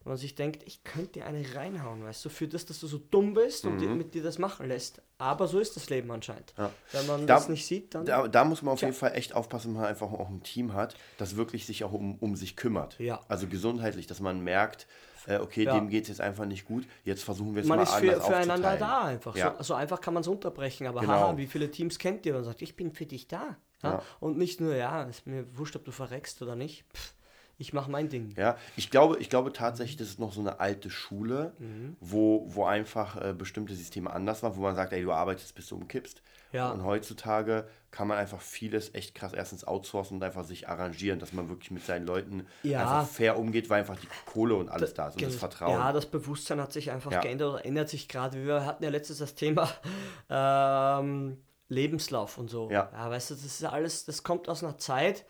und 0.00 0.10
man 0.10 0.16
sich 0.16 0.34
denkt, 0.34 0.62
ich 0.66 0.84
könnte 0.84 1.14
dir 1.14 1.26
eine 1.26 1.42
reinhauen, 1.54 2.04
weißt 2.04 2.24
du, 2.24 2.28
für 2.28 2.46
das, 2.46 2.66
dass 2.66 2.80
du 2.80 2.86
so 2.86 2.98
dumm 2.98 3.34
bist 3.34 3.64
mhm. 3.64 3.72
und 3.72 3.78
die, 3.78 3.86
mit 3.86 4.14
dir 4.14 4.22
das 4.22 4.38
machen 4.38 4.68
lässt. 4.68 5.02
Aber 5.18 5.48
so 5.48 5.58
ist 5.58 5.76
das 5.76 5.88
Leben 5.88 6.10
anscheinend. 6.10 6.52
Ja. 6.58 6.70
Wenn 6.92 7.06
man 7.06 7.26
da, 7.26 7.34
das 7.34 7.48
nicht 7.48 7.66
sieht, 7.66 7.94
dann. 7.94 8.04
Da, 8.04 8.28
da 8.28 8.44
muss 8.44 8.62
man 8.62 8.74
auf 8.74 8.80
tja. 8.80 8.88
jeden 8.88 8.98
Fall 8.98 9.14
echt 9.14 9.34
aufpassen, 9.34 9.68
wenn 9.68 9.80
man 9.80 9.86
einfach 9.86 10.12
auch 10.12 10.28
ein 10.28 10.42
Team 10.42 10.74
hat, 10.74 10.96
das 11.18 11.36
wirklich 11.36 11.66
sich 11.66 11.84
auch 11.84 11.92
um, 11.92 12.16
um 12.16 12.36
sich 12.36 12.56
kümmert. 12.56 12.98
Ja. 12.98 13.20
Also 13.28 13.46
gesundheitlich, 13.46 14.06
dass 14.06 14.20
man 14.20 14.40
merkt, 14.40 14.86
äh, 15.26 15.38
okay, 15.38 15.64
ja. 15.64 15.74
dem 15.74 15.88
geht 15.88 16.04
es 16.04 16.08
jetzt 16.08 16.20
einfach 16.20 16.46
nicht 16.46 16.64
gut, 16.64 16.86
jetzt 17.04 17.24
versuchen 17.24 17.54
wir 17.54 17.62
es 17.62 17.68
mal 17.68 17.78
anders 17.78 18.00
Man 18.00 18.04
ist 18.04 18.14
für, 18.14 18.20
füreinander 18.20 18.76
da 18.76 19.04
einfach. 19.04 19.36
Ja. 19.36 19.56
So, 19.58 19.64
so, 19.64 19.74
einfach 19.74 20.00
kann 20.00 20.14
man 20.14 20.20
es 20.20 20.28
unterbrechen. 20.28 20.86
Aber 20.86 21.00
genau. 21.00 21.12
haha, 21.12 21.36
wie 21.36 21.46
viele 21.46 21.70
Teams 21.70 21.98
kennt 21.98 22.24
ihr? 22.26 22.34
Man 22.34 22.44
sagt, 22.44 22.62
ich 22.62 22.76
bin 22.76 22.92
für 22.92 23.06
dich 23.06 23.26
da. 23.26 23.56
Ja? 23.82 24.02
Und 24.20 24.38
nicht 24.38 24.60
nur, 24.60 24.74
ja, 24.74 25.02
ist 25.04 25.26
mir 25.26 25.46
wurscht, 25.56 25.76
ob 25.76 25.84
du 25.84 25.90
verreckst 25.90 26.40
oder 26.42 26.56
nicht. 26.56 26.84
Pff, 26.94 27.14
ich 27.58 27.72
mache 27.72 27.90
mein 27.90 28.08
Ding. 28.08 28.34
Ja, 28.36 28.56
ich 28.76 28.90
glaube, 28.90 29.18
ich 29.18 29.30
glaube 29.30 29.52
tatsächlich, 29.52 29.96
das 29.96 30.08
ist 30.08 30.20
noch 30.20 30.32
so 30.32 30.40
eine 30.40 30.60
alte 30.60 30.90
Schule, 30.90 31.54
mhm. 31.58 31.96
wo, 32.00 32.44
wo 32.48 32.64
einfach 32.64 33.16
äh, 33.16 33.32
bestimmte 33.32 33.74
Systeme 33.74 34.12
anders 34.12 34.42
waren, 34.42 34.56
wo 34.56 34.60
man 34.60 34.76
sagt, 34.76 34.92
ey, 34.92 35.02
du 35.02 35.12
arbeitest, 35.12 35.54
bis 35.54 35.68
du 35.68 35.76
umkippst. 35.76 36.22
Ja. 36.52 36.70
Und 36.70 36.84
heutzutage 36.84 37.66
kann 37.90 38.08
man 38.08 38.18
einfach 38.18 38.40
vieles 38.40 38.94
echt 38.94 39.14
krass 39.14 39.32
erstens 39.32 39.64
outsourcen 39.64 40.18
und 40.18 40.22
einfach 40.22 40.44
sich 40.44 40.68
arrangieren, 40.68 41.18
dass 41.18 41.32
man 41.32 41.48
wirklich 41.48 41.70
mit 41.70 41.84
seinen 41.84 42.06
Leuten 42.06 42.46
ja. 42.62 42.80
einfach 42.80 43.08
fair 43.08 43.38
umgeht, 43.38 43.70
weil 43.70 43.80
einfach 43.80 43.96
die 43.96 44.08
Kohle 44.26 44.54
und 44.54 44.68
alles 44.68 44.92
da, 44.92 45.04
da 45.04 45.08
ist 45.08 45.16
und 45.16 45.24
das 45.24 45.36
Vertrauen. 45.36 45.72
Ja, 45.72 45.92
das 45.92 46.06
Bewusstsein 46.06 46.60
hat 46.60 46.72
sich 46.72 46.90
einfach 46.90 47.10
ja. 47.10 47.20
geändert 47.20 47.54
oder 47.54 47.64
ändert 47.64 47.88
sich 47.88 48.08
gerade. 48.08 48.44
Wir 48.44 48.66
hatten 48.66 48.84
ja 48.84 48.90
letztes 48.90 49.18
das 49.18 49.34
Thema 49.34 49.70
ähm, 50.30 51.38
Lebenslauf 51.68 52.36
und 52.36 52.50
so. 52.50 52.70
Ja. 52.70 52.90
ja. 52.92 53.10
Weißt 53.10 53.30
du, 53.30 53.34
das 53.34 53.44
ist 53.44 53.64
alles, 53.64 54.04
das 54.04 54.22
kommt 54.22 54.48
aus 54.48 54.62
einer 54.62 54.76
Zeit, 54.76 55.24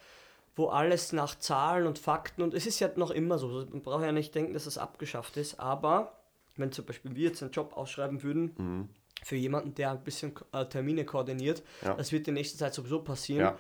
wo 0.57 0.69
alles 0.69 1.13
nach 1.13 1.39
Zahlen 1.39 1.87
und 1.87 1.99
Fakten 1.99 2.43
und 2.43 2.55
es 2.55 2.67
ist 2.67 2.81
ja 2.81 2.91
noch 2.97 3.11
immer 3.11 3.39
so. 3.39 3.49
Man 3.71 3.83
braucht 3.83 4.03
ja 4.03 4.13
nicht 4.13 4.35
denken, 4.35 4.55
dass 4.55 4.67
es 4.67 4.79
abgeschafft 4.79 5.37
ist, 5.37 5.61
aber 5.61 6.19
wenn 6.57 6.73
zum 6.73 6.87
Beispiel 6.87 7.15
wir 7.15 7.29
jetzt 7.29 7.43
einen 7.43 7.53
Job 7.53 7.77
ausschreiben 7.77 8.23
würden, 8.23 8.55
mhm 8.57 8.89
für 9.23 9.37
jemanden, 9.37 9.75
der 9.75 9.91
ein 9.91 10.05
bisschen 10.05 10.33
äh, 10.53 10.67
Termine 10.67 11.05
koordiniert. 11.05 11.63
Ja. 11.83 11.95
Das 11.95 12.13
wird 12.13 12.29
in 12.29 12.35
nächster 12.35 12.59
Zeit 12.59 12.75
sowieso 12.75 13.03
passieren. 13.03 13.41
Ja. 13.41 13.59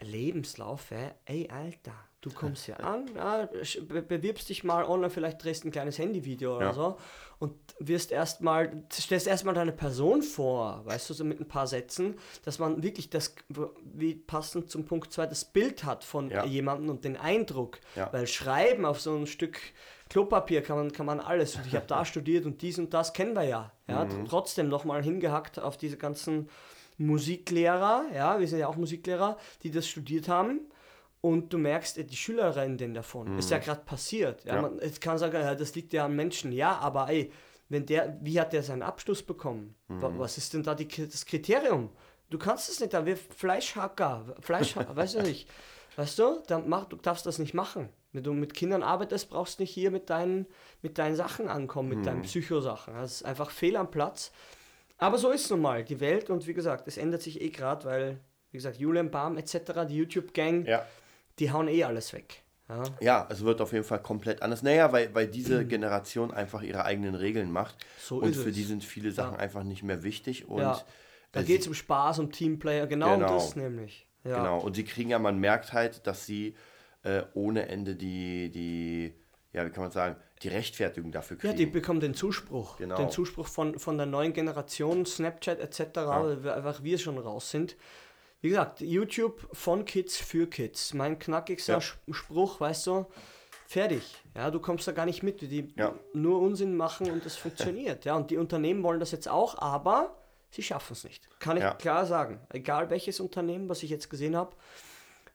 Lebenslauf, 0.00 0.90
ey, 0.90 1.12
ey, 1.24 1.48
Alter, 1.48 1.94
du 2.22 2.30
kommst 2.30 2.64
hier 2.64 2.82
an, 2.82 3.06
ja, 3.14 3.48
bewirbst 3.82 4.48
dich 4.48 4.64
mal 4.64 4.84
online, 4.84 5.10
vielleicht 5.10 5.44
drehst 5.44 5.64
ein 5.64 5.72
kleines 5.72 5.98
Handyvideo 5.98 6.56
oder 6.56 6.72
so 6.72 6.96
und 7.42 7.54
wirst 7.80 8.12
erstmal, 8.12 8.84
stellst 8.92 9.26
erstmal 9.26 9.54
deine 9.54 9.72
Person 9.72 10.22
vor, 10.22 10.82
weißt 10.84 11.10
du, 11.10 11.14
so 11.14 11.24
mit 11.24 11.40
ein 11.40 11.48
paar 11.48 11.66
Sätzen, 11.66 12.14
dass 12.44 12.60
man 12.60 12.84
wirklich 12.84 13.10
das, 13.10 13.34
wie 13.82 14.14
passend 14.14 14.70
zum 14.70 14.84
Punkt 14.84 15.12
2, 15.12 15.26
das 15.26 15.44
Bild 15.44 15.82
hat 15.82 16.04
von 16.04 16.30
ja. 16.30 16.44
jemandem 16.44 16.88
und 16.88 17.04
den 17.04 17.16
Eindruck. 17.16 17.80
Weil 18.12 18.28
Schreiben 18.28 18.84
auf 18.84 19.00
so 19.00 19.16
ein 19.16 19.26
Stück 19.26 19.58
Klopapier 20.08 20.62
kann 20.62 20.76
man, 20.76 20.92
kann 20.92 21.06
man 21.06 21.18
alles. 21.18 21.56
Und 21.56 21.66
ich 21.66 21.74
habe 21.74 21.86
da 21.86 22.04
studiert 22.04 22.46
und 22.46 22.62
dies 22.62 22.78
und 22.78 22.94
das 22.94 23.12
kennen 23.12 23.34
wir 23.34 23.44
ja. 23.44 23.72
ja 23.88 24.04
mhm. 24.04 24.26
Trotzdem 24.26 24.68
nochmal 24.68 25.02
hingehackt 25.02 25.58
auf 25.58 25.76
diese 25.76 25.96
ganzen 25.96 26.48
Musiklehrer, 26.98 28.04
ja, 28.14 28.38
wir 28.38 28.46
sind 28.46 28.60
ja 28.60 28.68
auch 28.68 28.76
Musiklehrer, 28.76 29.36
die 29.64 29.72
das 29.72 29.88
studiert 29.88 30.28
haben. 30.28 30.60
Und 31.22 31.52
du 31.52 31.58
merkst, 31.58 31.96
die 31.96 32.16
Schüler 32.16 32.54
rennen 32.54 32.76
denn 32.76 32.94
davon. 32.94 33.32
Mhm. 33.32 33.38
Ist 33.38 33.50
ja 33.50 33.58
gerade 33.58 33.82
passiert. 33.82 34.44
Ja, 34.44 34.56
ja. 34.56 34.62
Man, 34.62 34.78
jetzt 34.80 35.00
kann 35.00 35.16
sagen, 35.18 35.34
ja, 35.34 35.54
das 35.54 35.74
liegt 35.74 35.92
ja 35.92 36.04
an 36.04 36.16
Menschen. 36.16 36.52
Ja, 36.52 36.76
aber 36.78 37.08
ey, 37.08 37.32
wenn 37.68 37.86
der, 37.86 38.18
wie 38.20 38.38
hat 38.38 38.52
der 38.52 38.64
seinen 38.64 38.82
Abschluss 38.82 39.22
bekommen? 39.22 39.74
Mhm. 39.88 40.18
Was 40.18 40.36
ist 40.36 40.52
denn 40.52 40.64
da 40.64 40.74
die, 40.74 40.88
das 40.88 41.24
Kriterium? 41.24 41.90
Du 42.28 42.38
kannst 42.38 42.68
es 42.68 42.80
nicht, 42.80 42.92
da 42.92 43.06
wir 43.06 43.16
Fleischhacker, 43.16 44.34
Fleischhacker, 44.40 44.96
weißt 44.96 45.14
du 45.14 45.22
nicht. 45.22 45.48
Weißt 45.96 46.18
du, 46.18 46.42
dann 46.46 46.68
mach, 46.68 46.86
du 46.86 46.96
darfst 46.96 47.24
das 47.24 47.38
nicht 47.38 47.54
machen. 47.54 47.88
Wenn 48.12 48.24
du 48.24 48.32
mit 48.32 48.54
Kindern 48.54 48.82
arbeitest, 48.82 49.30
brauchst 49.30 49.58
du 49.58 49.62
nicht 49.62 49.72
hier 49.72 49.90
mit 49.90 50.10
deinen, 50.10 50.46
mit 50.80 50.98
deinen 50.98 51.16
Sachen 51.16 51.48
ankommen, 51.48 51.88
mit 51.88 51.98
mhm. 51.98 52.04
deinen 52.04 52.22
Psychosachen. 52.22 52.94
Das 52.94 53.12
ist 53.12 53.24
einfach 53.24 53.50
fehl 53.50 53.76
am 53.76 53.90
Platz. 53.90 54.32
Aber 54.98 55.18
so 55.18 55.30
ist 55.30 55.44
es 55.44 55.50
nun 55.50 55.60
mal, 55.60 55.84
die 55.84 56.00
Welt. 56.00 56.30
Und 56.30 56.46
wie 56.46 56.54
gesagt, 56.54 56.88
es 56.88 56.96
ändert 56.96 57.22
sich 57.22 57.40
eh 57.40 57.50
gerade, 57.50 57.84
weil, 57.84 58.20
wie 58.50 58.58
gesagt, 58.58 58.78
Julian 58.78 59.10
Baum 59.10 59.36
etc., 59.36 59.86
die 59.88 59.96
YouTube-Gang, 59.96 60.66
ja. 60.66 60.86
Die 61.42 61.50
hauen 61.50 61.66
eh 61.66 61.82
alles 61.82 62.12
weg. 62.12 62.44
Ja. 62.68 62.84
ja, 63.00 63.28
es 63.28 63.44
wird 63.44 63.60
auf 63.60 63.72
jeden 63.72 63.84
Fall 63.84 64.00
komplett 64.00 64.40
anders. 64.40 64.62
Naja, 64.62 64.92
weil, 64.92 65.12
weil 65.14 65.26
diese 65.26 65.62
mhm. 65.62 65.68
Generation 65.68 66.30
einfach 66.30 66.62
ihre 66.62 66.84
eigenen 66.84 67.16
Regeln 67.16 67.50
macht. 67.50 67.76
So 67.98 68.18
und 68.18 68.34
für 68.34 68.50
es. 68.50 68.54
die 68.54 68.62
sind 68.62 68.84
viele 68.84 69.10
Sachen 69.10 69.34
ja. 69.34 69.40
einfach 69.40 69.64
nicht 69.64 69.82
mehr 69.82 70.04
wichtig. 70.04 70.48
Und 70.48 70.60
ja. 70.60 70.80
Da 71.32 71.42
geht 71.42 71.62
es 71.62 71.66
um 71.66 71.74
Spaß, 71.74 72.20
um 72.20 72.30
Teamplayer, 72.30 72.86
genau, 72.86 73.14
genau. 73.14 73.26
um 73.26 73.34
das 73.34 73.56
nämlich. 73.56 74.06
Ja. 74.24 74.38
Genau, 74.38 74.60
und 74.60 74.76
sie 74.76 74.84
kriegen 74.84 75.10
ja, 75.10 75.18
man 75.18 75.38
merkt 75.38 75.72
halt, 75.72 76.06
dass 76.06 76.24
sie 76.24 76.54
äh, 77.02 77.22
ohne 77.34 77.68
Ende 77.68 77.96
die, 77.96 78.50
die, 78.50 79.12
ja, 79.52 79.66
wie 79.66 79.70
kann 79.70 79.82
man 79.82 79.90
sagen, 79.90 80.16
die 80.42 80.48
Rechtfertigung 80.48 81.10
dafür 81.10 81.36
kriegen. 81.38 81.52
Ja, 81.52 81.56
die 81.56 81.66
bekommen 81.66 82.00
den 82.00 82.14
Zuspruch. 82.14 82.76
Genau. 82.76 82.96
Den 82.96 83.10
Zuspruch 83.10 83.48
von, 83.48 83.78
von 83.78 83.96
der 83.96 84.06
neuen 84.06 84.32
Generation, 84.32 85.04
Snapchat 85.04 85.58
etc., 85.58 85.96
ja. 85.96 86.54
einfach 86.54 86.84
wir 86.84 86.98
schon 86.98 87.18
raus 87.18 87.50
sind. 87.50 87.76
Wie 88.42 88.48
gesagt, 88.48 88.80
YouTube 88.80 89.48
von 89.52 89.84
Kids 89.84 90.16
für 90.16 90.48
Kids. 90.48 90.94
Mein 90.94 91.16
knackigster 91.16 91.74
ja. 91.74 92.12
Spruch, 92.12 92.60
weißt 92.60 92.88
du, 92.88 93.06
fertig. 93.68 94.02
Ja, 94.34 94.50
du 94.50 94.58
kommst 94.58 94.88
da 94.88 94.92
gar 94.92 95.06
nicht 95.06 95.22
mit, 95.22 95.40
die 95.42 95.72
ja. 95.76 95.94
nur 96.12 96.40
Unsinn 96.40 96.76
machen 96.76 97.08
und 97.10 97.24
es 97.24 97.36
funktioniert. 97.36 98.04
ja, 98.04 98.16
und 98.16 98.32
die 98.32 98.36
Unternehmen 98.36 98.82
wollen 98.82 98.98
das 98.98 99.12
jetzt 99.12 99.28
auch, 99.28 99.58
aber 99.58 100.16
sie 100.50 100.64
schaffen 100.64 100.92
es 100.92 101.04
nicht. 101.04 101.28
Kann 101.38 101.56
ich 101.56 101.62
ja. 101.62 101.74
klar 101.74 102.04
sagen. 102.04 102.40
Egal 102.50 102.90
welches 102.90 103.20
Unternehmen, 103.20 103.68
was 103.68 103.84
ich 103.84 103.90
jetzt 103.90 104.10
gesehen 104.10 104.34
habe. 104.34 104.56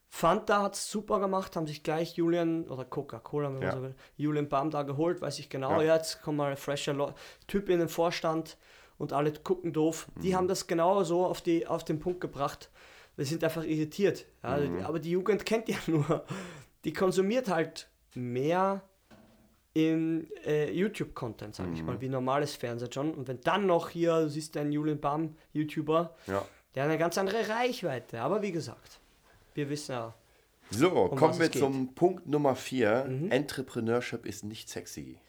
Fanta 0.09 0.63
hat 0.63 0.75
es 0.75 0.91
super 0.91 1.21
gemacht, 1.21 1.55
haben 1.55 1.67
sich 1.67 1.83
gleich 1.83 2.15
Julian 2.15 2.67
oder 2.67 2.83
Coca-Cola, 2.83 3.53
wenn 3.53 3.59
man 3.59 3.71
so 3.71 3.81
will, 3.83 3.95
Julian 4.17 4.49
Baum 4.49 4.69
da 4.69 4.83
geholt, 4.83 5.21
weiß 5.21 5.39
ich 5.39 5.49
genau. 5.49 5.81
Ja. 5.81 5.95
Jetzt 5.95 6.21
kommt 6.21 6.37
mal 6.37 6.51
ein 6.51 6.57
fresher 6.57 6.93
Le 6.93 7.13
Typ 7.47 7.69
in 7.69 7.79
den 7.79 7.89
Vorstand 7.89 8.57
und 8.97 9.13
alle 9.13 9.31
gucken 9.31 9.71
doof. 9.71 10.07
Mhm. 10.15 10.21
Die 10.21 10.35
haben 10.35 10.47
das 10.47 10.67
genau 10.67 11.03
so 11.03 11.25
auf, 11.25 11.41
die, 11.41 11.67
auf 11.67 11.85
den 11.85 11.99
Punkt 11.99 12.19
gebracht. 12.19 12.69
Wir 13.17 13.25
sind 13.25 13.43
einfach 13.43 13.63
irritiert. 13.63 14.25
Ja, 14.43 14.57
mhm. 14.57 14.85
Aber 14.85 14.99
die 14.99 15.11
Jugend 15.11 15.45
kennt 15.45 15.67
ja 15.67 15.77
nur. 15.87 16.23
Die 16.85 16.93
konsumiert 16.93 17.49
halt 17.49 17.89
mehr 18.15 18.81
im 19.73 20.27
äh, 20.45 20.71
YouTube-Content, 20.71 21.55
sage 21.55 21.69
mhm. 21.69 21.75
ich 21.75 21.83
mal, 21.83 21.99
wie 21.99 22.09
normales 22.09 22.55
Fernsehen 22.55 22.91
schon. 22.91 23.13
Und 23.13 23.27
wenn 23.27 23.41
dann 23.41 23.65
noch 23.65 23.89
hier, 23.89 24.21
du 24.21 24.29
siehst 24.29 24.55
einen 24.57 24.71
Julian 24.71 24.99
Baum, 24.99 25.35
YouTuber, 25.53 26.15
ja. 26.27 26.45
der 26.73 26.83
hat 26.83 26.89
eine 26.89 26.97
ganz 26.97 27.17
andere 27.17 27.49
Reichweite. 27.49 28.21
Aber 28.21 28.41
wie 28.41 28.51
gesagt, 28.51 28.99
wir 29.53 29.69
wissen 29.69 29.91
ja. 29.91 30.13
So, 30.69 30.89
um 30.91 31.17
kommen 31.17 31.39
wir 31.39 31.51
zum 31.51 31.93
Punkt 31.95 32.27
Nummer 32.27 32.55
4. 32.55 33.05
Mhm. 33.05 33.31
Entrepreneurship 33.31 34.25
ist 34.25 34.43
nicht 34.43 34.69
sexy. 34.69 35.19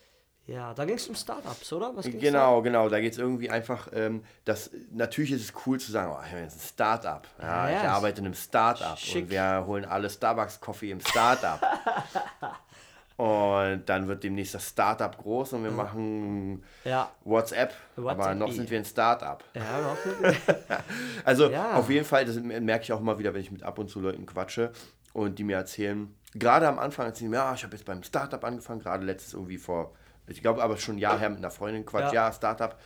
Ja, 0.48 0.72
da 0.72 0.86
ging 0.86 0.96
es 0.96 1.06
um 1.06 1.14
Startups, 1.14 1.70
oder? 1.74 1.92
genau, 2.02 2.56
da? 2.56 2.62
genau. 2.62 2.88
Da 2.88 3.00
geht 3.00 3.12
es 3.12 3.18
irgendwie 3.18 3.50
einfach, 3.50 3.88
ähm, 3.92 4.24
das, 4.46 4.70
natürlich 4.90 5.32
ist 5.32 5.42
es 5.42 5.52
cool 5.66 5.78
zu 5.78 5.92
sagen, 5.92 6.10
oh, 6.10 6.22
ich 6.24 6.30
habe 6.30 6.40
jetzt 6.40 6.56
ein 6.56 6.66
Startup. 6.66 7.28
Ja, 7.38 7.68
ja, 7.68 7.82
ich 7.82 7.88
arbeite 7.88 8.20
in 8.20 8.26
einem 8.26 8.34
Startup 8.34 8.96
und 9.14 9.30
wir 9.30 9.64
holen 9.66 9.84
alle 9.84 10.08
Starbucks-Coffee 10.08 10.90
im 10.90 11.00
Startup. 11.00 11.60
Und 13.18 13.82
dann 13.86 14.06
wird 14.06 14.22
demnächst 14.22 14.54
das 14.54 14.68
Startup 14.68 15.18
groß 15.18 15.54
und 15.54 15.64
wir 15.64 15.72
machen. 15.72 16.62
WhatsApp, 17.24 17.74
WhatsApp, 17.96 18.26
aber 18.26 18.34
noch 18.36 18.52
sind 18.52 18.70
wir 18.70 18.78
ein 18.78 18.84
Startup. 18.84 19.42
Ja, 19.54 19.80
noch 19.80 19.96
Also 21.24 21.50
ja. 21.50 21.74
auf 21.74 21.90
jeden 21.90 22.04
Fall, 22.04 22.24
das 22.26 22.36
merke 22.36 22.84
ich 22.84 22.92
auch 22.92 23.00
immer 23.00 23.18
wieder, 23.18 23.34
wenn 23.34 23.40
ich 23.40 23.50
mit 23.50 23.64
ab 23.64 23.80
und 23.80 23.90
zu 23.90 23.98
Leuten 23.98 24.24
quatsche. 24.24 24.70
und 25.14 25.36
die 25.36 25.42
mir 25.42 25.56
erzählen, 25.56 26.14
gerade 26.32 26.68
am 26.68 26.78
Anfang 26.78 27.06
erzählen, 27.06 27.32
ja, 27.32 27.52
ich 27.54 27.64
habe 27.64 27.74
jetzt 27.74 27.84
beim 27.84 28.04
Startup 28.04 28.44
angefangen, 28.44 28.78
gerade 28.78 29.04
letztes 29.04 29.32
irgendwie 29.32 29.58
vor, 29.58 29.96
ich 30.28 30.42
glaube 30.42 30.62
aber 30.62 30.76
schon 30.76 30.96
ein 30.96 30.98
Jahr 30.98 31.18
her 31.18 31.30
mit 31.30 31.38
einer 31.38 31.50
Freundin, 31.50 31.84
Quatsch, 31.84 32.12
ja, 32.12 32.26
ja 32.26 32.32
Startup. 32.32 32.78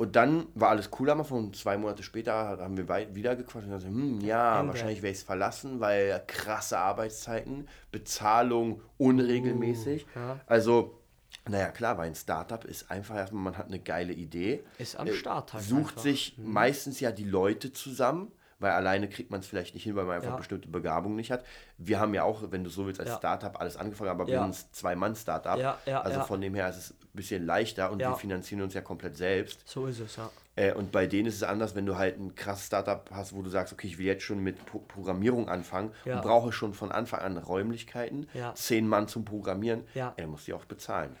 Und 0.00 0.16
dann 0.16 0.46
war 0.54 0.70
alles 0.70 0.88
cool 0.98 1.10
am 1.10 1.20
Anfang 1.20 1.52
zwei 1.52 1.76
Monate 1.76 2.02
später 2.02 2.32
haben 2.32 2.78
wir 2.78 2.88
wieder 3.14 3.36
gequatscht 3.36 3.66
und 3.66 3.74
gesagt, 3.74 3.92
hm, 3.92 4.20
ja, 4.22 4.60
Ende. 4.60 4.72
wahrscheinlich 4.72 5.02
werde 5.02 5.12
ich 5.12 5.18
es 5.18 5.24
verlassen, 5.24 5.78
weil 5.80 6.22
krasse 6.26 6.78
Arbeitszeiten, 6.78 7.68
Bezahlung 7.92 8.80
unregelmäßig. 8.96 10.06
Uh, 10.16 10.18
ja. 10.18 10.40
Also, 10.46 10.98
naja, 11.46 11.68
klar, 11.68 11.98
weil 11.98 12.06
ein 12.06 12.14
Startup 12.14 12.64
ist 12.64 12.90
einfach 12.90 13.16
erstmal, 13.16 13.42
man 13.42 13.58
hat 13.58 13.66
eine 13.66 13.78
geile 13.78 14.14
Idee. 14.14 14.64
Ist 14.78 14.96
am 14.96 15.12
Start 15.12 15.52
halt. 15.52 15.64
Sucht 15.64 15.90
einfach. 15.90 16.02
sich 16.02 16.38
mhm. 16.38 16.50
meistens 16.50 16.98
ja 17.00 17.12
die 17.12 17.24
Leute 17.24 17.74
zusammen 17.74 18.32
weil 18.60 18.72
alleine 18.72 19.08
kriegt 19.08 19.30
man 19.30 19.40
es 19.40 19.46
vielleicht 19.46 19.74
nicht 19.74 19.82
hin, 19.82 19.96
weil 19.96 20.04
man 20.04 20.16
einfach 20.16 20.30
ja. 20.30 20.36
bestimmte 20.36 20.68
Begabung 20.68 21.16
nicht 21.16 21.30
hat. 21.30 21.44
Wir 21.78 21.98
haben 21.98 22.14
ja 22.14 22.22
auch, 22.22 22.42
wenn 22.50 22.62
du 22.62 22.70
so 22.70 22.86
willst, 22.86 23.00
als 23.00 23.08
ja. 23.08 23.16
Startup 23.16 23.60
alles 23.60 23.76
angefangen, 23.76 24.10
aber 24.10 24.26
wir 24.26 24.40
sind 24.40 24.74
Zwei-Mann-Startup. 24.74 25.58
Ja, 25.58 25.78
ja, 25.86 26.02
also 26.02 26.20
von 26.20 26.40
dem 26.40 26.54
her 26.54 26.68
ist 26.68 26.76
es 26.76 26.90
ein 26.92 27.08
bisschen 27.14 27.44
leichter 27.44 27.90
und 27.90 27.98
wir 27.98 28.14
finanzieren 28.14 28.62
uns 28.62 28.74
ja 28.74 28.82
komplett 28.82 29.16
selbst. 29.16 29.66
So 29.66 29.86
ist 29.86 30.00
es, 30.00 30.16
ja. 30.16 30.30
Äh, 30.56 30.74
und 30.74 30.92
bei 30.92 31.06
denen 31.06 31.26
ist 31.26 31.36
es 31.36 31.42
anders, 31.42 31.74
wenn 31.74 31.86
du 31.86 31.96
halt 31.96 32.18
ein 32.18 32.34
krasses 32.34 32.66
Startup 32.66 33.08
hast, 33.12 33.34
wo 33.34 33.42
du 33.42 33.48
sagst, 33.48 33.72
okay, 33.72 33.86
ich 33.86 33.98
will 33.98 34.06
jetzt 34.06 34.24
schon 34.24 34.40
mit 34.40 34.66
Pro 34.66 34.80
Programmierung 34.80 35.48
anfangen 35.48 35.92
und 36.04 36.20
brauche 36.22 36.52
schon 36.52 36.74
von 36.74 36.92
Anfang 36.92 37.20
an 37.20 37.38
Räumlichkeiten, 37.38 38.28
zehn 38.54 38.86
Mann 38.86 39.08
zum 39.08 39.24
Programmieren, 39.24 39.84
ja. 39.94 40.12
er 40.16 40.26
muss 40.26 40.44
die 40.44 40.52
auch 40.52 40.64
bezahlen. 40.66 41.16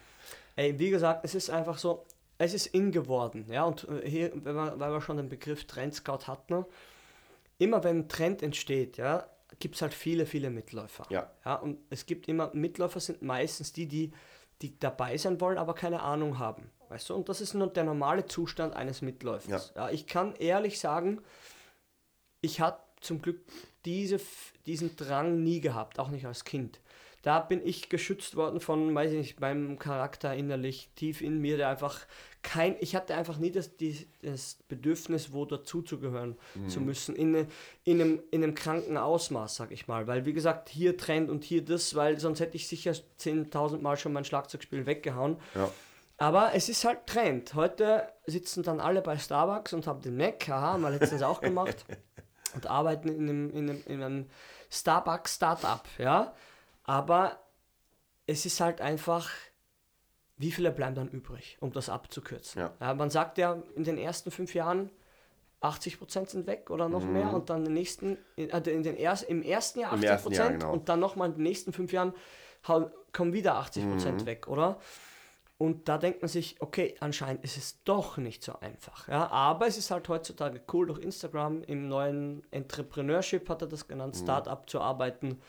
Ey, 0.56 0.78
wie 0.78 0.90
gesagt, 0.90 1.24
es 1.24 1.34
ist 1.34 1.48
einfach 1.48 1.78
so, 1.78 2.04
es 2.36 2.54
ist 2.54 2.66
in 2.66 2.90
geworden, 2.92 3.46
ja, 3.50 3.64
und 3.64 3.86
äh, 3.88 4.08
hier, 4.08 4.32
wenn 4.34 4.54
man, 4.54 4.78
weil 4.80 4.92
wir 4.92 5.00
schon 5.00 5.16
den 5.16 5.28
Begriff 5.28 5.66
Trendscout 5.66 6.26
hatten, 6.26 6.64
immer 7.60 7.84
wenn 7.84 7.98
ein 8.00 8.08
Trend 8.08 8.42
entsteht, 8.42 8.96
ja, 8.96 9.28
gibt 9.58 9.76
es 9.76 9.82
halt 9.82 9.94
viele, 9.94 10.26
viele 10.26 10.50
Mitläufer. 10.50 11.06
Ja. 11.10 11.30
ja. 11.44 11.54
Und 11.56 11.78
es 11.90 12.06
gibt 12.06 12.26
immer, 12.26 12.50
Mitläufer 12.54 13.00
sind 13.00 13.22
meistens 13.22 13.72
die, 13.72 13.86
die, 13.86 14.12
die 14.62 14.78
dabei 14.78 15.16
sein 15.16 15.40
wollen, 15.40 15.58
aber 15.58 15.74
keine 15.74 16.00
Ahnung 16.00 16.38
haben. 16.38 16.70
Weißt 16.88 17.10
du? 17.10 17.14
Und 17.14 17.28
das 17.28 17.40
ist 17.40 17.54
nur 17.54 17.68
der 17.68 17.84
normale 17.84 18.26
Zustand 18.26 18.74
eines 18.74 19.02
Mitläufers. 19.02 19.72
Ja. 19.76 19.86
ja 19.86 19.90
ich 19.92 20.06
kann 20.06 20.34
ehrlich 20.36 20.80
sagen, 20.80 21.20
ich 22.40 22.60
habe 22.60 22.80
zum 23.00 23.20
Glück 23.20 23.44
diese, 23.84 24.20
diesen 24.66 24.96
Drang 24.96 25.42
nie 25.42 25.60
gehabt, 25.60 25.98
auch 25.98 26.08
nicht 26.08 26.26
als 26.26 26.44
Kind 26.44 26.80
da 27.22 27.40
bin 27.40 27.60
ich 27.64 27.90
geschützt 27.90 28.36
worden 28.36 28.60
von, 28.60 28.94
weiß 28.94 29.12
ich 29.12 29.18
nicht, 29.18 29.40
meinem 29.40 29.78
Charakter 29.78 30.34
innerlich, 30.34 30.90
tief 30.96 31.20
in 31.20 31.38
mir, 31.38 31.58
der 31.58 31.68
einfach 31.68 32.06
kein, 32.42 32.76
ich 32.80 32.96
hatte 32.96 33.14
einfach 33.14 33.36
nie 33.36 33.50
das, 33.50 33.76
die, 33.76 34.06
das 34.22 34.58
Bedürfnis, 34.68 35.32
wo 35.32 35.44
dazuzugehören 35.44 36.38
mhm. 36.54 36.68
zu 36.68 36.80
müssen, 36.80 37.14
in, 37.14 37.46
in, 37.84 38.00
einem, 38.00 38.22
in 38.30 38.42
einem 38.42 38.54
kranken 38.54 38.96
Ausmaß, 38.96 39.56
sag 39.56 39.70
ich 39.70 39.88
mal. 39.88 40.06
Weil, 40.06 40.24
wie 40.24 40.32
gesagt, 40.32 40.70
hier 40.70 40.96
Trend 40.96 41.28
und 41.28 41.44
hier 41.44 41.62
das, 41.62 41.94
weil 41.94 42.18
sonst 42.18 42.40
hätte 42.40 42.56
ich 42.56 42.66
sicher 42.66 42.92
10.000 42.92 43.80
Mal 43.80 43.98
schon 43.98 44.14
mein 44.14 44.24
Schlagzeugspiel 44.24 44.86
weggehauen. 44.86 45.36
Ja. 45.54 45.70
Aber 46.16 46.54
es 46.54 46.68
ist 46.70 46.84
halt 46.84 47.06
Trend. 47.06 47.54
Heute 47.54 48.08
sitzen 48.26 48.62
dann 48.62 48.80
alle 48.80 49.02
bei 49.02 49.18
Starbucks 49.18 49.74
und 49.74 49.86
haben 49.86 50.00
den 50.00 50.16
Mac, 50.16 50.48
haha, 50.48 50.72
haben 50.72 50.82
wir 50.82 50.90
letztens 50.90 51.22
auch 51.22 51.40
gemacht, 51.40 51.84
und 52.54 52.66
arbeiten 52.66 53.08
in 53.08 53.28
einem, 53.28 53.50
in 53.50 53.70
einem, 53.70 53.82
in 53.86 54.02
einem 54.02 54.26
Starbucks-Startup, 54.70 55.82
ja. 55.98 56.34
Aber 56.90 57.38
es 58.26 58.46
ist 58.46 58.60
halt 58.60 58.80
einfach, 58.80 59.30
wie 60.36 60.50
viele 60.50 60.72
bleiben 60.72 60.96
dann 60.96 61.08
übrig, 61.08 61.56
um 61.60 61.70
das 61.72 61.88
abzukürzen? 61.88 62.62
Ja. 62.62 62.74
ja 62.80 62.94
man 62.94 63.10
sagt 63.10 63.38
ja, 63.38 63.62
in 63.76 63.84
den 63.84 63.96
ersten 63.96 64.32
fünf 64.32 64.54
Jahren 64.54 64.90
80% 65.62 66.30
sind 66.30 66.48
weg 66.48 66.68
oder 66.68 66.88
noch 66.88 67.04
mhm. 67.04 67.12
mehr 67.12 67.32
und 67.32 67.48
dann 67.48 67.64
den 67.64 67.74
nächsten, 67.74 68.18
in, 68.34 68.50
äh, 68.50 68.58
in 68.68 68.82
den 68.82 68.96
erst, 68.96 69.22
im 69.22 69.40
ersten 69.42 69.78
Jahr 69.78 69.92
80 69.92 70.08
ersten 70.08 70.32
Jahr, 70.32 70.50
genau. 70.50 70.72
und 70.72 70.88
dann 70.88 70.98
nochmal 70.98 71.28
in 71.28 71.34
den 71.34 71.44
nächsten 71.44 71.72
fünf 71.72 71.92
Jahren 71.92 72.12
kommen 72.64 73.32
wieder 73.32 73.60
80% 73.60 73.84
mhm. 73.84 74.26
weg, 74.26 74.48
oder? 74.48 74.80
Und 75.58 75.88
da 75.88 75.96
denkt 75.96 76.22
man 76.22 76.28
sich, 76.28 76.56
okay, 76.60 76.96
anscheinend 76.98 77.44
ist 77.44 77.56
es 77.56 77.84
doch 77.84 78.16
nicht 78.16 78.42
so 78.42 78.58
einfach. 78.58 79.06
Ja? 79.06 79.30
Aber 79.30 79.68
es 79.68 79.78
ist 79.78 79.92
halt 79.92 80.08
heutzutage 80.08 80.60
cool, 80.72 80.88
durch 80.88 80.98
Instagram 80.98 81.62
im 81.62 81.86
neuen 81.86 82.42
Entrepreneurship 82.50 83.48
hat 83.48 83.62
er 83.62 83.68
das 83.68 83.86
genannt, 83.86 84.16
mhm. 84.16 84.24
Startup 84.24 84.68
zu 84.68 84.80
arbeiten 84.80 85.40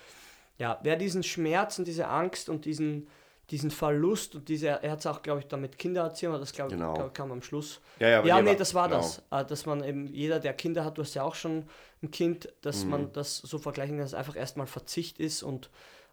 ja, 0.62 0.80
wer 0.84 0.96
diesen 0.96 1.24
Schmerz 1.24 1.80
und 1.80 1.88
diese 1.88 2.08
Angst 2.08 2.48
und 2.48 2.66
diesen, 2.66 3.08
diesen 3.50 3.72
Verlust 3.72 4.36
und 4.36 4.48
diese, 4.48 4.68
er 4.68 4.92
hat 4.92 5.00
es 5.00 5.08
auch, 5.08 5.24
glaube 5.24 5.40
ich, 5.40 5.48
damit 5.48 5.80
Kindererziehung, 5.80 6.40
das 6.40 6.54
glaube 6.54 6.70
genau. 6.70 6.94
glaub, 6.94 7.16
kam 7.16 7.32
am 7.32 7.42
Schluss. 7.42 7.82
Ja, 7.98 8.10
ja, 8.10 8.24
ja 8.24 8.42
nee, 8.44 8.56
das 8.56 8.76
war 8.76 8.88
genau. 8.88 9.02
das. 9.02 9.24
Äh, 9.32 9.44
dass 9.44 9.66
man 9.66 9.84
eben, 9.84 10.06
jeder, 10.06 10.40
der 10.40 10.54
Kinder 10.54 10.86
hat, 10.86 11.00
du 11.00 11.02
hast 11.02 11.16
ja 11.16 11.24
auch 11.24 11.34
schon 11.34 11.66
ein 12.04 12.12
Kind, 12.12 12.54
dass 12.62 12.84
mhm. 12.84 12.92
man 12.92 13.12
das 13.12 13.38
so 13.38 13.58
vergleichen 13.58 13.96
kann, 13.96 14.04
dass 14.04 14.12
es 14.12 14.14
einfach 14.20 14.36
erstmal 14.36 14.68
Verzicht 14.68 15.18
ist 15.18 15.42
und 15.42 15.72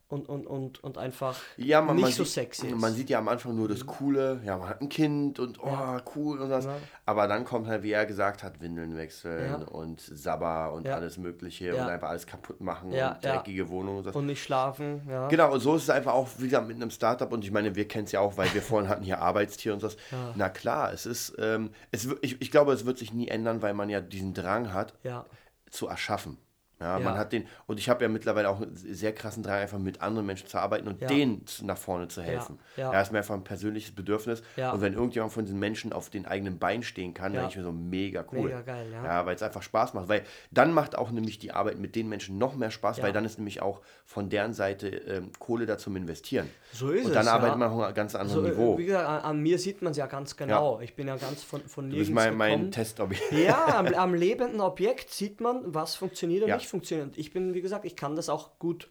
und, 0.08 0.26
und, 0.28 0.46
und, 0.46 0.82
und 0.82 0.96
einfach 0.96 1.36
ja, 1.58 1.82
man, 1.82 1.96
nicht 1.96 2.02
man 2.02 2.12
so 2.12 2.24
sieht, 2.24 2.32
sexy 2.32 2.68
ist. 2.68 2.76
Man 2.76 2.94
sieht 2.94 3.10
ja 3.10 3.18
am 3.18 3.28
Anfang 3.28 3.54
nur 3.54 3.68
das 3.68 3.84
Coole, 3.84 4.40
ja, 4.44 4.56
man 4.56 4.68
hat 4.68 4.80
ein 4.80 4.88
Kind 4.88 5.38
und 5.38 5.62
oh, 5.62 5.66
ja. 5.66 6.00
cool 6.16 6.40
und 6.40 6.48
das. 6.48 6.64
Ja. 6.64 6.76
Aber 7.04 7.28
dann 7.28 7.44
kommt 7.44 7.66
halt, 7.66 7.82
wie 7.82 7.92
er 7.92 8.06
gesagt 8.06 8.42
hat, 8.42 8.60
Windeln 8.60 8.96
wechseln 8.96 9.64
und 9.64 10.00
Sabber 10.00 10.72
und 10.72 10.88
alles 10.88 11.18
Mögliche 11.18 11.74
und 11.74 11.82
einfach 11.82 12.08
alles 12.08 12.26
kaputt 12.26 12.60
machen 12.60 12.90
und 12.90 13.24
dreckige 13.24 13.68
Wohnungen 13.68 13.98
und 13.98 14.06
das. 14.06 14.16
Und 14.16 14.26
nicht 14.26 14.42
schlafen, 14.42 15.02
ja. 15.08 15.28
Genau, 15.28 15.52
und 15.52 15.60
so 15.60 15.76
ist 15.76 15.82
es 15.82 15.90
einfach 15.90 16.14
auch, 16.14 16.28
wie 16.38 16.44
gesagt, 16.44 16.66
mit 16.66 16.76
einem 16.76 16.90
Startup 16.90 17.30
und 17.30 17.44
ich 17.44 17.50
meine, 17.50 17.74
wir 17.74 17.86
kennen 17.86 18.04
es 18.04 18.12
ja 18.12 18.20
auch, 18.20 18.38
weil 18.38 18.52
wir 18.54 18.62
vorhin 18.62 18.88
hatten 18.88 19.02
hier 19.02 19.20
Arbeitstier 19.20 19.74
und 19.74 19.82
das. 19.82 19.98
Na 20.36 20.48
klar, 20.48 20.92
es 20.92 21.04
ist, 21.04 21.36
ähm, 21.38 21.70
es, 21.90 22.08
ich, 22.22 22.40
ich 22.40 22.50
glaube, 22.50 22.72
es 22.72 22.86
wird 22.86 22.96
sich 22.96 23.12
nie 23.12 23.28
ändern, 23.28 23.60
weil 23.60 23.74
man 23.74 23.90
ja 23.90 24.00
diesen 24.00 24.32
Drang 24.32 24.72
hat, 24.72 24.94
zu 25.70 25.86
erschaffen. 25.86 26.38
Ja, 26.80 26.98
ja, 26.98 27.04
man 27.04 27.18
hat 27.18 27.32
den, 27.32 27.46
und 27.66 27.80
ich 27.80 27.88
habe 27.88 28.04
ja 28.04 28.08
mittlerweile 28.08 28.48
auch 28.48 28.60
einen 28.60 28.76
sehr 28.76 29.12
krassen 29.12 29.42
Drang, 29.42 29.58
einfach 29.58 29.78
mit 29.78 30.00
anderen 30.00 30.26
Menschen 30.26 30.46
zu 30.46 30.58
arbeiten 30.58 30.86
und 30.86 31.00
ja. 31.00 31.08
denen 31.08 31.44
nach 31.62 31.76
vorne 31.76 32.06
zu 32.06 32.22
helfen. 32.22 32.60
Ja, 32.76 32.92
ja. 32.92 33.00
ist 33.00 33.10
mir 33.10 33.18
einfach 33.18 33.34
ein 33.34 33.42
persönliches 33.42 33.92
Bedürfnis. 33.92 34.42
Und 34.56 34.80
wenn 34.80 34.94
irgendjemand 34.94 35.32
von 35.32 35.44
diesen 35.44 35.58
Menschen 35.58 35.92
auf 35.92 36.08
den 36.08 36.26
eigenen 36.26 36.58
Beinen 36.58 36.82
stehen 36.82 37.14
kann, 37.14 37.32
dann 37.32 37.42
denke 37.42 37.52
ich 37.52 37.56
mir 37.56 37.64
so 37.64 37.72
mega 37.72 38.24
cool. 38.32 38.46
Mega 38.46 38.62
geil, 38.62 38.86
ja. 38.92 39.04
ja 39.04 39.26
weil 39.26 39.34
es 39.34 39.42
einfach 39.42 39.62
Spaß 39.62 39.94
macht. 39.94 40.08
Weil 40.08 40.22
dann 40.50 40.72
macht 40.72 40.96
auch 40.96 41.10
nämlich 41.10 41.38
die 41.38 41.50
Arbeit 41.50 41.78
mit 41.78 41.96
den 41.96 42.08
Menschen 42.08 42.38
noch 42.38 42.54
mehr 42.54 42.70
Spaß, 42.70 43.02
weil 43.02 43.12
dann 43.12 43.24
ist 43.24 43.38
nämlich 43.38 43.60
auch 43.60 43.80
von 44.04 44.28
deren 44.30 44.54
Seite 44.54 44.88
ähm, 44.88 45.30
Kohle 45.38 45.66
da 45.66 45.78
zum 45.78 45.96
Investieren. 45.96 46.48
So 46.72 46.90
ist 46.90 47.00
es. 47.00 47.06
Und 47.06 47.14
dann 47.14 47.26
es, 47.26 47.28
arbeitet 47.28 47.58
man 47.58 47.70
auf 47.70 47.82
einem 47.82 47.94
ganz 47.94 48.14
anderen 48.14 48.44
so, 48.44 48.48
Niveau. 48.48 48.78
Wie 48.78 48.86
gesagt, 48.86 49.08
an, 49.08 49.20
an 49.20 49.40
mir 49.40 49.58
sieht 49.58 49.82
man 49.82 49.90
es 49.90 49.96
ja 49.96 50.06
ganz 50.06 50.36
genau. 50.36 50.80
Ich 50.80 50.94
bin 50.94 51.08
ja 51.08 51.16
ganz 51.16 51.42
von, 51.42 51.60
von 51.62 51.90
Du 51.90 51.96
bist 51.96 52.12
mein, 52.12 52.36
mein 52.36 52.70
Testobjekt. 52.70 53.32
Ja, 53.32 53.78
am, 53.78 53.86
am 53.94 54.14
lebenden 54.14 54.60
Objekt 54.60 55.10
sieht 55.10 55.40
man, 55.40 55.62
was 55.74 55.96
funktioniert 55.96 56.44
und 56.44 56.52
nicht 56.52 56.67
funktioniert. 56.68 57.18
Ich 57.18 57.32
bin 57.32 57.54
wie 57.54 57.60
gesagt, 57.60 57.84
ich 57.84 57.96
kann 57.96 58.16
das 58.16 58.28
auch 58.28 58.58
gut 58.58 58.88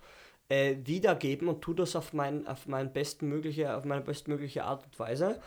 äh, 0.50 0.76
wiedergeben 0.86 1.48
und 1.48 1.62
tue 1.62 1.76
das 1.76 1.96
auf, 1.96 2.14
mein, 2.14 2.48
auf, 2.48 2.68
mein 2.68 2.94
bestmögliche, 2.94 3.76
auf 3.76 3.86
meine 3.86 4.02
bestmögliche 4.02 4.64
Art 4.64 4.86
und 4.86 5.00
Weise. 5.00 5.42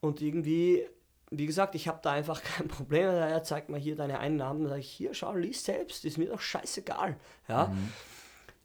Und 0.00 0.22
irgendwie, 0.22 0.86
wie 1.30 1.46
gesagt, 1.46 1.74
ich 1.74 1.88
habe 1.88 2.00
da 2.02 2.12
einfach 2.12 2.42
kein 2.56 2.68
Problem. 2.68 3.08
Er 3.08 3.42
zeigt 3.42 3.68
mir 3.68 3.78
hier 3.78 3.96
deine 3.96 4.18
Einnahmen. 4.18 4.62
Dann 4.62 4.70
sage 4.70 4.80
ich, 4.80 4.90
hier, 4.90 5.14
schau, 5.14 5.34
lies 5.34 5.64
selbst, 5.64 6.04
ist 6.04 6.18
mir 6.18 6.28
doch 6.28 6.40
scheißegal. 6.40 7.16
Ja. 7.48 7.66
Mhm. 7.66 7.92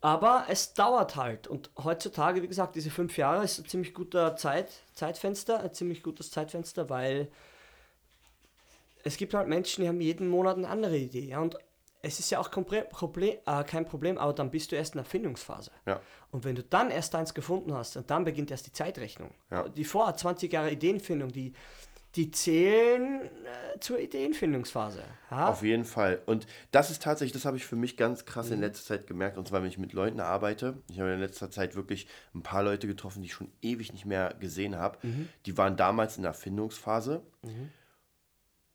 Aber 0.01 0.45
es 0.49 0.73
dauert 0.73 1.15
halt. 1.15 1.47
Und 1.47 1.69
heutzutage, 1.81 2.43
wie 2.43 2.47
gesagt, 2.47 2.75
diese 2.75 2.91
fünf 2.91 3.17
Jahre 3.17 3.45
ist 3.45 3.59
ein 3.59 3.65
ziemlich 3.65 3.93
guter 3.93 4.35
Zeit, 4.35 4.69
Zeitfenster, 4.95 5.61
ein 5.61 5.73
ziemlich 5.73 6.03
gutes 6.03 6.29
Zeitfenster, 6.29 6.89
weil 6.89 7.29
es 9.03 9.15
gibt 9.15 9.33
halt 9.33 9.47
Menschen, 9.47 9.81
die 9.81 9.87
haben 9.87 10.01
jeden 10.01 10.27
Monat 10.27 10.57
eine 10.57 10.67
andere 10.67 10.97
Idee. 10.97 11.25
Ja? 11.25 11.39
Und 11.39 11.57
es 12.03 12.19
ist 12.19 12.29
ja 12.29 12.39
auch 12.39 12.51
Problem, 12.51 13.37
äh, 13.45 13.63
kein 13.63 13.85
Problem, 13.85 14.17
aber 14.17 14.33
dann 14.33 14.51
bist 14.51 14.71
du 14.71 14.75
erst 14.75 14.93
in 14.93 14.99
der 14.99 15.05
Findungsphase. 15.05 15.71
Ja. 15.87 16.01
Und 16.31 16.43
wenn 16.43 16.53
du 16.53 16.61
dann 16.61 16.91
erst 16.91 17.15
eins 17.15 17.33
gefunden 17.33 17.73
hast, 17.73 17.95
und 17.95 18.11
dann 18.11 18.25
beginnt 18.25 18.51
erst 18.51 18.67
die 18.67 18.73
Zeitrechnung. 18.73 19.31
Ja. 19.49 19.67
Die 19.69 19.85
vor 19.85 20.13
20 20.13 20.51
Jahre 20.51 20.69
Ideenfindung, 20.69 21.31
die, 21.31 21.53
die 22.15 22.29
zählen 22.29 23.21
äh, 23.21 23.79
zur 23.79 23.99
Ideenfindungsphase. 23.99 25.01
Ja? 25.31 25.47
Auf 25.47 25.63
jeden 25.63 25.85
Fall. 25.85 26.21
Und 26.25 26.45
das 26.71 26.91
ist 26.91 27.01
tatsächlich, 27.01 27.31
das 27.31 27.45
habe 27.45 27.55
ich 27.55 27.65
für 27.65 27.77
mich 27.77 27.95
ganz 27.95 28.25
krass 28.25 28.47
mhm. 28.47 28.55
in 28.55 28.59
letzter 28.59 28.95
Zeit 28.95 29.07
gemerkt, 29.07 29.37
und 29.37 29.47
zwar, 29.47 29.61
wenn 29.61 29.69
ich 29.69 29.77
mit 29.77 29.93
Leuten 29.93 30.19
arbeite. 30.19 30.83
Ich 30.89 30.99
habe 30.99 31.13
in 31.13 31.21
letzter 31.21 31.51
Zeit 31.51 31.75
wirklich 31.75 32.07
ein 32.35 32.43
paar 32.43 32.63
Leute 32.63 32.85
getroffen, 32.85 33.21
die 33.21 33.27
ich 33.27 33.33
schon 33.33 33.51
ewig 33.61 33.93
nicht 33.93 34.05
mehr 34.05 34.35
gesehen 34.41 34.75
habe. 34.75 34.97
Mhm. 35.03 35.29
Die 35.45 35.57
waren 35.57 35.77
damals 35.77 36.17
in 36.17 36.23
der 36.23 36.33
Findungsphase. 36.33 37.21
Mhm 37.43 37.71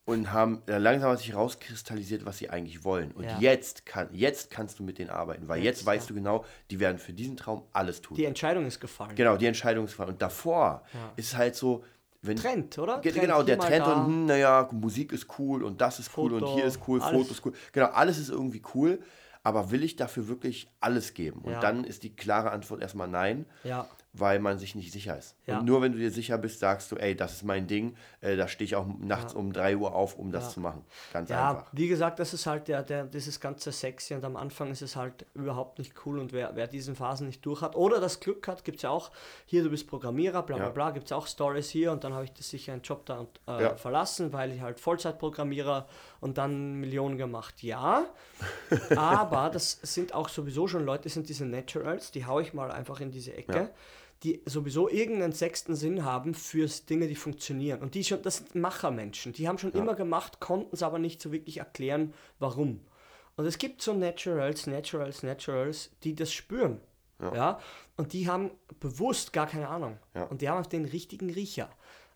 und 0.09 0.33
haben 0.33 0.63
langsam 0.67 1.11
hat 1.11 1.19
sich 1.19 1.35
rauskristallisiert, 1.35 2.25
was 2.25 2.39
sie 2.39 2.49
eigentlich 2.49 2.83
wollen. 2.83 3.13
Und 3.13 3.25
ja. 3.25 3.37
jetzt, 3.41 3.85
kann, 3.85 4.09
jetzt 4.13 4.51
kannst 4.51 4.79
du 4.79 4.83
mit 4.83 4.97
denen 4.97 5.11
arbeiten, 5.11 5.49
weil 5.49 5.63
jetzt, 5.63 5.81
jetzt 5.81 5.87
weißt 5.87 6.05
ja. 6.07 6.09
du 6.09 6.15
genau, 6.15 6.45
die 6.71 6.81
werden 6.81 6.97
für 6.97 7.13
diesen 7.13 7.37
Traum 7.37 7.65
alles 7.75 8.01
tun. 8.01 8.17
Die 8.17 8.25
Entscheidung 8.25 8.65
ist 8.65 8.81
gefallen. 8.81 9.15
Genau, 9.17 9.37
die 9.37 9.45
Entscheidung 9.45 9.85
ist 9.85 9.91
gefallen. 9.91 10.13
Und 10.13 10.23
davor 10.23 10.83
ja. 10.95 11.13
ist 11.17 11.37
halt 11.37 11.57
so, 11.57 11.85
wenn, 12.23 12.39
Trend, 12.39 12.79
oder? 12.79 13.03
Trend 13.03 13.21
genau, 13.21 13.43
der 13.43 13.59
Trend 13.59 13.87
und 13.87 14.07
hm, 14.07 14.27
naja, 14.27 14.67
Musik 14.73 15.13
ist 15.13 15.27
cool 15.39 15.63
und 15.63 15.79
das 15.79 15.99
ist 15.99 16.09
Foto, 16.09 16.37
cool 16.37 16.43
und 16.43 16.55
hier 16.55 16.65
ist 16.65 16.81
cool, 16.89 17.03
alles. 17.03 17.29
Fotos 17.29 17.43
cool. 17.45 17.53
Genau, 17.73 17.89
alles 17.89 18.17
ist 18.17 18.31
irgendwie 18.31 18.63
cool, 18.75 19.01
aber 19.43 19.71
will 19.71 19.85
ich 19.85 19.97
dafür 19.97 20.27
wirklich 20.27 20.71
alles 20.81 21.13
geben? 21.13 21.43
Und 21.43 21.63
dann 21.63 21.85
ist 21.85 22.03
die 22.03 22.17
klare 22.17 22.51
Antwort 22.51 22.81
erstmal 22.81 23.09
nein. 23.09 23.45
Weil 24.15 24.39
man 24.39 24.59
sich 24.59 24.75
nicht 24.75 24.91
sicher 24.91 25.19
ist. 25.19 25.37
Ja. 25.49 25.61
Und 25.61 25.65
nur 25.65 25.81
wenn 25.81 25.93
du 25.93 25.99
dir 25.99 26.11
sicher 26.11 26.37
bist, 26.37 26.61
sagst 26.61 26.93
du, 26.93 26.97
ey, 26.97 27.17
das 27.17 27.33
ist 27.33 27.43
mein 27.43 27.67
Ding, 27.67 27.97
äh, 28.21 28.37
da 28.37 28.49
stehe 28.49 28.67
ich 28.67 28.77
auch 28.77 28.87
nachts 28.99 29.33
ja. 29.33 29.39
um 29.39 29.51
3 29.51 29.79
Uhr 29.79 29.95
auf, 29.95 30.19
um 30.19 30.31
das 30.31 30.45
ja. 30.45 30.51
zu 30.51 30.61
machen. 30.61 30.85
Ganz 31.11 31.31
ja, 31.31 31.51
einfach. 31.51 31.71
Wie 31.73 31.89
gesagt, 31.89 32.19
das 32.19 32.35
ist 32.35 32.45
halt 32.45 32.69
der, 32.69 32.83
der, 32.83 33.05
dieses 33.05 33.41
ganze 33.41 33.73
Sexy 33.73 34.15
und 34.15 34.25
am 34.25 34.37
Anfang 34.37 34.71
ist 34.71 34.83
es 34.83 34.95
halt 34.95 35.25
überhaupt 35.33 35.79
nicht 35.79 35.95
cool 36.05 36.19
und 36.19 36.35
wer, 36.35 36.55
wer 36.55 36.67
diesen 36.67 36.95
Phasen 36.95 37.27
nicht 37.27 37.45
durch 37.47 37.63
hat 37.63 37.77
oder 37.77 37.99
das 37.99 38.21
Glück 38.21 38.47
hat, 38.47 38.63
gibt 38.63 38.77
es 38.77 38.83
ja 38.83 38.91
auch, 38.91 39.11
hier 39.47 39.63
du 39.63 39.71
bist 39.71 39.89
Programmierer, 39.89 40.43
bla 40.43 40.59
bla 40.59 40.69
bla, 40.69 40.91
gibt 40.91 41.07
es 41.07 41.13
auch 41.13 41.27
Stories 41.27 41.71
hier 41.71 41.93
und 41.93 42.05
dann 42.05 42.13
habe 42.13 42.25
ich 42.25 42.33
das 42.35 42.51
sicher 42.51 42.75
einen 42.75 42.83
Job 42.83 43.07
da 43.07 43.27
äh, 43.47 43.75
verlassen, 43.77 44.35
weil 44.35 44.53
ich 44.53 44.61
halt 44.61 44.79
Vollzeitprogrammierer 44.79 45.89
und 46.21 46.37
dann 46.37 46.75
Millionen 46.75 47.17
gemacht. 47.17 47.63
Ja, 47.63 48.05
aber 48.97 49.49
das 49.49 49.79
sind 49.83 50.13
auch 50.13 50.29
sowieso 50.29 50.69
schon 50.69 50.85
Leute, 50.85 51.09
sind 51.09 51.31
diese 51.31 51.47
Naturals, 51.47 52.11
die 52.11 52.27
haue 52.27 52.43
ich 52.43 52.53
mal 52.53 52.71
einfach 52.71 53.01
in 53.01 53.11
diese 53.11 53.35
Ecke 53.35 53.71
die 54.23 54.43
sowieso 54.47 54.89
irgendeinen 54.89 55.33
sechsten 55.33 55.77
Sinn 55.77 56.05
haben 56.05 56.35
für 56.35 56.67
Dinge, 56.89 57.07
die 57.07 57.15
funktionieren. 57.15 57.81
Und 57.81 57.95
die 57.95 58.03
schon, 58.03 58.23
das 58.23 58.39
sind 58.39 58.55
Machermenschen. 58.55 59.33
Die 59.33 59.47
haben 59.47 59.59
schon 59.59 59.73
ja. 59.73 59.79
immer 59.79 59.95
gemacht, 59.95 60.41
konnten 60.41 60.75
es 60.75 60.83
aber 60.83 60.99
nicht 60.99 61.23
so 61.23 61.31
wirklich 61.31 61.59
erklären, 61.59 62.13
warum. 62.39 62.81
Und 63.37 63.47
es 63.47 63.59
gibt 63.59 63.81
so 63.81 63.95
Naturals, 63.95 64.67
Naturals, 64.67 65.23
Naturals, 65.23 65.91
die 66.03 66.15
das 66.15 66.33
spüren. 66.33 66.81
Ja. 67.21 67.35
ja? 67.35 67.61
Und 67.97 68.13
die 68.13 68.29
haben 68.29 68.51
bewusst 68.81 69.33
gar 69.33 69.47
keine 69.47 69.69
Ahnung. 69.69 69.99
Ja. 70.15 70.25
Und 70.25 70.43
die 70.43 70.49
haben 70.49 70.69
den 70.69 70.85
richtigen 70.85 71.31
Riecher. 71.31 71.71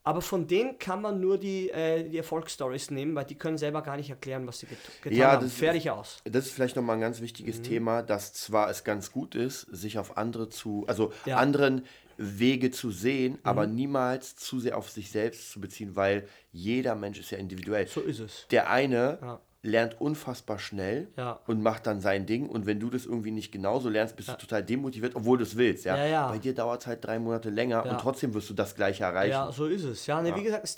Aber 0.05 0.21
von 0.21 0.47
denen 0.49 0.79
kann 0.79 1.01
man 1.01 1.21
nur 1.21 1.39
die, 1.39 1.71
äh, 1.71 2.09
die 2.09 2.17
Erfolgsstories 2.17 2.91
nehmen, 2.91 3.15
weil 3.15 3.25
die 3.25 3.37
können 3.37 3.57
selber 3.57 3.83
gar 3.83 3.97
nicht 3.97 4.11
erklären, 4.11 4.47
was 4.47 4.59
sie 4.59 4.67
get 4.67 4.79
getan 5.01 5.19
ja, 5.19 5.33
haben. 5.33 5.49
Fertig 5.49 5.91
aus. 5.91 6.19
Das 6.25 6.47
ist 6.47 6.53
vielleicht 6.53 6.75
nochmal 6.75 6.97
ein 6.97 7.01
ganz 7.01 7.21
wichtiges 7.21 7.59
mhm. 7.59 7.65
Thema, 7.65 8.03
dass 8.03 8.33
zwar 8.33 8.69
es 8.69 8.83
ganz 8.83 9.13
gut 9.13 9.35
ist, 9.35 9.61
sich 9.71 9.99
auf 9.99 10.17
andere 10.17 10.49
zu, 10.49 10.85
also 10.89 11.13
ja. 11.25 11.37
anderen 11.37 11.85
Wege 12.17 12.71
zu 12.71 12.91
sehen, 12.91 13.35
mhm. 13.35 13.39
aber 13.45 13.67
niemals 13.67 14.35
zu 14.35 14.59
sehr 14.59 14.77
auf 14.77 14.91
sich 14.91 15.11
selbst 15.11 15.53
zu 15.53 15.61
beziehen, 15.61 15.95
weil 15.95 16.29
jeder 16.51 16.97
Mensch 16.97 17.21
ist 17.21 17.31
ja 17.31 17.39
individuell. 17.39 17.87
So 17.87 18.01
ist 18.01 18.19
es. 18.19 18.47
Der 18.51 18.71
eine 18.71 19.19
ja 19.23 19.41
lernt 19.63 20.01
unfassbar 20.01 20.59
schnell 20.59 21.09
ja. 21.17 21.39
und 21.47 21.63
macht 21.63 21.87
dann 21.87 22.01
sein 22.01 22.27
Ding. 22.27 22.49
Und 22.49 22.67
wenn 22.67 22.81
du 22.81 22.91
das 22.91 23.07
irgendwie 23.07 23.31
nicht 23.31 23.53
genauso 23.53 23.89
lernst, 23.89 24.17
bist 24.17 24.29
ja. 24.29 24.35
du 24.35 24.41
total 24.41 24.65
demotiviert, 24.65 25.15
obwohl 25.15 25.39
du 25.39 25.45
es 25.45 25.57
willst. 25.57 25.85
Ja? 25.85 26.05
ja 26.05 26.29
Bei 26.29 26.39
dir 26.39 26.55
dauert 26.55 26.81
es 26.81 26.87
halt 26.89 27.05
drei 27.05 27.19
Monate 27.21 27.51
länger 27.51 27.87
und 27.87 28.01
trotzdem 28.01 28.35
wirst 28.35 28.51
du 28.51 28.55
das 28.55 28.75
gleiche 28.75 29.05
erreichen. 29.05 29.31
Ja, 29.31 29.53
so 29.53 29.67
ist 29.67 29.85
es. 29.85 30.07
Ja, 30.07 30.21
nee, 30.21 30.35
wie 30.35 30.43
gesagt, 30.43 30.77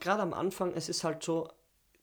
gerade 0.00 0.22
am 0.22 0.34
Anfang, 0.34 0.72
es 0.74 0.88
ist 0.88 1.04
halt 1.04 1.22
so, 1.22 1.48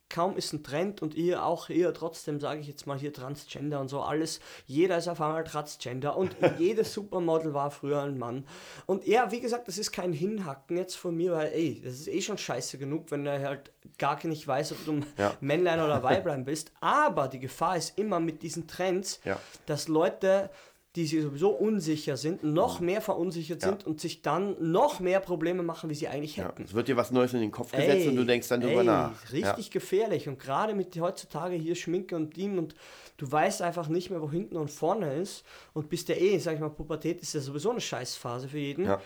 kaum 0.09 0.37
ist 0.37 0.53
ein 0.53 0.63
Trend 0.63 1.01
und 1.01 1.15
ihr 1.15 1.43
auch 1.45 1.69
ihr 1.69 1.93
trotzdem 1.93 2.39
sage 2.39 2.61
ich 2.61 2.67
jetzt 2.67 2.87
mal 2.87 2.97
hier 2.97 3.13
Transgender 3.13 3.79
und 3.79 3.89
so 3.89 4.01
alles 4.01 4.39
jeder 4.65 4.97
ist 4.97 5.07
auf 5.07 5.21
einmal 5.21 5.43
Transgender 5.43 6.17
und 6.17 6.35
jedes 6.57 6.93
Supermodel 6.93 7.53
war 7.53 7.71
früher 7.71 8.01
ein 8.01 8.17
Mann 8.17 8.45
und 8.85 9.05
ja 9.05 9.31
wie 9.31 9.39
gesagt 9.39 9.67
das 9.67 9.77
ist 9.77 9.91
kein 9.91 10.13
Hinhacken 10.13 10.77
jetzt 10.77 10.95
von 10.95 11.15
mir 11.15 11.33
weil 11.33 11.51
ey 11.53 11.81
das 11.83 11.93
ist 11.93 12.07
eh 12.07 12.21
schon 12.21 12.37
scheiße 12.37 12.77
genug 12.77 13.11
wenn 13.11 13.25
er 13.25 13.39
halt 13.41 13.71
gar 13.97 14.19
nicht 14.25 14.47
weiß 14.47 14.71
ob 14.73 14.85
du 14.85 14.99
ja. 15.17 15.33
Männlein 15.39 15.79
oder 15.79 16.03
Weiblein 16.03 16.43
bist 16.43 16.71
aber 16.81 17.27
die 17.27 17.39
Gefahr 17.39 17.77
ist 17.77 17.97
immer 17.97 18.19
mit 18.19 18.41
diesen 18.41 18.67
Trends 18.67 19.19
ja. 19.23 19.39
dass 19.65 19.87
Leute 19.87 20.49
die 20.95 21.05
sie 21.05 21.21
sowieso 21.21 21.51
unsicher 21.51 22.17
sind, 22.17 22.43
noch 22.43 22.79
mehr 22.79 23.01
verunsichert 23.01 23.61
sind 23.61 23.85
und 23.85 24.01
sich 24.01 24.23
dann 24.23 24.55
noch 24.71 24.99
mehr 24.99 25.19
Probleme 25.19 25.61
machen, 25.61 25.89
wie 25.89 25.93
sie 25.93 26.07
eigentlich 26.07 26.37
hätten. 26.37 26.63
Ja, 26.63 26.65
es 26.65 26.73
wird 26.73 26.87
dir 26.87 26.97
was 26.97 27.11
Neues 27.11 27.33
in 27.33 27.41
den 27.41 27.51
Kopf 27.51 27.71
gesetzt 27.71 28.05
ey, 28.05 28.07
und 28.07 28.15
du 28.15 28.25
denkst 28.25 28.47
dann 28.47 28.61
drüber 28.61 28.79
ey, 28.79 28.85
nach. 28.85 29.31
Richtig 29.31 29.67
ja. 29.67 29.71
gefährlich. 29.71 30.27
Und 30.27 30.39
gerade 30.39 30.73
mit 30.73 30.99
heutzutage 30.99 31.55
hier 31.55 31.75
Schminke 31.75 32.15
und 32.15 32.33
Team 32.33 32.57
und 32.57 32.73
du 33.17 33.31
weißt 33.31 33.61
einfach 33.61 33.87
nicht 33.87 34.09
mehr, 34.09 34.19
wo 34.19 34.31
hinten 34.31 34.57
und 34.57 34.71
vorne 34.71 35.13
ist 35.13 35.45
und 35.73 35.89
bist 35.89 36.09
ja 36.09 36.15
eh, 36.15 36.39
sag 36.39 36.55
ich 36.55 36.59
mal, 36.59 36.69
Pubertät 36.69 37.21
ist 37.21 37.35
ja 37.35 37.39
sowieso 37.39 37.69
eine 37.69 37.81
Scheißphase 37.81 38.49
für 38.49 38.57
jeden. 38.57 38.85
Ja. 38.85 38.99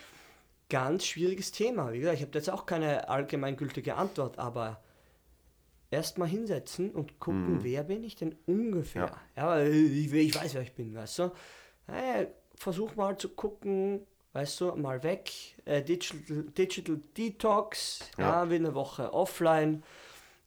Ganz 0.70 1.06
schwieriges 1.06 1.52
Thema. 1.52 1.92
Wie 1.92 2.00
gesagt, 2.00 2.16
ich 2.16 2.24
habe 2.24 2.38
jetzt 2.38 2.50
auch 2.50 2.66
keine 2.66 3.10
allgemeingültige 3.10 3.96
Antwort, 3.96 4.40
aber 4.40 4.82
erstmal 5.92 6.30
hinsetzen 6.30 6.92
und 6.92 7.20
gucken, 7.20 7.56
mhm. 7.56 7.64
wer 7.64 7.84
bin 7.84 8.06
ich 8.06 8.16
denn 8.16 8.36
ungefähr. 8.46 9.12
Ja, 9.36 9.60
ja 9.60 9.70
ich, 9.70 10.14
ich 10.14 10.34
weiß, 10.34 10.54
wer 10.54 10.62
ich 10.62 10.72
bin, 10.72 10.96
weißt 10.96 11.20
du 11.20 11.32
hey, 11.88 12.28
versuch 12.56 12.96
mal 12.96 13.18
zu 13.18 13.30
gucken, 13.30 14.06
weißt 14.34 14.62
du, 14.62 14.76
mal 14.76 15.04
weg, 15.04 15.32
äh, 15.66 15.82
Digital, 15.82 16.44
Digital 16.58 17.00
Detox, 17.18 18.00
ja. 18.18 18.44
ja, 18.44 18.50
wie 18.50 18.56
eine 18.56 18.74
Woche 18.74 19.14
offline 19.14 19.84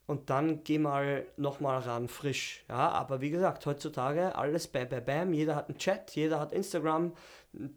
und 0.07 0.29
dann 0.29 0.63
geh 0.63 0.79
mal 0.79 1.25
nochmal 1.35 1.79
ran 1.79 2.07
frisch. 2.07 2.63
Ja, 2.69 2.89
aber 2.89 3.21
wie 3.21 3.29
gesagt, 3.29 3.65
heutzutage 3.65 4.35
alles 4.35 4.67
bam, 4.67 4.89
bam, 4.89 5.05
bam, 5.05 5.33
jeder 5.33 5.55
hat 5.55 5.69
einen 5.69 5.77
Chat, 5.77 6.11
jeder 6.15 6.39
hat 6.39 6.53
Instagram, 6.53 7.13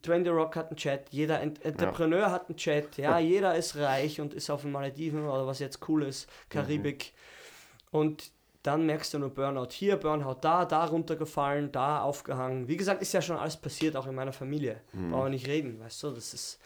Trendy 0.02 0.30
Rock 0.30 0.56
hat 0.56 0.68
einen 0.68 0.76
Chat, 0.76 1.10
jeder 1.10 1.40
Ent 1.40 1.64
Entrepreneur 1.64 2.20
ja. 2.20 2.30
hat 2.30 2.48
einen 2.48 2.56
Chat, 2.56 2.96
ja, 2.96 3.18
jeder 3.18 3.54
ist 3.56 3.76
reich 3.76 4.20
und 4.20 4.34
ist 4.34 4.50
auf 4.50 4.62
den 4.62 4.72
Malediven 4.72 5.26
oder 5.26 5.46
was 5.46 5.58
jetzt 5.58 5.88
cool 5.88 6.04
ist, 6.04 6.28
Karibik. 6.48 7.12
Mhm. 7.92 7.98
Und 7.98 8.32
dann 8.62 8.84
merkst 8.84 9.14
du 9.14 9.18
nur 9.18 9.30
Burnout 9.30 9.70
hier, 9.70 9.96
Burnout 9.96 10.38
da, 10.42 10.64
da 10.64 10.84
runtergefallen, 10.84 11.72
da 11.72 12.02
aufgehangen. 12.02 12.68
Wie 12.68 12.76
gesagt, 12.76 13.00
ist 13.00 13.12
ja 13.12 13.22
schon 13.22 13.36
alles 13.36 13.56
passiert, 13.56 13.96
auch 13.96 14.06
in 14.06 14.14
meiner 14.14 14.32
Familie. 14.32 14.80
Mhm. 14.92 15.10
Brauchen 15.10 15.24
wir 15.24 15.30
nicht 15.30 15.46
reden, 15.46 15.80
weißt 15.80 16.02
du, 16.02 16.10
das 16.10 16.34
ist 16.34 16.60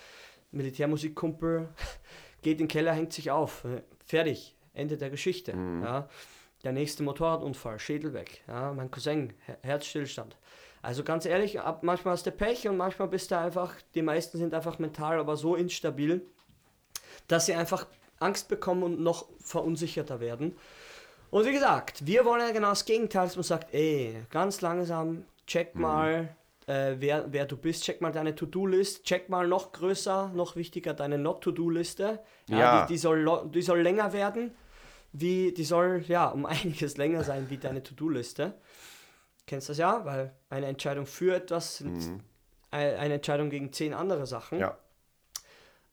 Militärmusikkumpel, 0.50 1.68
geht 2.42 2.60
in 2.60 2.66
den 2.66 2.68
Keller, 2.68 2.92
hängt 2.92 3.12
sich 3.12 3.30
auf, 3.30 3.64
fertig, 4.04 4.56
Ende 4.72 4.96
der 4.96 5.10
Geschichte. 5.10 5.54
Mhm. 5.54 5.82
Ja. 5.82 6.08
Der 6.64 6.72
nächste 6.72 7.02
Motorradunfall, 7.02 7.78
Schädel 7.78 8.14
weg. 8.14 8.42
Ja. 8.48 8.72
Mein 8.72 8.90
Cousin, 8.90 9.34
Herzstillstand. 9.62 10.36
Also 10.82 11.04
ganz 11.04 11.24
ehrlich, 11.24 11.60
ab, 11.60 11.82
manchmal 11.82 12.12
hast 12.12 12.26
du 12.26 12.30
Pech 12.30 12.68
und 12.68 12.76
manchmal 12.76 13.08
bist 13.08 13.30
du 13.30 13.38
einfach, 13.38 13.74
die 13.94 14.02
meisten 14.02 14.36
sind 14.36 14.52
einfach 14.52 14.78
mental 14.78 15.18
aber 15.18 15.36
so 15.36 15.54
instabil, 15.54 16.26
dass 17.28 17.46
sie 17.46 17.54
einfach 17.54 17.86
Angst 18.18 18.48
bekommen 18.48 18.82
und 18.82 19.00
noch 19.00 19.26
verunsicherter 19.38 20.20
werden. 20.20 20.56
Und 21.34 21.44
wie 21.46 21.52
gesagt, 21.52 22.06
wir 22.06 22.24
wollen 22.24 22.42
ja 22.42 22.52
genau 22.52 22.68
das 22.68 22.84
Gegenteil, 22.84 23.24
dass 23.24 23.34
man 23.34 23.42
sagt, 23.42 23.74
ey, 23.74 24.24
ganz 24.30 24.60
langsam, 24.60 25.24
check 25.48 25.74
mhm. 25.74 25.80
mal, 25.80 26.36
äh, 26.68 26.94
wer, 27.00 27.24
wer 27.32 27.44
du 27.44 27.56
bist, 27.56 27.82
check 27.82 28.00
mal 28.00 28.12
deine 28.12 28.36
To-Do-List, 28.36 29.02
check 29.02 29.28
mal 29.28 29.48
noch 29.48 29.72
größer, 29.72 30.30
noch 30.32 30.54
wichtiger 30.54 30.94
deine 30.94 31.18
Not-To-Do-Liste. 31.18 32.20
Ja, 32.46 32.56
ja. 32.56 32.86
Die, 32.86 32.92
die, 32.92 32.98
soll, 32.98 33.50
die 33.52 33.62
soll 33.62 33.80
länger 33.80 34.12
werden, 34.12 34.54
wie, 35.10 35.52
die 35.52 35.64
soll 35.64 36.04
ja 36.06 36.28
um 36.28 36.46
einiges 36.46 36.96
länger 36.98 37.24
sein 37.24 37.50
wie 37.50 37.58
deine 37.58 37.82
To-Do-Liste. 37.82 38.54
Kennst 39.44 39.68
das 39.68 39.78
ja, 39.78 40.04
weil 40.04 40.32
eine 40.50 40.66
Entscheidung 40.66 41.04
für 41.04 41.34
etwas 41.34 41.78
sind 41.78 41.96
mhm. 41.96 42.20
eine 42.70 43.14
Entscheidung 43.14 43.50
gegen 43.50 43.72
zehn 43.72 43.92
andere 43.92 44.28
Sachen. 44.28 44.60
Ja. 44.60 44.78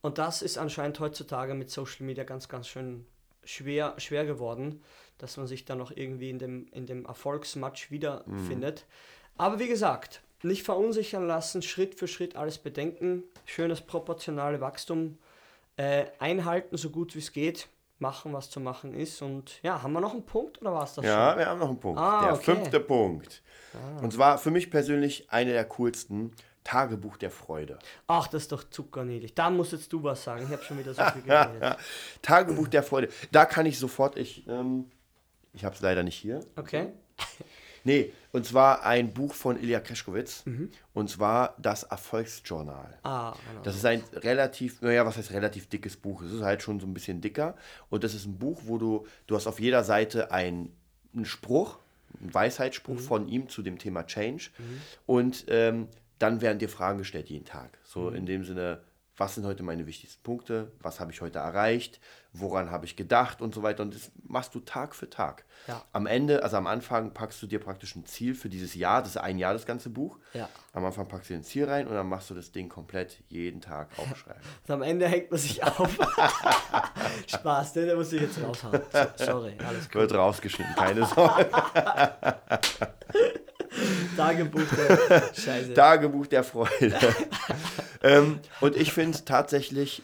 Und 0.01 0.19
das 0.19 0.43
ist 0.43 0.59
anscheinend 0.59 0.99
heutzutage 0.99 1.55
mit 1.55 1.71
Social 1.71 2.05
Media 2.05 2.25
ganz, 2.25 2.47
ganz 2.47 2.67
schön 2.67 3.07
schwer, 3.43 3.95
schwer 3.97 4.27
geworden 4.27 4.83
dass 5.21 5.37
man 5.37 5.47
sich 5.47 5.65
dann 5.65 5.77
noch 5.77 5.91
irgendwie 5.95 6.29
in 6.29 6.39
dem, 6.39 6.67
in 6.71 6.85
dem 6.85 7.05
Erfolgsmatch 7.05 7.91
wiederfindet. 7.91 8.85
Mhm. 8.87 9.41
Aber 9.41 9.59
wie 9.59 9.67
gesagt, 9.67 10.21
nicht 10.43 10.63
verunsichern 10.63 11.27
lassen, 11.27 11.61
Schritt 11.61 11.95
für 11.95 12.07
Schritt 12.07 12.35
alles 12.35 12.57
bedenken, 12.57 13.23
schönes 13.45 13.81
proportionale 13.81 14.61
Wachstum 14.61 15.17
äh, 15.77 16.05
einhalten, 16.19 16.77
so 16.77 16.89
gut 16.89 17.15
wie 17.15 17.19
es 17.19 17.31
geht, 17.31 17.67
machen, 17.99 18.33
was 18.33 18.49
zu 18.49 18.59
machen 18.59 18.93
ist. 18.93 19.21
Und 19.21 19.61
ja, 19.61 19.81
haben 19.81 19.93
wir 19.93 20.01
noch 20.01 20.13
einen 20.13 20.25
Punkt 20.25 20.61
oder 20.61 20.73
war 20.73 20.83
es 20.83 20.95
das 20.95 21.05
ja, 21.05 21.11
schon? 21.11 21.19
Ja, 21.19 21.37
wir 21.37 21.45
haben 21.45 21.59
noch 21.59 21.69
einen 21.69 21.79
Punkt. 21.79 21.99
Ah, 21.99 22.23
der 22.23 22.33
okay. 22.33 22.43
fünfte 22.43 22.79
Punkt. 22.79 23.43
Ah. 23.73 24.01
Und 24.01 24.13
zwar 24.13 24.37
für 24.37 24.51
mich 24.51 24.71
persönlich 24.71 25.31
einer 25.31 25.51
der 25.51 25.65
coolsten. 25.65 26.31
Tagebuch 26.63 27.17
der 27.17 27.31
Freude. 27.31 27.79
Ach, 28.05 28.27
das 28.27 28.43
ist 28.43 28.51
doch 28.51 28.63
zuckerniedlich. 28.69 29.33
Da 29.33 29.49
musst 29.49 29.71
jetzt 29.71 29.91
du 29.91 30.03
was 30.03 30.23
sagen. 30.23 30.45
Ich 30.45 30.51
habe 30.51 30.63
schon 30.63 30.77
wieder 30.77 30.93
so 30.93 31.03
viel 31.05 31.21
geredet. 31.25 31.77
Tagebuch 32.21 32.67
der 32.67 32.83
Freude. 32.83 33.09
Da 33.31 33.45
kann 33.45 33.65
ich 33.65 33.79
sofort, 33.79 34.15
ich 34.15 34.47
ähm, 34.47 34.85
ich 35.53 35.65
habe 35.65 35.75
es 35.75 35.81
leider 35.81 36.03
nicht 36.03 36.15
hier. 36.15 36.41
Okay. 36.55 36.87
Nee, 37.83 38.13
und 38.31 38.45
zwar 38.45 38.83
ein 38.83 39.13
Buch 39.13 39.33
von 39.33 39.61
Ilya 39.61 39.79
Kreschkowitz. 39.79 40.45
Mhm. 40.45 40.69
Und 40.93 41.09
zwar 41.09 41.55
das 41.57 41.83
Erfolgsjournal. 41.83 42.99
Ah, 43.03 43.33
genau. 43.49 43.63
Das 43.63 43.75
ist 43.75 43.85
ein 43.85 44.03
relativ, 44.13 44.81
naja, 44.81 45.05
was 45.05 45.17
heißt 45.17 45.31
relativ 45.31 45.67
dickes 45.67 45.97
Buch? 45.97 46.21
Es 46.21 46.31
ist 46.31 46.41
halt 46.41 46.61
schon 46.61 46.79
so 46.79 46.85
ein 46.85 46.93
bisschen 46.93 47.21
dicker. 47.21 47.55
Und 47.89 48.03
das 48.03 48.13
ist 48.13 48.25
ein 48.25 48.37
Buch, 48.37 48.61
wo 48.65 48.77
du, 48.77 49.07
du 49.27 49.35
hast 49.35 49.47
auf 49.47 49.59
jeder 49.59 49.83
Seite 49.83 50.31
einen, 50.31 50.71
einen 51.15 51.25
Spruch, 51.25 51.79
einen 52.19 52.33
Weisheitsspruch 52.33 52.95
mhm. 52.95 52.99
von 52.99 53.27
ihm 53.27 53.49
zu 53.49 53.61
dem 53.61 53.79
Thema 53.79 54.05
Change. 54.05 54.49
Mhm. 54.57 54.81
Und 55.05 55.45
ähm, 55.47 55.87
dann 56.19 56.41
werden 56.41 56.59
dir 56.59 56.69
Fragen 56.69 56.99
gestellt 56.99 57.29
jeden 57.29 57.45
Tag. 57.45 57.79
So 57.83 58.11
mhm. 58.11 58.15
in 58.15 58.25
dem 58.27 58.43
Sinne, 58.43 58.81
was 59.21 59.35
sind 59.35 59.45
heute 59.45 59.61
meine 59.61 59.85
wichtigsten 59.85 60.23
Punkte, 60.23 60.71
was 60.79 60.99
habe 60.99 61.11
ich 61.11 61.21
heute 61.21 61.37
erreicht, 61.37 61.99
woran 62.33 62.71
habe 62.71 62.87
ich 62.87 62.95
gedacht 62.95 63.39
und 63.39 63.53
so 63.53 63.61
weiter. 63.61 63.83
Und 63.83 63.93
das 63.93 64.09
machst 64.23 64.55
du 64.55 64.61
Tag 64.61 64.95
für 64.95 65.11
Tag. 65.11 65.45
Ja. 65.67 65.85
Am 65.93 66.07
Ende, 66.07 66.41
also 66.41 66.57
am 66.57 66.65
Anfang 66.65 67.13
packst 67.13 67.39
du 67.39 67.45
dir 67.45 67.59
praktisch 67.59 67.95
ein 67.95 68.03
Ziel 68.07 68.33
für 68.33 68.49
dieses 68.49 68.73
Jahr, 68.73 69.03
das 69.03 69.11
ist 69.11 69.17
ein 69.17 69.37
Jahr 69.37 69.53
das 69.53 69.67
ganze 69.67 69.91
Buch. 69.91 70.17
Ja. 70.33 70.49
Am 70.73 70.83
Anfang 70.83 71.07
packst 71.07 71.29
du 71.29 71.35
dir 71.35 71.39
ein 71.39 71.43
Ziel 71.43 71.65
rein 71.65 71.85
und 71.85 71.93
dann 71.93 72.09
machst 72.09 72.31
du 72.31 72.33
das 72.33 72.51
Ding 72.51 72.67
komplett 72.67 73.21
jeden 73.29 73.61
Tag 73.61 73.89
aufschreiben. 73.97 74.41
und 74.67 74.73
am 74.73 74.81
Ende 74.81 75.07
hängt 75.07 75.29
man 75.29 75.39
sich 75.39 75.63
auf. 75.63 75.91
Spaß, 77.27 77.75
ne? 77.75 77.85
der 77.85 77.95
muss 77.97 78.11
ich 78.13 78.23
jetzt 78.23 78.43
raushauen. 78.43 78.81
So, 78.91 79.23
sorry, 79.23 79.55
alles 79.59 79.85
gut. 79.85 80.01
Wird 80.01 80.15
rausgeschnitten, 80.15 80.75
keine 80.75 81.05
Sorge. 81.05 81.47
Tagebuch 84.17 84.61
der 84.75 85.33
Scheiße. 85.33 85.73
Tagebuch 85.73 86.27
der 86.27 86.43
Freude. 86.43 86.97
ähm, 88.03 88.39
und 88.59 88.75
ich 88.75 88.93
finde 88.93 89.17
es 89.17 89.25
tatsächlich 89.25 90.03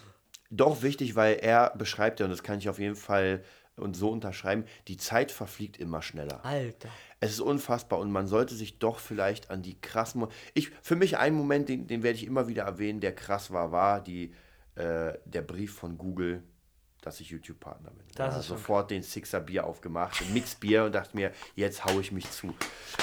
doch 0.50 0.82
wichtig, 0.82 1.16
weil 1.16 1.36
er 1.36 1.74
beschreibt 1.78 2.20
ja, 2.20 2.26
und 2.26 2.32
das 2.32 2.44
kann 2.44 2.60
ich 2.60 2.70
auf 2.70 2.80
jeden 2.80 2.96
Fall 2.96 3.44
und 3.76 3.96
so 3.96 4.10
unterschreiben, 4.10 4.66
die 4.88 4.98
Zeit 4.98 5.32
verfliegt 5.32 5.78
immer 5.78 6.02
schneller. 6.02 6.44
Alter. 6.44 6.90
Es 7.20 7.32
ist 7.32 7.42
unfassbar 7.42 8.00
und 8.00 8.12
man 8.12 8.28
sollte 8.28 8.56
sich 8.56 8.80
doch 8.80 9.00
vielleicht 9.00 9.52
an 9.52 9.62
die 9.62 9.80
krassen. 9.80 10.22
Mo 10.22 10.30
ich, 10.54 10.72
für 10.82 10.96
mich 10.96 11.18
ein 11.18 11.36
Moment, 11.36 11.70
den, 11.70 11.88
den 11.88 12.04
werde 12.04 12.18
ich 12.18 12.26
immer 12.26 12.48
wieder 12.48 12.64
erwähnen, 12.64 13.00
der 13.00 13.14
krass 13.14 13.52
war, 13.52 13.72
war 13.72 14.02
die, 14.02 14.34
äh, 14.76 15.14
der 15.26 15.42
Brief 15.42 15.76
von 15.76 15.98
Google, 15.98 16.44
dass 17.08 17.20
ich 17.22 17.30
YouTube-Partner 17.30 17.90
bin. 17.92 18.06
Das 18.16 18.34
ja, 18.34 18.40
ist 18.42 18.48
sofort 18.48 18.92
den 18.92 19.02
Sixer 19.02 19.40
Bier 19.40 19.66
aufgemacht, 19.66 20.22
ein 20.22 20.34
Mixbier 20.34 20.84
und 20.84 20.94
dachte 20.94 21.16
mir, 21.16 21.32
jetzt 21.56 21.86
haue 21.86 22.02
ich 22.02 22.12
mich 22.12 22.30
zu. 22.30 22.54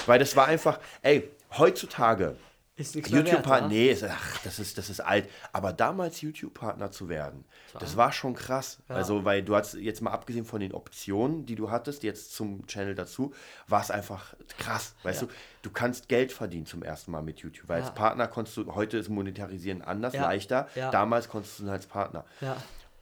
Weil 0.06 0.18
das 0.18 0.36
war 0.36 0.46
einfach, 0.46 0.78
ey, 1.02 1.30
heutzutage 1.56 2.36
Ist 2.76 2.96
nichts 2.96 3.10
YouTube-Partner, 3.10 3.68
nee, 3.68 3.90
ist, 3.90 4.02
ach, 4.04 4.38
das 4.42 4.58
ist, 4.58 4.76
das 4.78 4.90
ist 4.90 5.00
alt. 5.00 5.28
Aber 5.52 5.72
damals 5.72 6.20
YouTube-Partner 6.20 6.90
zu 6.90 7.08
werden, 7.08 7.44
das 7.78 7.96
war 7.96 8.10
schon 8.12 8.34
krass. 8.34 8.78
Also, 8.88 9.24
weil 9.24 9.42
du 9.42 9.54
hast 9.54 9.74
jetzt 9.74 10.02
mal 10.02 10.10
abgesehen 10.10 10.44
von 10.44 10.60
den 10.60 10.72
Optionen, 10.74 11.46
die 11.46 11.54
du 11.54 11.70
hattest, 11.70 12.02
jetzt 12.02 12.34
zum 12.34 12.66
Channel 12.66 12.94
dazu, 12.96 13.32
war 13.68 13.80
es 13.80 13.90
einfach 13.92 14.34
krass. 14.58 14.94
Weißt 15.04 15.22
du, 15.22 15.28
du 15.62 15.70
kannst 15.70 16.08
Geld 16.08 16.32
verdienen 16.32 16.66
zum 16.66 16.82
ersten 16.82 17.10
Mal 17.12 17.22
mit 17.22 17.38
YouTube. 17.38 17.68
Weil 17.68 17.80
Ja. 17.80 17.86
als 17.86 17.94
Partner 17.94 18.26
konntest 18.26 18.56
du, 18.56 18.74
heute 18.74 18.98
ist 18.98 19.08
Monetarisieren 19.08 19.80
anders, 19.80 20.12
Ja. 20.12 20.22
leichter. 20.22 20.68
Ja. 20.74 20.90
Damals 20.90 21.28
konntest 21.28 21.60
du 21.60 21.70
als 21.70 21.86
Partner. 21.86 22.24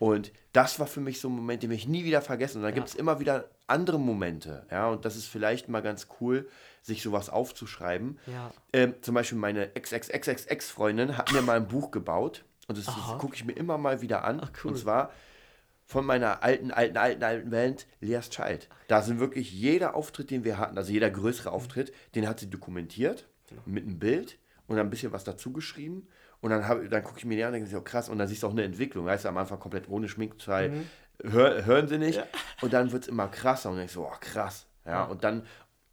Ja. 0.03 0.09
Und 0.09 0.33
das 0.53 0.79
war 0.81 0.87
für 0.87 1.01
mich 1.01 1.21
so 1.21 1.29
ein 1.29 1.37
Moment, 1.37 1.63
den 1.63 1.71
will 1.71 1.77
ich 1.77 1.89
nie 1.89 2.05
wieder 2.05 2.21
vergessen. 2.21 2.59
Und 2.59 2.65
da 2.65 2.71
gibt 2.71 2.89
es 2.89 2.95
immer 2.95 3.21
wieder 3.21 3.49
andere 3.67 3.99
Momente. 3.99 4.67
Ja, 4.71 4.89
und 4.89 5.05
das 5.05 5.17
ist 5.17 5.27
vielleicht 5.27 5.69
mal 5.69 5.81
ganz 5.81 6.09
cool, 6.21 6.49
sich 6.83 7.03
sowas 7.03 7.31
aufzuschreiben. 7.31 8.19
Ja. 8.27 8.53
Ähm, 8.73 8.95
zum 9.01 9.15
Beispiel 9.15 9.39
meine 9.39 9.75
Ex-Ex-Ex-Ex-Freundin 9.75 11.17
hat 11.17 11.33
mir 11.33 11.43
mal 11.43 11.57
ein 11.57 11.69
Buch 11.69 11.91
gebaut. 11.91 12.45
Und 12.69 12.79
das, 12.79 12.87
das 12.87 13.19
gucke 13.19 13.35
ich 13.35 13.45
mir 13.45 13.53
immer 13.53 13.79
mal 13.79 14.03
wieder 14.03 14.25
an. 14.25 14.41
cool. 14.65 14.73
Und 14.73 14.79
zwar 14.79 15.13
von 15.85 16.07
meiner 16.07 16.43
alten, 16.43 16.71
alten, 16.71 16.97
alten, 16.97 17.23
alten 17.23 17.51
Band 17.51 17.87
Leas 18.01 18.31
Child. 18.31 18.69
Da 18.89 19.03
sind 19.03 19.21
wirklich 19.21 19.53
jeder 19.53 19.95
Auftritt, 19.95 20.31
den 20.31 20.45
wir 20.45 20.59
hatten, 20.59 20.79
also 20.79 20.93
jeder 20.93 21.11
größere 21.11 21.51
Auftritt, 21.51 21.93
den 22.15 22.29
hat 22.29 22.41
sie 22.41 22.49
dokumentiert 22.49 23.29
mit 23.67 23.85
einem 23.85 23.99
Bild 23.99 24.39
und 24.67 24.79
ein 24.79 24.91
bisschen 24.91 25.13
was 25.13 25.25
dazu 25.25 25.53
geschrieben. 25.53 26.09
Und 26.43 26.51
dann, 26.51 26.68
hab- 26.68 26.86
dann 26.90 27.03
gucke 27.03 27.18
ich 27.18 27.24
mir 27.24 27.36
die 27.36 27.43
an 27.45 27.55
und 27.55 27.61
denke, 27.61 27.76
oh, 27.78 27.80
krass. 27.80 28.09
Und 28.11 28.18
dann 28.18 28.28
siehst 28.28 28.43
du 28.43 28.49
auch 28.49 28.51
eine 28.53 28.64
Entwicklung. 28.64 29.07
Weißt 29.07 29.24
du, 29.24 29.28
am 29.30 29.38
Anfang 29.38 29.59
komplett 29.59 29.88
ohne 29.88 30.09
Schminkteil. 30.09 30.84
Hör, 31.22 31.64
hören 31.64 31.88
sie 31.88 31.99
nicht. 31.99 32.22
Und 32.61 32.72
dann 32.74 32.93
wird 32.93 33.05
es 33.05 33.09
immer 33.09 33.28
krasser. 33.28 33.70
Und 33.70 33.76
dann 33.76 33.80
denkst 33.82 33.95
du, 33.95 34.05
oh, 34.05 34.12
krass. 34.20 34.66
Ja, 34.84 35.05
und 35.05 35.22
dann. 35.24 35.47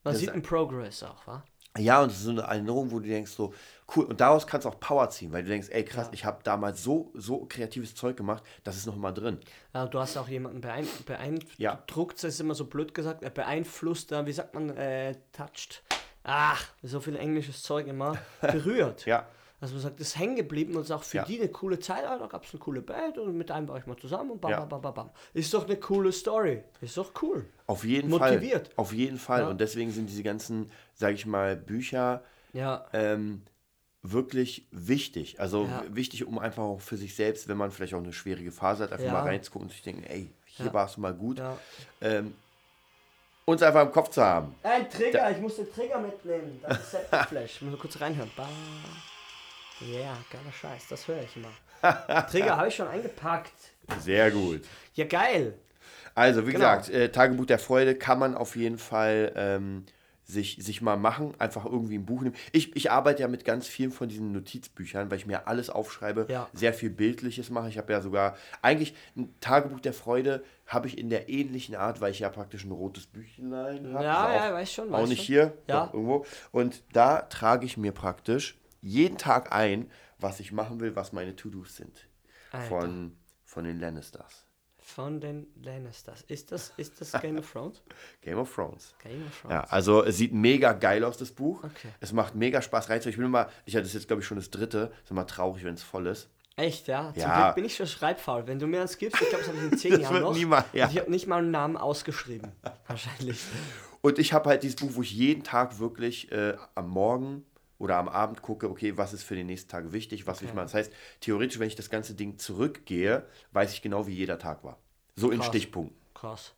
Man 0.04 0.16
sieht 0.16 0.32
einen 0.32 0.42
Progress 0.42 1.04
auch, 1.04 1.26
wa? 1.28 1.44
ja, 1.78 2.02
und 2.02 2.10
es 2.12 2.18
ist 2.18 2.24
so 2.24 2.32
eine 2.32 2.42
Erinnerung, 2.42 2.90
wo 2.90 3.00
du 3.00 3.08
denkst, 3.08 3.32
so, 3.32 3.54
cool. 3.96 4.06
Und 4.06 4.20
daraus 4.20 4.48
kannst 4.48 4.66
du 4.66 4.70
auch 4.70 4.80
Power 4.80 5.10
ziehen, 5.12 5.32
weil 5.32 5.44
du 5.44 5.50
denkst, 5.50 5.68
ey, 5.70 5.86
krass, 5.86 6.10
ich 6.14 6.26
habe 6.26 6.40
damals 6.44 6.84
so, 6.84 7.12
so 7.14 7.46
kreatives 7.46 7.94
Zeug 7.94 8.18
gemacht, 8.18 8.44
das 8.64 8.76
ist 8.78 8.88
noch 8.88 8.96
mal 8.96 9.12
drin. 9.12 9.38
Ja, 9.74 9.86
du 9.86 10.00
hast 10.00 10.18
auch 10.18 10.28
jemanden 10.28 10.62
beein 10.62 10.88
beeindruckt, 11.06 11.60
Ja. 11.60 11.84
das 12.16 12.24
ist 12.24 12.40
immer 12.40 12.56
so 12.56 12.66
blöd 12.66 12.94
gesagt, 12.96 13.22
äh, 13.24 13.30
beeinflusst, 13.30 14.12
äh, 14.12 14.26
wie 14.26 14.32
sagt 14.34 14.56
man, 14.56 14.70
äh, 14.76 15.16
touched. 15.32 15.84
Ach, 16.24 16.66
so 16.82 17.00
viel 17.02 17.16
englisches 17.16 17.62
Zeug 17.62 17.88
immer. 17.88 18.18
Berührt. 18.42 19.06
Ja. 19.06 19.28
Also 19.62 19.74
man 19.74 19.84
sagt, 19.84 20.00
das 20.00 20.08
ist 20.10 20.18
hängen 20.18 20.36
geblieben 20.38 20.76
und 20.76 20.84
ist 20.84 20.92
auch 20.92 21.04
für 21.04 21.18
Ja. 21.18 21.26
die 21.26 21.40
eine 21.40 21.50
coole 21.50 21.80
Zeit. 21.80 22.06
Ah, 22.06 22.18
da 22.18 22.28
gab 22.28 22.46
es 22.46 22.52
eine 22.54 22.60
coole 22.60 22.82
Band 22.82 23.18
und 23.18 23.38
mit 23.38 23.52
einem 23.52 23.68
war 23.68 23.78
ich 23.78 23.86
mal 23.86 23.98
zusammen 23.98 24.32
und 24.32 24.40
bam, 24.42 24.52
Ja. 24.52 24.60
bam, 24.62 24.70
bam, 24.70 24.82
bam, 24.82 24.94
bam. 24.94 25.10
Ist 25.34 25.54
doch 25.54 25.66
eine 25.66 25.76
coole 25.76 26.12
Story. 26.14 26.64
Ist 26.80 26.96
doch 26.96 27.12
cool. 27.22 27.46
Auf 27.68 27.84
jeden 27.84 28.10
Motiviert. 28.10 28.68
Fall. 28.68 28.74
Auf 28.78 28.94
jeden 28.94 29.18
Fall. 29.18 29.42
Ja. 29.42 29.48
Und 29.50 29.60
deswegen 29.60 29.92
sind 29.92 30.08
diese 30.10 30.24
ganzen, 30.24 30.72
sage 30.96 31.14
ich 31.16 31.26
mal, 31.26 31.56
Bücher 31.58 32.24
Ja. 32.54 32.86
ähm, 32.94 33.42
wirklich 34.02 34.66
wichtig. 34.72 35.42
Also 35.42 35.70
wichtig, 35.90 36.26
um 36.26 36.40
einfach 36.40 36.64
auch 36.64 36.80
für 36.80 36.96
sich 36.96 37.14
selbst, 37.16 37.50
wenn 37.50 37.58
man 37.58 37.70
vielleicht 37.72 37.94
auch 37.94 38.00
eine 38.00 38.14
schwierige 38.14 38.54
Phase 38.54 38.84
hat, 38.86 38.94
einfach 38.94 39.12
mal 39.12 39.24
reinzugucken 39.24 39.68
und 39.68 39.74
sich 39.74 39.82
denken, 39.84 40.04
ey, 40.06 40.32
hier 40.46 40.74
war 40.74 40.86
es 40.86 40.96
mal 40.98 41.14
gut. 41.14 41.42
Ähm, 42.00 42.34
uns 43.44 43.62
einfach 43.62 43.82
im 43.86 43.92
Kopf 43.92 44.10
zu 44.10 44.24
haben. 44.24 44.56
Ein 44.64 44.90
Trigger, 44.90 45.32
ich 45.32 45.40
muss 45.40 45.58
den 45.58 45.70
Trigger 45.74 46.00
mitnehmen. 46.00 46.60
Das 46.62 46.80
ist 46.80 46.92
Septic 46.92 47.26
Flash. 47.26 47.56
Ich 47.58 47.62
muss 47.64 47.78
kurz 47.78 48.00
reinhören. 48.00 48.32
Ba. 49.80 49.86
Yeah, 49.86 50.18
geiler 50.32 50.52
Scheiß, 50.52 50.88
das 50.90 51.08
höre 51.08 51.22
ich 51.24 51.36
immer. 51.36 51.52
Trigger 52.32 52.58
habe 52.58 52.68
ich 52.68 52.76
schon 52.76 52.88
eingepackt. 52.88 53.54
Sehr 54.02 54.32
gut. 54.32 54.62
Ja, 54.96 55.06
geil. 55.06 55.54
Also, 56.16 56.46
wie 56.48 56.52
Genau. 56.52 56.66
gesagt, 56.76 56.90
äh, 56.90 57.10
Tagebuch 57.12 57.46
der 57.46 57.60
Freude 57.60 57.96
kann 57.96 58.20
man 58.20 58.36
auf 58.36 58.56
jeden 58.58 58.78
Fall 58.78 59.32
ähm, 59.36 59.86
sich, 60.26 60.58
sich 60.60 60.82
mal 60.82 60.98
machen, 60.98 61.34
einfach 61.40 61.66
irgendwie 61.66 61.98
ein 61.98 62.06
Buch 62.06 62.22
nehmen. 62.22 62.36
Ich, 62.52 62.76
ich 62.76 62.92
arbeite 62.92 63.22
ja 63.22 63.28
mit 63.28 63.46
ganz 63.46 63.68
vielen 63.68 63.92
von 63.92 64.10
diesen 64.10 64.32
Notizbüchern, 64.34 65.10
weil 65.10 65.18
ich 65.18 65.26
mir 65.26 65.48
alles 65.48 65.70
aufschreibe, 65.70 66.28
Ja. 66.30 66.50
sehr 66.54 66.74
viel 66.74 66.90
Bildliches 66.90 67.50
mache. 67.50 67.70
Ich 67.70 67.78
habe 67.78 67.92
ja 67.94 68.02
sogar, 68.02 68.36
eigentlich 68.62 68.94
ein 69.16 69.34
Tagebuch 69.40 69.80
der 69.80 69.94
Freude 69.94 70.44
habe 70.68 70.88
ich 70.88 70.98
in 70.98 71.10
der 71.10 71.30
ähnlichen 71.30 71.76
Art, 71.76 72.02
weil 72.02 72.12
ich 72.12 72.20
ja 72.20 72.30
praktisch 72.30 72.64
ein 72.66 72.72
rotes 72.72 73.08
Büchlein 73.08 73.92
habe. 73.94 74.04
Ja, 74.04 74.36
ja, 74.36 74.50
auch, 74.50 74.54
weiß 74.54 74.72
schon, 74.74 74.94
Auch 74.94 75.00
weiß 75.02 75.10
nicht 75.10 75.20
schon. 75.20 75.26
hier, 75.26 75.54
Ja. 75.68 75.90
irgendwo. 75.94 76.26
Und 76.52 76.84
da 76.94 77.22
trage 77.24 77.66
ich 77.66 77.78
mir 77.78 77.92
praktisch 77.94 78.59
jeden 78.82 79.18
Tag 79.18 79.52
ein, 79.52 79.90
was 80.20 80.40
ich 80.40 80.52
machen 80.52 80.80
will, 80.80 80.96
was 80.96 81.14
meine 81.14 81.36
To-Dos 81.36 81.76
sind. 81.76 82.08
Alter. 82.52 82.66
Von, 82.68 83.18
von 83.46 83.64
den 83.64 83.80
Lannisters. 83.80 84.46
Von 84.78 85.22
den 85.22 85.46
Lannisters. 85.62 86.24
Ist 86.24 86.52
das, 86.52 86.74
ist 86.78 87.00
das 87.00 87.12
Game 87.22 87.38
of 87.38 87.52
Thrones? 87.52 87.82
Game 88.22 88.40
of 88.40 88.54
Thrones. 88.54 88.96
Game 89.04 89.24
of 89.28 89.42
Thrones. 89.42 89.54
Ja, 89.54 89.64
also 89.66 90.04
es 90.04 90.18
sieht 90.18 90.34
mega 90.34 90.74
geil 90.74 91.04
aus, 91.04 91.18
das 91.18 91.32
Buch. 91.32 91.64
Okay. 91.64 91.90
Es 92.00 92.12
macht 92.12 92.34
mega 92.34 92.62
Spaß 92.62 92.90
reinzuhören. 92.90 93.12
Ich 93.12 93.18
bin 93.18 93.26
immer, 93.28 93.50
ich 93.66 93.76
hatte 93.76 93.84
das 93.84 93.94
jetzt 93.94 94.08
glaube 94.08 94.22
ich 94.22 94.28
schon 94.28 94.38
das 94.38 94.50
dritte, 94.50 94.92
ist 95.04 95.12
immer 95.12 95.28
traurig, 95.28 95.64
wenn 95.64 95.76
es 95.76 95.84
voll 95.84 96.08
ist. 96.08 96.30
Echt, 96.56 96.88
ja? 96.88 97.14
Zum 97.14 97.22
Ja. 97.22 97.44
Glück 97.44 97.56
bin 97.56 97.66
ich 97.66 97.76
schon 97.76 97.88
schreibfaul. 97.88 98.48
Wenn 98.48 98.58
du 98.60 98.66
mir 98.68 98.82
das 98.82 98.98
gibst, 98.98 99.22
ich 99.22 99.30
glaube, 99.30 99.46
das 99.46 99.54
habe 99.54 99.66
ich 99.66 99.72
in 99.72 99.78
zehn 99.78 99.92
Das 99.94 100.02
Jahren 100.02 100.14
wird 100.16 100.24
noch. 100.24 100.34
niemals- 100.36 100.66
ja. 100.74 100.90
Ich 100.90 100.98
habe 101.00 101.10
nicht 101.12 101.28
mal 101.28 101.38
einen 101.38 101.52
Namen 101.52 101.78
ausgeschrieben. 101.78 102.52
Wahrscheinlich. 102.88 103.40
Und 104.02 104.18
ich 104.18 104.34
habe 104.34 104.50
halt 104.50 104.64
dieses 104.64 104.76
Buch, 104.78 104.90
wo 104.94 105.02
ich 105.04 105.12
jeden 105.14 105.44
Tag 105.44 105.78
wirklich 105.80 106.32
äh, 106.32 106.56
am 106.76 106.90
Morgen 106.90 107.46
oder 107.80 107.96
am 107.98 108.08
Abend 108.10 108.42
gucke, 108.44 108.70
okay, 108.70 108.96
was 108.98 109.14
ist 109.14 109.24
für 109.24 109.36
den 109.36 109.48
nächsten 109.48 109.70
Tag 109.70 109.92
wichtig, 109.92 110.28
was 110.28 110.42
will 110.42 110.46
ich 110.48 110.52
Okay. 110.52 110.56
machen. 110.58 110.66
Das 110.68 110.74
heißt, 110.76 110.94
theoretisch, 111.22 111.58
wenn 111.60 111.68
ich 111.68 111.76
das 111.76 111.90
ganze 111.90 112.14
Ding 112.14 112.38
zurückgehe, 112.38 113.26
weiß 113.54 113.74
ich 113.74 113.82
genau, 113.82 114.06
wie 114.06 114.14
jeder 114.14 114.38
Tag 114.38 114.64
war. 114.64 114.78
So 115.16 115.32
in 115.32 115.40
Krass. 115.40 115.48
Stichpunkten. 115.48 115.98
Krass. 116.14 116.54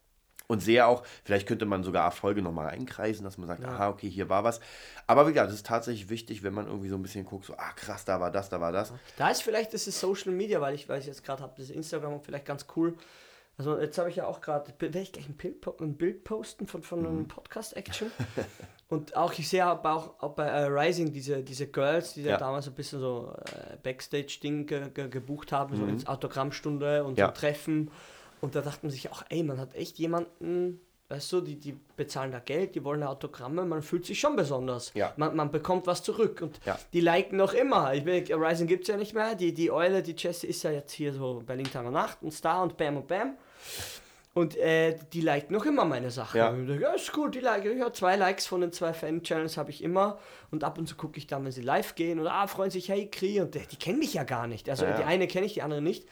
Und 0.48 0.60
sehe 0.60 0.86
auch, 0.86 1.04
vielleicht 1.24 1.48
könnte 1.48 1.66
man 1.66 1.82
sogar 1.84 2.04
Erfolge 2.04 2.42
nochmal 2.42 2.68
einkreisen, 2.70 3.24
dass 3.24 3.38
man 3.38 3.48
sagt, 3.48 3.64
aha, 3.64 3.88
okay, 3.88 4.10
hier 4.10 4.28
war 4.28 4.44
was. 4.44 4.60
Aber 5.08 5.26
wie 5.26 5.32
gesagt, 5.32 5.48
das 5.48 5.56
ist 5.56 5.66
tatsächlich 5.66 6.10
wichtig, 6.10 6.44
wenn 6.44 6.54
man 6.54 6.66
irgendwie 6.68 6.90
so 6.90 6.96
ein 6.96 7.02
bisschen 7.02 7.24
guckt, 7.24 7.46
so, 7.46 7.54
ah, 7.56 7.72
krass, 7.74 8.04
da 8.04 8.20
war 8.20 8.32
das, 8.32 8.50
da 8.50 8.60
war 8.60 8.74
das. 8.74 8.92
Da 9.16 9.30
ist 9.30 9.44
vielleicht 9.44 9.74
das 9.74 9.88
ist 9.88 10.00
Social 10.02 10.34
Media, 10.34 10.60
weil 10.60 10.76
ich, 10.76 10.90
weil 10.90 11.00
ich 11.00 11.06
jetzt 11.06 11.24
gerade 11.24 11.42
habe, 11.42 11.54
das 11.58 11.70
Instagram 11.70 12.20
vielleicht 12.22 12.46
ganz 12.46 12.66
cool. 12.76 12.98
Also 13.58 13.80
jetzt 13.80 13.98
habe 13.98 14.10
ich 14.10 14.18
ja 14.18 14.26
auch 14.26 14.42
gerade, 14.42 14.74
werde 14.80 15.00
ich 15.00 15.14
gleich 15.14 15.30
ein 15.30 15.36
Bild, 15.38 15.66
ein 15.80 15.96
Bild 15.96 16.24
posten 16.26 16.68
von, 16.68 16.84
von 16.84 17.00
Mhm. 17.00 17.08
einem 17.08 17.28
Podcast-Action. 17.30 18.12
Und 18.92 19.16
auch, 19.16 19.32
ich 19.40 19.48
sehe 19.48 19.66
aber 19.66 19.94
auch, 19.96 20.22
auch 20.22 20.34
bei 20.34 20.46
äh, 20.48 20.66
Rising 20.66 21.12
diese, 21.14 21.42
diese 21.44 21.66
Girls, 21.68 22.14
die 22.14 22.24
ja. 22.24 22.38
Damals 22.38 22.68
ein 22.68 22.74
bisschen 22.74 23.00
so 23.00 23.34
äh, 23.46 23.78
Backstage-Ding 23.82 24.66
ge, 24.68 24.90
ge, 24.94 25.08
gebucht 25.08 25.52
haben, 25.54 25.76
so 25.78 25.86
ins 25.86 26.06
Autogrammstunde 26.08 27.04
und 27.04 27.14
Mhm. 27.14 27.18
Ja. 27.18 27.28
so 27.28 27.32
Treffen. 27.34 27.90
Und 28.42 28.54
da 28.56 28.62
dachte 28.62 28.80
man 28.84 28.92
sich 28.92 29.10
auch, 29.12 29.24
ey, 29.30 29.44
man 29.44 29.60
hat 29.60 29.76
echt 29.76 29.98
jemanden, 29.98 30.82
weißt 31.10 31.32
du, 31.32 31.42
die, 31.42 31.56
die 31.58 31.78
bezahlen 31.96 32.32
da 32.32 32.40
Geld, 32.40 32.76
die 32.76 32.84
wollen 32.84 33.04
Autogramme, 33.04 33.64
man 33.66 33.82
fühlt 33.82 34.06
sich 34.06 34.20
schon 34.20 34.36
besonders. 34.36 34.92
Ja. 34.94 35.14
Man, 35.16 35.36
man 35.38 35.52
bekommt 35.52 35.88
was 35.88 36.04
zurück 36.04 36.42
und 36.42 36.60
die 36.92 37.00
liken 37.02 37.38
noch 37.38 37.54
immer. 37.54 37.94
Ich 37.94 38.04
bin, 38.04 38.26
Rising 38.34 38.68
gibt 38.68 38.84
es 38.84 38.88
ja 38.90 38.98
nicht 38.98 39.14
mehr. 39.14 39.36
Die, 39.36 39.54
die 39.54 39.72
Eule, 39.72 40.04
die 40.04 40.16
Jessie 40.18 40.48
ist 40.48 40.64
ja 40.64 40.72
jetzt 40.72 40.92
hier 40.92 41.14
so 41.14 41.42
Berlin 41.46 41.72
Tag 41.72 41.86
und 41.86 41.94
Nacht 41.94 42.18
und 42.22 42.32
Star 42.34 42.62
und 42.64 42.76
Bam 42.76 42.98
und 42.98 43.08
Bam. 43.08 43.38
Und 44.34 44.56
äh, 44.56 44.98
die 45.12 45.20
liken 45.22 45.54
noch 45.54 45.66
immer 45.66 45.84
meine 45.84 46.10
Sachen. 46.10 46.38
Ja. 46.38 46.52
Denke, 46.52 46.80
ja, 46.82 46.94
ist 46.94 47.12
gut, 47.12 47.36
die 47.36 47.40
liken. 47.42 47.78
Ja, 47.78 47.92
zwei 47.92 48.16
Likes 48.16 48.48
von 48.48 48.62
den 48.62 48.72
zwei 48.72 48.94
Fan-Channels 48.94 49.58
habe 49.58 49.72
ich 49.72 49.84
immer. 49.84 50.20
Und 50.52 50.64
ab 50.64 50.78
und 50.78 50.88
zu 50.88 50.96
gucke 50.96 51.18
ich 51.18 51.28
dann, 51.28 51.44
wenn 51.44 51.52
sie 51.52 51.62
live 51.62 51.96
gehen 51.96 52.18
und 52.20 52.28
ah, 52.28 52.48
freuen 52.48 52.72
sich, 52.72 52.88
hey, 52.88 53.08
Kri. 53.10 53.42
Und 53.42 53.56
die, 53.56 53.60
die 53.68 53.76
kennen 53.76 54.00
mich 54.00 54.14
ja 54.14 54.24
gar 54.24 54.48
nicht. 54.48 54.70
Also 54.70 54.86
Ja, 54.86 54.92
ja. 54.92 54.98
die 54.98 55.04
eine 55.04 55.28
kenne 55.28 55.46
ich, 55.46 55.54
die 55.56 55.62
andere 55.62 55.82
nicht. 55.82 56.08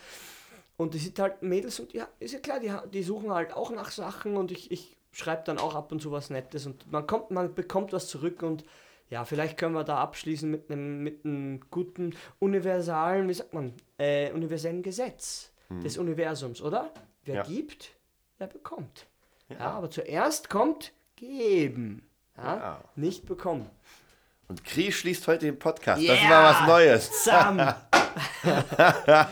Und 0.76 0.94
die 0.94 0.98
sind 1.00 1.18
halt 1.20 1.42
Mädels 1.44 1.80
und 1.80 1.94
ja, 1.94 2.08
ist 2.20 2.34
ja 2.34 2.40
klar, 2.40 2.60
die, 2.60 2.72
die 2.94 3.04
suchen 3.04 3.32
halt 3.34 3.54
auch 3.54 3.70
nach 3.72 3.92
Sachen 3.92 4.38
und 4.38 4.52
ich, 4.52 4.72
ich 4.72 4.96
schreibe 5.12 5.44
dann 5.46 5.58
auch 5.58 5.76
ab 5.76 5.92
und 5.92 6.02
zu 6.02 6.12
was 6.14 6.30
Nettes 6.30 6.66
und 6.66 6.90
man 6.90 7.06
kommt, 7.06 7.32
man 7.32 7.54
bekommt 7.54 7.92
was 7.92 8.08
zurück 8.08 8.44
und 8.44 8.64
ja, 9.10 9.26
vielleicht 9.26 9.58
können 9.58 9.74
wir 9.76 9.84
da 9.84 9.98
abschließen 9.98 10.50
mit 10.50 10.70
einem 10.72 11.04
mit 11.04 11.26
einem 11.26 11.60
guten 11.70 12.16
universalen, 12.40 13.28
wie 13.28 13.34
sagt 13.34 13.54
man, 13.54 13.74
äh, 13.98 14.32
universellen 14.32 14.82
Gesetz 14.84 15.52
des 15.84 15.98
Universums, 15.98 16.62
oder? 16.62 16.92
Wer 17.26 17.36
Ja. 17.36 17.44
gibt, 17.44 17.92
der 18.40 18.48
bekommt. 18.48 19.08
Ja. 19.50 19.60
aber 19.72 19.90
zuerst 19.90 20.50
kommt 20.50 20.94
geben, 21.16 22.08
Ja. 22.38 22.84
nicht 22.96 23.26
bekommen. 23.26 23.70
Und 24.50 24.64
Kri 24.64 24.92
schließt 24.92 25.28
heute 25.28 25.46
den 25.46 25.60
Podcast. 25.60 26.02
Das 26.02 26.20
Yeah! 26.20 26.30
war 26.32 26.44
was 26.44 26.68
Neues. 26.68 27.24
Sam! 27.24 27.58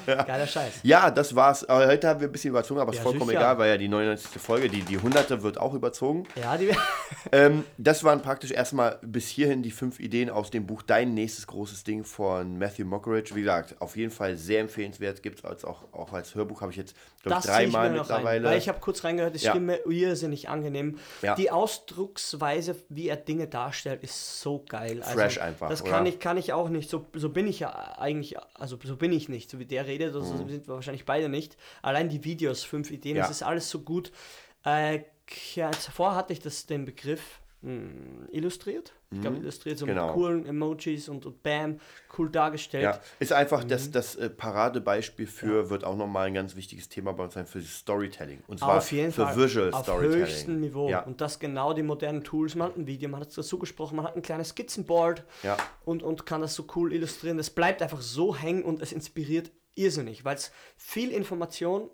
Geiler 0.05 0.47
Scheiß. 0.47 0.81
Ja, 0.83 1.09
das 1.11 1.35
war's. 1.35 1.65
Heute 1.67 2.07
haben 2.07 2.19
wir 2.19 2.27
ein 2.27 2.31
bisschen 2.31 2.51
überzogen, 2.51 2.79
aber 2.79 2.91
es 2.91 2.97
ja, 2.97 3.01
ist 3.01 3.09
vollkommen 3.09 3.31
egal, 3.31 3.57
weil 3.57 3.69
ja 3.69 3.77
die 3.77 3.87
99. 3.87 4.41
Folge, 4.41 4.69
die, 4.69 4.81
die 4.81 4.97
100. 4.97 5.41
wird 5.41 5.59
auch 5.59 5.73
überzogen. 5.73 6.27
Ja, 6.35 6.57
die. 6.57 6.69
ähm, 7.31 7.63
das 7.77 8.03
waren 8.03 8.21
praktisch 8.21 8.51
erstmal 8.51 8.99
bis 9.01 9.27
hierhin 9.27 9.63
die 9.63 9.71
fünf 9.71 9.99
Ideen 9.99 10.29
aus 10.29 10.51
dem 10.51 10.67
Buch 10.67 10.81
Dein 10.81 11.13
nächstes 11.13 11.47
großes 11.47 11.83
Ding 11.83 12.03
von 12.03 12.57
Matthew 12.57 12.85
Mockeridge. 12.85 13.35
Wie 13.35 13.41
gesagt, 13.41 13.81
auf 13.81 13.97
jeden 13.97 14.11
Fall 14.11 14.37
sehr 14.37 14.61
empfehlenswert. 14.61 15.23
Gibt 15.23 15.43
es 15.43 15.65
auch, 15.65 15.91
auch 15.91 16.13
als 16.13 16.35
Hörbuch, 16.35 16.61
habe 16.61 16.71
ich 16.71 16.77
jetzt, 16.77 16.95
glaube 17.23 17.39
ich, 17.39 17.45
dreimal 17.45 17.89
mittlerweile. 17.89 18.47
Rein, 18.47 18.57
ich 18.57 18.69
habe 18.69 18.79
kurz 18.79 19.03
reingehört, 19.03 19.35
die 19.35 19.43
ja. 19.43 19.51
Stimme 19.51 19.77
irrsinnig 19.87 20.49
angenehm. 20.49 20.99
Ja. 21.21 21.35
Die 21.35 21.51
Ausdrucksweise, 21.51 22.75
wie 22.89 23.09
er 23.09 23.17
Dinge 23.17 23.47
darstellt, 23.47 24.03
ist 24.03 24.41
so 24.41 24.63
geil. 24.67 25.01
Also, 25.07 25.19
Fresh 25.19 25.39
einfach. 25.39 25.69
Das 25.69 25.83
kann 25.83 26.05
ich, 26.05 26.19
kann 26.19 26.37
ich 26.37 26.53
auch 26.53 26.69
nicht. 26.69 26.89
So, 26.89 27.05
so 27.13 27.29
bin 27.29 27.47
ich 27.47 27.59
ja 27.59 27.97
eigentlich, 27.97 28.37
also 28.55 28.77
so 28.83 28.95
bin 28.95 29.11
ich 29.11 29.29
nicht. 29.29 29.49
So 29.49 29.59
wie 29.59 29.65
der 29.65 29.87
redet, 29.87 30.13
so 30.13 30.21
mhm. 30.21 30.49
sind 30.49 30.67
wir 30.67 30.75
wahrscheinlich 30.75 31.05
beide 31.05 31.29
nicht. 31.29 31.57
Allein 31.81 32.09
die 32.09 32.23
Videos, 32.23 32.63
fünf 32.63 32.91
Ideen, 32.91 33.17
ja. 33.17 33.23
das 33.23 33.31
ist 33.31 33.43
alles 33.43 33.69
so 33.69 33.79
gut. 33.79 34.11
Äh, 34.65 35.01
ja, 35.55 35.71
zuvor 35.71 36.15
hatte 36.15 36.33
ich 36.33 36.39
das, 36.39 36.65
den 36.65 36.85
Begriff 36.85 37.39
mh, 37.61 37.71
hm, 37.71 38.27
illustriert. 38.31 38.93
Ich 39.11 39.21
glaube, 39.21 39.37
mhm. 39.37 39.43
illustriert 39.43 39.77
so 39.77 39.85
genau. 39.85 40.07
mit 40.07 40.15
coolen 40.15 40.45
Emojis 40.45 41.07
und, 41.07 41.25
und 41.25 41.41
Bam, 41.43 41.79
cool 42.17 42.29
dargestellt. 42.29 42.83
Ja, 42.83 42.99
ist 43.19 43.31
einfach 43.31 43.63
mhm. 43.63 43.69
das, 43.69 43.91
das 43.91 44.15
äh, 44.15 44.29
Paradebeispiel 44.29 45.27
für, 45.27 45.63
ja. 45.63 45.69
wird 45.69 45.83
auch 45.83 45.95
nochmal 45.95 46.27
ein 46.27 46.33
ganz 46.33 46.55
wichtiges 46.55 46.89
Thema 46.89 47.13
bei 47.13 47.23
uns 47.23 47.33
sein, 47.33 47.45
für 47.45 47.61
Storytelling. 47.61 48.43
Und 48.47 48.59
zwar 48.59 48.77
Auf 48.77 48.91
jeden 48.91 49.11
für 49.11 49.25
Fall 49.25 49.37
Visual 49.37 49.73
auf 49.73 49.83
Storytelling. 49.83 50.23
Auf 50.23 50.29
höchstem 50.29 50.59
Niveau. 50.59 50.89
Ja. 50.89 51.03
Und 51.03 51.21
das 51.21 51.39
genau 51.39 51.73
die 51.73 51.83
modernen 51.83 52.23
Tools. 52.23 52.55
Man 52.55 52.69
hat 52.69 52.77
ein 52.77 52.87
Video, 52.87 53.09
man 53.09 53.21
hat 53.21 53.29
es 53.29 53.35
dazu 53.35 53.57
gesprochen, 53.57 53.95
man 53.95 54.05
hat 54.05 54.15
ein 54.15 54.21
kleines 54.21 54.49
Skizzenboard 54.49 55.23
ja. 55.43 55.57
und, 55.85 56.03
und 56.03 56.25
kann 56.25 56.41
das 56.41 56.53
so 56.53 56.65
cool 56.75 56.91
illustrieren. 56.93 57.37
Das 57.37 57.49
bleibt 57.49 57.81
einfach 57.81 58.01
so 58.01 58.35
hängen 58.35 58.63
und 58.63 58.81
es 58.81 58.91
inspiriert 58.91 59.51
irrsinnig, 59.75 60.25
weil 60.25 60.35
es 60.35 60.51
viel 60.75 61.11
Information 61.11 61.89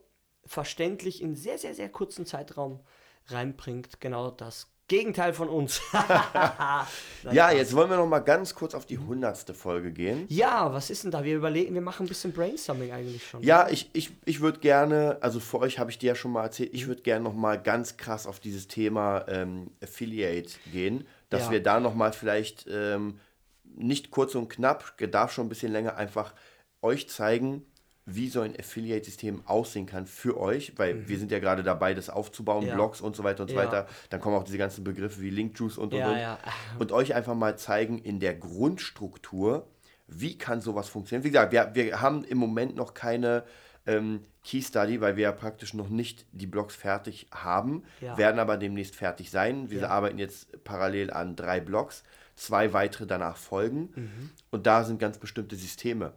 verständlich 0.45 1.21
in 1.21 1.35
sehr, 1.35 1.57
sehr, 1.57 1.75
sehr 1.75 1.89
kurzen 1.89 2.25
Zeitraum 2.25 2.79
reinbringt. 3.27 4.01
Genau 4.01 4.31
das 4.31 4.72
Gegenteil 4.93 5.33
von 5.33 5.49
uns. 5.49 5.81
ja, 7.31 7.51
jetzt 7.51 7.75
wollen 7.75 7.89
wir 7.89 7.97
noch 7.97 8.05
mal 8.05 8.19
ganz 8.19 8.53
kurz 8.53 8.75
auf 8.75 8.85
die 8.85 8.99
hundertste 8.99 9.55
Folge 9.55 9.91
gehen. 9.91 10.27
Ja, 10.29 10.71
was 10.71 10.91
ist 10.91 11.03
denn 11.03 11.09
da? 11.09 11.23
Wir 11.23 11.35
überlegen, 11.35 11.73
wir 11.73 11.81
machen 11.81 12.05
ein 12.05 12.09
bisschen 12.09 12.31
Brainstorming 12.31 12.91
eigentlich 12.91 13.27
schon. 13.27 13.41
Ja, 13.41 13.67
ich, 13.69 13.89
ich, 13.93 14.11
ich 14.25 14.41
würde 14.41 14.59
gerne, 14.59 15.17
also 15.21 15.39
für 15.39 15.59
euch 15.61 15.79
habe 15.79 15.89
ich 15.89 15.97
dir 15.97 16.09
ja 16.09 16.15
schon 16.15 16.31
mal 16.31 16.43
erzählt, 16.43 16.75
ich 16.75 16.85
würde 16.85 17.01
gerne 17.01 17.23
noch 17.23 17.33
mal 17.33 17.59
ganz 17.59 17.97
krass 17.97 18.27
auf 18.27 18.39
dieses 18.39 18.67
Thema 18.67 19.25
ähm, 19.27 19.71
Affiliate 19.81 20.53
gehen, 20.71 21.07
dass 21.31 21.45
ja. 21.45 21.51
wir 21.53 21.63
da 21.63 21.79
noch 21.79 21.95
mal 21.95 22.13
vielleicht 22.13 22.67
ähm, 22.69 23.19
nicht 23.63 24.11
kurz 24.11 24.35
und 24.35 24.47
knapp, 24.47 24.93
darf 25.09 25.33
schon 25.33 25.47
ein 25.47 25.49
bisschen 25.49 25.71
länger, 25.71 25.97
einfach 25.97 26.35
euch 26.83 27.09
zeigen, 27.09 27.65
wie 28.05 28.27
so 28.27 28.41
ein 28.41 28.57
Affiliate-System 28.57 29.43
aussehen 29.45 29.85
kann 29.85 30.05
für 30.05 30.37
euch, 30.37 30.73
weil 30.77 30.95
mhm. 30.95 31.07
wir 31.07 31.17
sind 31.19 31.31
ja 31.31 31.39
gerade 31.39 31.63
dabei, 31.63 31.93
das 31.93 32.09
aufzubauen, 32.09 32.65
ja. 32.65 32.75
Blogs 32.75 32.99
und 32.99 33.15
so 33.15 33.23
weiter 33.23 33.43
und 33.43 33.49
so 33.49 33.55
ja. 33.55 33.63
weiter. 33.63 33.87
Dann 34.09 34.19
kommen 34.19 34.35
auch 34.35 34.43
diese 34.43 34.57
ganzen 34.57 34.83
Begriffe 34.83 35.21
wie 35.21 35.29
Linkjuice 35.29 35.77
und 35.77 35.93
und 35.93 35.99
ja, 35.99 36.09
und. 36.09 36.81
Und 36.81 36.91
euch 36.91 37.15
einfach 37.15 37.35
mal 37.35 37.57
zeigen 37.57 37.99
in 37.99 38.19
der 38.19 38.33
Grundstruktur, 38.35 39.67
wie 40.07 40.37
kann 40.37 40.59
sowas 40.59 40.89
funktionieren. 40.89 41.23
Wie 41.23 41.29
gesagt, 41.29 41.53
wir, 41.53 41.71
wir 41.73 42.01
haben 42.01 42.23
im 42.25 42.37
Moment 42.37 42.75
noch 42.75 42.93
keine 42.93 43.43
ähm, 43.85 44.25
Key 44.43 44.61
Study, 44.61 44.99
weil 44.99 45.15
wir 45.15 45.23
ja 45.23 45.31
praktisch 45.31 45.73
noch 45.73 45.89
nicht 45.89 46.25
die 46.33 46.47
Blogs 46.47 46.75
fertig 46.75 47.27
haben, 47.31 47.83
werden 47.99 48.39
aber 48.39 48.57
demnächst 48.57 48.95
fertig 48.95 49.31
sein. 49.31 49.69
Wir 49.69 49.89
arbeiten 49.89 50.19
jetzt 50.19 50.63
parallel 50.65 51.11
an 51.11 51.37
drei 51.37 51.61
Blogs, 51.61 52.03
zwei 52.35 52.73
weitere 52.73 53.05
danach 53.05 53.37
folgen 53.37 53.89
mhm. 53.95 54.29
und 54.51 54.67
da 54.67 54.83
sind 54.83 54.99
ganz 54.99 55.17
bestimmte 55.17 55.55
Systeme 55.55 56.13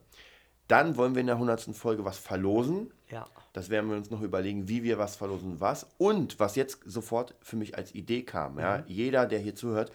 dann 0.68 0.96
wollen 0.96 1.14
wir 1.14 1.20
in 1.20 1.26
der 1.26 1.36
100. 1.36 1.74
Folge 1.76 2.04
was 2.04 2.18
verlosen. 2.18 2.90
Ja. 3.10 3.26
Das 3.52 3.70
werden 3.70 3.88
wir 3.88 3.96
uns 3.96 4.10
noch 4.10 4.20
überlegen, 4.20 4.68
wie 4.68 4.82
wir 4.82 4.98
was 4.98 5.16
verlosen, 5.16 5.60
was. 5.60 5.86
Und 5.98 6.40
was 6.40 6.56
jetzt 6.56 6.80
sofort 6.84 7.34
für 7.40 7.56
mich 7.56 7.76
als 7.76 7.94
Idee 7.94 8.22
kam, 8.22 8.58
ja, 8.58 8.78
mhm. 8.78 8.84
jeder, 8.86 9.26
der 9.26 9.38
hier 9.38 9.54
zuhört, 9.54 9.92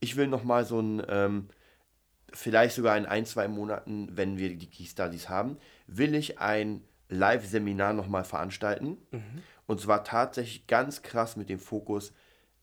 ich 0.00 0.16
will 0.16 0.26
noch 0.26 0.44
mal 0.44 0.64
so 0.64 0.80
ein, 0.80 1.02
ähm, 1.08 1.48
vielleicht 2.32 2.74
sogar 2.74 2.96
in 2.96 3.06
ein, 3.06 3.26
zwei 3.26 3.48
Monaten, 3.48 4.08
wenn 4.12 4.38
wir 4.38 4.54
die 4.56 4.68
Key 4.68 4.84
Studies 4.84 5.28
haben, 5.28 5.58
will 5.86 6.14
ich 6.14 6.38
ein 6.38 6.82
Live-Seminar 7.08 7.92
noch 7.92 8.08
mal 8.08 8.24
veranstalten. 8.24 8.98
Mhm. 9.10 9.42
Und 9.66 9.80
zwar 9.80 10.04
tatsächlich 10.04 10.66
ganz 10.66 11.02
krass 11.02 11.36
mit 11.36 11.48
dem 11.48 11.58
Fokus 11.58 12.12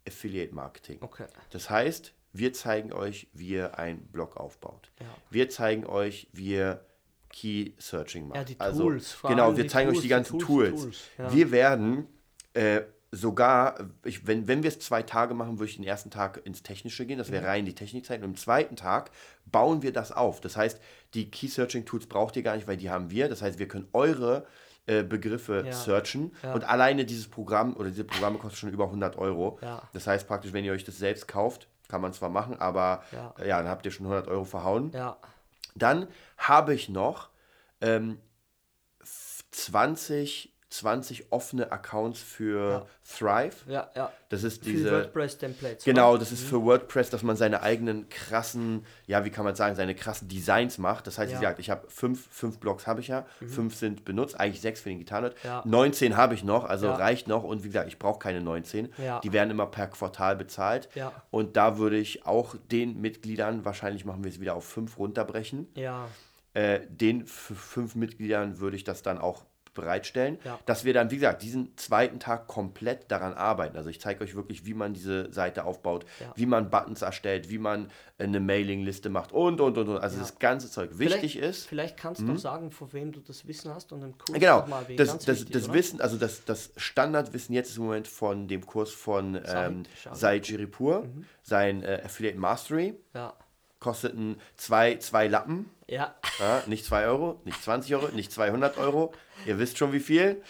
Affiliate 0.07 0.53
Marketing. 0.53 0.97
Okay. 1.01 1.25
Das 1.51 1.69
heißt, 1.69 2.13
wir 2.33 2.53
zeigen 2.53 2.91
euch, 2.91 3.27
wie 3.33 3.49
ihr 3.49 3.77
einen 3.77 4.07
Blog 4.07 4.37
aufbaut. 4.37 4.91
Ja. 4.99 5.05
Wir 5.29 5.49
zeigen 5.49 5.85
euch, 5.85 6.27
wie 6.33 6.55
ihr 6.55 6.85
Key 7.33 7.71
Searching 7.77 8.27
macht. 8.27 8.37
Ja, 8.37 8.43
die 8.45 8.59
also, 8.59 8.83
Tools. 8.83 9.17
Genau, 9.23 9.57
wir 9.57 9.67
zeigen 9.67 9.89
Tools, 9.89 9.97
euch 9.97 10.03
die 10.03 10.09
ganzen 10.09 10.39
die 10.39 10.45
Tools. 10.45 10.81
Tools. 10.81 11.01
Ja. 11.17 11.33
Wir 11.33 11.51
werden 11.51 12.07
äh, 12.53 12.81
sogar, 13.11 13.89
ich, 14.03 14.25
wenn, 14.27 14.47
wenn 14.47 14.63
wir 14.63 14.69
es 14.69 14.79
zwei 14.79 15.03
Tage 15.03 15.33
machen, 15.33 15.59
würde 15.59 15.69
ich 15.69 15.75
den 15.75 15.85
ersten 15.85 16.09
Tag 16.09 16.41
ins 16.45 16.63
Technische 16.63 17.05
gehen, 17.05 17.17
das 17.17 17.31
wäre 17.31 17.43
ja. 17.43 17.49
rein 17.49 17.65
die 17.65 17.75
Technikzeit. 17.75 18.19
Und 18.19 18.29
im 18.29 18.37
zweiten 18.37 18.75
Tag 18.75 19.11
bauen 19.45 19.81
wir 19.81 19.91
das 19.91 20.11
auf. 20.11 20.39
Das 20.41 20.55
heißt, 20.55 20.79
die 21.13 21.29
Key 21.29 21.47
Searching 21.47 21.85
Tools 21.85 22.05
braucht 22.05 22.35
ihr 22.35 22.43
gar 22.43 22.55
nicht, 22.55 22.67
weil 22.67 22.77
die 22.77 22.89
haben 22.89 23.09
wir. 23.09 23.27
Das 23.27 23.41
heißt, 23.41 23.59
wir 23.59 23.67
können 23.67 23.87
eure 23.93 24.45
äh, 24.85 25.03
Begriffe 25.03 25.63
ja. 25.65 25.71
searchen. 25.71 26.35
Ja. 26.43 26.53
Und 26.53 26.63
alleine 26.65 27.05
dieses 27.05 27.27
Programm 27.27 27.75
oder 27.75 27.89
diese 27.89 28.03
Programme 28.03 28.37
kosten 28.37 28.57
schon 28.57 28.69
über 28.69 28.85
100 28.85 29.17
Euro. 29.17 29.59
Das 29.93 30.07
heißt 30.07 30.27
praktisch, 30.27 30.53
wenn 30.53 30.65
ihr 30.65 30.71
euch 30.71 30.83
das 30.83 30.97
selbst 30.97 31.27
kauft, 31.27 31.67
kann 31.87 32.01
man 32.01 32.13
zwar 32.13 32.29
machen, 32.29 32.59
aber 32.59 33.03
ja, 33.11 33.33
ja 33.45 33.57
dann 33.59 33.67
habt 33.67 33.85
ihr 33.85 33.91
schon 33.91 34.05
100 34.05 34.27
Euro 34.27 34.45
verhauen. 34.45 34.91
Ja. 34.93 35.17
Dann 35.75 36.07
habe 36.37 36.73
ich 36.73 36.89
noch 36.89 37.29
ähm, 37.81 38.19
20 39.51 40.52
20 40.73 41.31
offene 41.31 41.71
Accounts 41.71 42.19
für 42.19 42.69
ja. 42.69 42.85
Thrive. 43.17 43.55
Ja, 43.67 43.91
ja. 43.95 44.11
Das 44.29 44.43
ist 44.43 44.65
diese. 44.65 44.89
Für 44.89 45.03
WordPress-Templates. 45.03 45.85
Genau, 45.85 46.17
das 46.17 46.31
ist 46.31 46.45
mhm. 46.45 46.47
für 46.47 46.63
WordPress, 46.63 47.11
dass 47.11 47.21
man 47.21 47.35
seine 47.35 47.61
eigenen 47.61 48.09
krassen, 48.09 48.83
ja, 49.05 49.23
wie 49.23 49.29
kann 49.29 49.45
man 49.45 49.53
sagen, 49.53 49.75
seine 49.75 49.93
krassen 49.93 50.27
Designs 50.27 50.79
macht. 50.79 51.05
Das 51.05 51.19
heißt, 51.19 51.31
ja. 51.31 51.37
wie 51.37 51.41
gesagt, 51.41 51.59
ich 51.59 51.69
habe 51.69 51.85
fünf, 51.89 52.27
fünf 52.27 52.57
Blogs 52.57 52.87
habe 52.87 53.01
ich 53.01 53.09
ja, 53.09 53.27
mhm. 53.39 53.49
fünf 53.49 53.75
sind 53.75 54.03
benutzt, 54.03 54.39
eigentlich 54.39 54.61
sechs 54.61 54.81
für 54.81 54.89
den 54.89 54.97
Gitarrenhirt. 54.97 55.35
Ja. 55.43 55.61
19 55.63 56.17
habe 56.17 56.33
ich 56.33 56.43
noch, 56.43 56.63
also 56.63 56.91
reicht 56.91 57.27
noch. 57.27 57.43
Und 57.43 57.63
wie 57.63 57.67
gesagt, 57.67 57.87
ich 57.87 57.99
brauche 57.99 58.17
keine 58.17 58.41
19. 58.41 58.91
Die 59.23 59.31
werden 59.31 59.51
immer 59.51 59.67
per 59.67 59.87
Quartal 59.87 60.35
bezahlt. 60.35 60.89
Ja. 60.95 61.11
Und 61.29 61.55
da 61.55 61.77
würde 61.77 61.97
ich 61.97 62.25
auch 62.25 62.55
den 62.71 62.99
Mitgliedern, 62.99 63.63
wahrscheinlich 63.63 64.05
machen 64.05 64.23
wir 64.23 64.31
es 64.31 64.39
wieder 64.39 64.55
auf 64.55 64.65
fünf 64.65 64.97
runterbrechen. 64.97 65.67
Ja 65.75 66.07
äh, 66.53 66.81
den 66.87 67.25
fünf 67.25 67.95
Mitgliedern 67.95 68.59
würde 68.59 68.75
ich 68.75 68.83
das 68.83 69.01
dann 69.01 69.17
auch 69.17 69.43
bereitstellen, 69.73 70.37
ja. 70.43 70.59
dass 70.65 70.85
wir 70.85 70.93
dann, 70.93 71.11
wie 71.11 71.15
gesagt, 71.15 71.41
diesen 71.41 71.75
zweiten 71.77 72.19
Tag 72.19 72.47
komplett 72.47 73.11
daran 73.11 73.33
arbeiten. 73.33 73.77
Also 73.77 73.89
ich 73.89 73.99
zeige 73.99 74.23
euch 74.23 74.35
wirklich, 74.35 74.65
wie 74.65 74.73
man 74.73 74.93
diese 74.93 75.31
Seite 75.31 75.65
aufbaut, 75.65 76.05
ja. 76.19 76.31
wie 76.35 76.45
man 76.45 76.69
Buttons 76.69 77.01
erstellt, 77.01 77.49
wie 77.49 77.57
man 77.57 77.89
eine 78.17 78.39
Mailingliste 78.39 79.09
macht 79.09 79.31
und, 79.31 79.59
und, 79.59 79.77
und, 79.77 79.89
und. 79.89 79.97
Also 79.97 80.17
ja. 80.17 80.21
das 80.21 80.39
ganze 80.39 80.69
Zeug 80.69 80.97
wichtig 80.97 81.33
vielleicht, 81.33 81.35
ist. 81.35 81.67
Vielleicht 81.67 81.97
kannst 81.97 82.21
du 82.21 82.27
hm? 82.27 82.37
sagen, 82.37 82.71
vor 82.71 82.93
wem 82.93 83.11
du 83.11 83.19
das 83.19 83.47
Wissen 83.47 83.73
hast 83.73 83.91
und 83.91 84.01
dann 84.01 84.17
Kurs 84.17 84.39
genau, 84.39 84.65
mal 84.67 84.85
das, 84.95 85.17
das, 85.17 85.39
wichtig, 85.39 85.53
das 85.53 85.73
Wissen, 85.73 86.01
also 86.01 86.17
das, 86.17 86.45
das 86.45 86.71
Standardwissen 86.77 87.55
jetzt 87.55 87.69
ist 87.69 87.77
im 87.77 87.83
Moment 87.83 88.07
von 88.07 88.47
dem 88.47 88.65
Kurs 88.65 88.91
von 88.91 89.39
ähm, 89.45 89.83
Said 90.13 90.47
Jiripur, 90.47 91.03
mhm. 91.03 91.25
sein 91.41 91.83
äh, 91.83 92.01
Affiliate 92.05 92.37
Mastery. 92.37 92.93
Ja 93.13 93.33
kosteten 93.83 94.37
zwei, 94.55 94.95
zwei 94.95 95.27
Lappen. 95.27 95.69
Ja. 95.87 96.15
ja. 96.39 96.63
Nicht 96.65 96.85
2 96.85 97.05
Euro, 97.07 97.41
nicht 97.43 97.61
20 97.61 97.93
Euro, 97.95 98.07
nicht 98.15 98.31
200 98.31 98.77
Euro. 98.77 99.13
Ihr 99.45 99.59
wisst 99.59 99.77
schon 99.77 99.91
wie 99.91 99.99
viel. 99.99 100.41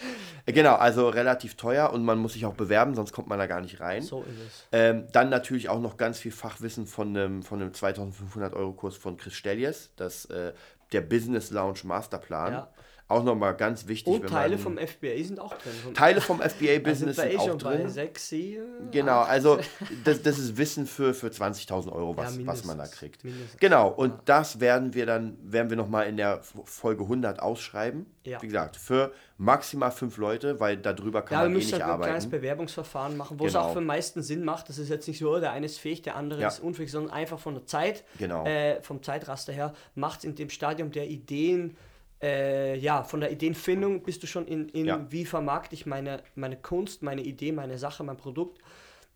Genau, 0.46 0.76
also 0.76 1.08
relativ 1.08 1.56
teuer 1.56 1.92
und 1.92 2.04
man 2.04 2.18
muss 2.18 2.34
sich 2.34 2.46
auch 2.46 2.54
bewerben, 2.54 2.94
sonst 2.94 3.12
kommt 3.12 3.28
man 3.28 3.38
da 3.38 3.46
gar 3.46 3.60
nicht 3.60 3.80
rein. 3.80 4.02
So 4.02 4.22
ist 4.22 4.38
es. 4.46 4.68
Ähm, 4.70 5.08
dann 5.12 5.30
natürlich 5.30 5.68
auch 5.68 5.80
noch 5.80 5.96
ganz 5.96 6.20
viel 6.20 6.32
Fachwissen 6.32 6.86
von 6.86 7.08
einem, 7.08 7.42
von 7.42 7.60
einem 7.60 7.74
2500 7.74 8.54
Euro 8.54 8.72
Kurs 8.72 8.96
von 8.96 9.16
Chris 9.16 9.34
Stellies, 9.34 9.90
das, 9.96 10.26
äh, 10.26 10.52
der 10.92 11.00
Business 11.00 11.50
Lounge 11.50 11.80
Masterplan. 11.82 12.52
Ja 12.52 12.68
auch 13.06 13.22
nochmal 13.22 13.54
ganz 13.54 13.86
wichtig. 13.86 14.12
Und 14.12 14.28
Teile 14.28 14.56
vom 14.56 14.78
FBA 14.78 15.22
sind 15.22 15.38
auch 15.38 15.52
drin. 15.58 15.72
Teile 15.94 16.20
vom 16.22 16.40
FBA-Business 16.40 17.18
also 17.18 17.38
sind 17.38 17.50
auch 17.50 17.58
drin. 17.58 17.82
Bei 17.82 17.88
6, 17.88 18.28
7, 18.28 18.62
genau, 18.90 19.20
also 19.20 19.58
das, 20.04 20.22
das 20.22 20.38
ist 20.38 20.56
Wissen 20.56 20.86
für, 20.86 21.12
für 21.12 21.26
20.000 21.26 21.92
Euro, 21.92 22.16
was, 22.16 22.38
ja, 22.38 22.46
was 22.46 22.64
man 22.64 22.78
da 22.78 22.86
kriegt. 22.86 23.22
Mindestens. 23.22 23.60
Genau, 23.60 23.88
und 23.88 24.10
ja. 24.10 24.20
das 24.24 24.60
werden 24.60 24.94
wir 24.94 25.04
dann, 25.04 25.36
werden 25.42 25.68
wir 25.68 25.76
nochmal 25.76 26.06
in 26.08 26.16
der 26.16 26.40
Folge 26.42 27.02
100 27.02 27.40
ausschreiben. 27.40 28.06
Ja. 28.24 28.40
Wie 28.40 28.46
gesagt, 28.46 28.76
für 28.76 29.12
maximal 29.36 29.90
fünf 29.90 30.16
Leute, 30.16 30.58
weil 30.58 30.78
darüber 30.78 31.20
kann 31.20 31.38
ja, 31.38 31.44
man 31.44 31.52
eh 31.52 31.56
nicht 31.56 31.72
halt 31.74 31.82
arbeiten. 31.82 32.02
ein 32.02 32.08
kleines 32.08 32.30
Bewerbungsverfahren 32.30 33.18
machen, 33.18 33.38
wo 33.38 33.44
genau. 33.44 33.58
es 33.58 33.64
auch 33.64 33.72
für 33.74 33.80
den 33.80 33.86
meisten 33.86 34.22
Sinn 34.22 34.44
macht. 34.44 34.70
Das 34.70 34.78
ist 34.78 34.88
jetzt 34.88 35.06
nicht 35.06 35.18
so, 35.18 35.38
der 35.40 35.52
eine 35.52 35.66
ist 35.66 35.78
fähig, 35.78 36.00
der 36.00 36.16
andere 36.16 36.46
ist 36.46 36.60
unfähig, 36.60 36.90
sondern 36.90 37.12
einfach 37.12 37.38
von 37.38 37.52
der 37.52 37.66
Zeit, 37.66 38.04
genau. 38.18 38.46
äh, 38.46 38.80
vom 38.80 39.02
Zeitraster 39.02 39.52
her, 39.52 39.74
macht 39.94 40.20
es 40.20 40.24
in 40.24 40.36
dem 40.36 40.48
Stadium 40.48 40.90
der 40.90 41.08
Ideen 41.08 41.76
äh, 42.22 42.76
ja, 42.78 43.04
von 43.04 43.20
der 43.20 43.30
Ideenfindung 43.30 44.02
bist 44.02 44.22
du 44.22 44.26
schon 44.26 44.46
in, 44.46 44.68
in 44.70 44.86
ja. 44.86 45.06
wie 45.10 45.24
vermarkte 45.24 45.74
ich 45.74 45.86
meine, 45.86 46.22
meine 46.34 46.56
Kunst, 46.56 47.02
meine 47.02 47.22
Idee, 47.22 47.52
meine 47.52 47.78
Sache, 47.78 48.04
mein 48.04 48.16
Produkt. 48.16 48.60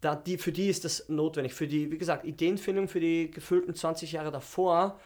Da 0.01 0.15
die, 0.15 0.39
für 0.39 0.53
die 0.53 0.69
ist 0.69 0.85
das 0.85 1.09
notwendig. 1.09 1.55
Für 1.55 1.67
die, 1.67 1.91
wie 1.91 1.99
gesagt, 1.99 2.25
Ideenfindung 2.25 2.89
für 2.89 3.01
die 3.01 3.31
gefüllten 3.31 3.75
20 3.75 4.13
Jahre 4.13 4.31
davor 4.31 4.99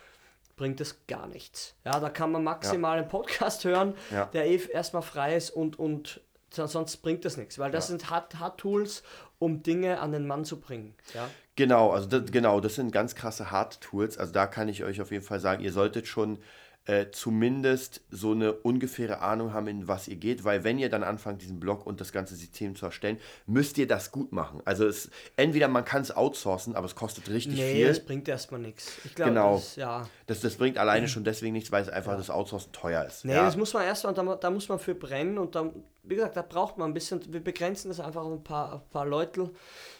bringt 0.56 0.80
es 0.80 1.06
gar 1.06 1.26
nichts. 1.26 1.74
Ja, 1.84 1.98
da 1.98 2.10
kann 2.10 2.30
man 2.30 2.44
maximal 2.44 2.96
ja. 2.96 3.02
einen 3.02 3.10
Podcast 3.10 3.64
hören, 3.64 3.94
ja. 4.10 4.26
der 4.26 4.46
eh 4.46 4.60
erstmal 4.72 5.02
frei 5.02 5.36
ist 5.36 5.50
und, 5.50 5.78
und 5.78 6.20
sonst 6.50 6.98
bringt 6.98 7.24
das 7.24 7.36
nichts, 7.36 7.58
weil 7.58 7.70
das 7.70 7.86
sind 7.86 8.10
Hard-Tools, 8.10 9.02
um 9.38 9.62
Dinge 9.62 10.00
an 10.00 10.12
den 10.12 10.26
Mann 10.26 10.44
zu 10.44 10.60
bringen. 10.60 10.94
Ja? 11.14 11.28
Genau, 11.56 11.90
also 11.90 12.06
das, 12.06 12.30
genau, 12.30 12.60
das 12.60 12.74
sind 12.74 12.92
ganz 12.92 13.14
krasse 13.14 13.50
Hard-Tools. 13.50 14.18
Also 14.18 14.32
da 14.32 14.46
kann 14.46 14.68
ich 14.68 14.84
euch 14.84 15.00
auf 15.00 15.10
jeden 15.10 15.24
Fall 15.24 15.40
sagen, 15.40 15.62
ihr 15.62 15.72
solltet 15.72 16.06
schon 16.06 16.38
äh, 16.84 17.06
zumindest 17.12 18.00
so 18.10 18.32
eine 18.32 18.52
ungefähre 18.52 19.20
Ahnung 19.20 19.52
haben, 19.52 19.68
in 19.68 19.86
was 19.86 20.08
ihr 20.08 20.16
geht, 20.16 20.42
weil 20.42 20.64
wenn 20.64 20.78
ihr 20.78 20.88
dann 20.88 21.04
anfangt, 21.04 21.40
diesen 21.40 21.60
Blog 21.60 21.86
und 21.86 22.00
das 22.00 22.10
ganze 22.10 22.34
System 22.34 22.74
zu 22.74 22.86
erstellen, 22.86 23.18
müsst 23.46 23.78
ihr 23.78 23.86
das 23.86 24.10
gut 24.10 24.32
machen. 24.32 24.60
Also 24.64 24.86
es, 24.86 25.08
entweder 25.36 25.68
man 25.68 25.84
kann 25.84 26.02
es 26.02 26.10
outsourcen, 26.10 26.74
aber 26.74 26.86
es 26.86 26.96
kostet 26.96 27.30
richtig 27.30 27.54
nee, 27.54 27.72
viel. 27.72 27.82
Nee, 27.82 27.88
das 27.88 28.04
bringt 28.04 28.28
erstmal 28.28 28.60
nichts. 28.60 28.98
Ich 29.04 29.14
glaube, 29.14 29.30
genau. 29.30 29.54
das, 29.54 29.76
ja. 29.76 30.08
das, 30.26 30.40
das 30.40 30.56
bringt 30.56 30.76
alleine 30.76 31.06
schon 31.06 31.22
deswegen 31.22 31.52
nichts, 31.52 31.70
weil 31.70 31.82
es 31.82 31.88
einfach 31.88 32.12
ja. 32.12 32.18
das 32.18 32.30
Outsourcen 32.30 32.72
teuer 32.72 33.04
ist. 33.04 33.24
Nee, 33.24 33.34
ja. 33.34 33.44
das 33.44 33.56
muss 33.56 33.72
man 33.74 33.84
erstmal, 33.84 34.14
da, 34.14 34.34
da 34.34 34.50
muss 34.50 34.68
man 34.68 34.80
für 34.80 34.96
brennen 34.96 35.38
und 35.38 35.54
dann, 35.54 35.84
wie 36.02 36.16
gesagt, 36.16 36.36
da 36.36 36.42
braucht 36.42 36.78
man 36.78 36.90
ein 36.90 36.94
bisschen, 36.94 37.20
wir 37.32 37.44
begrenzen 37.44 37.88
das 37.90 38.00
einfach 38.00 38.22
auf 38.22 38.32
ein 38.32 38.42
paar, 38.42 38.72
ein 38.72 38.90
paar, 38.90 39.06
Leute, 39.06 39.42
ein 39.42 39.50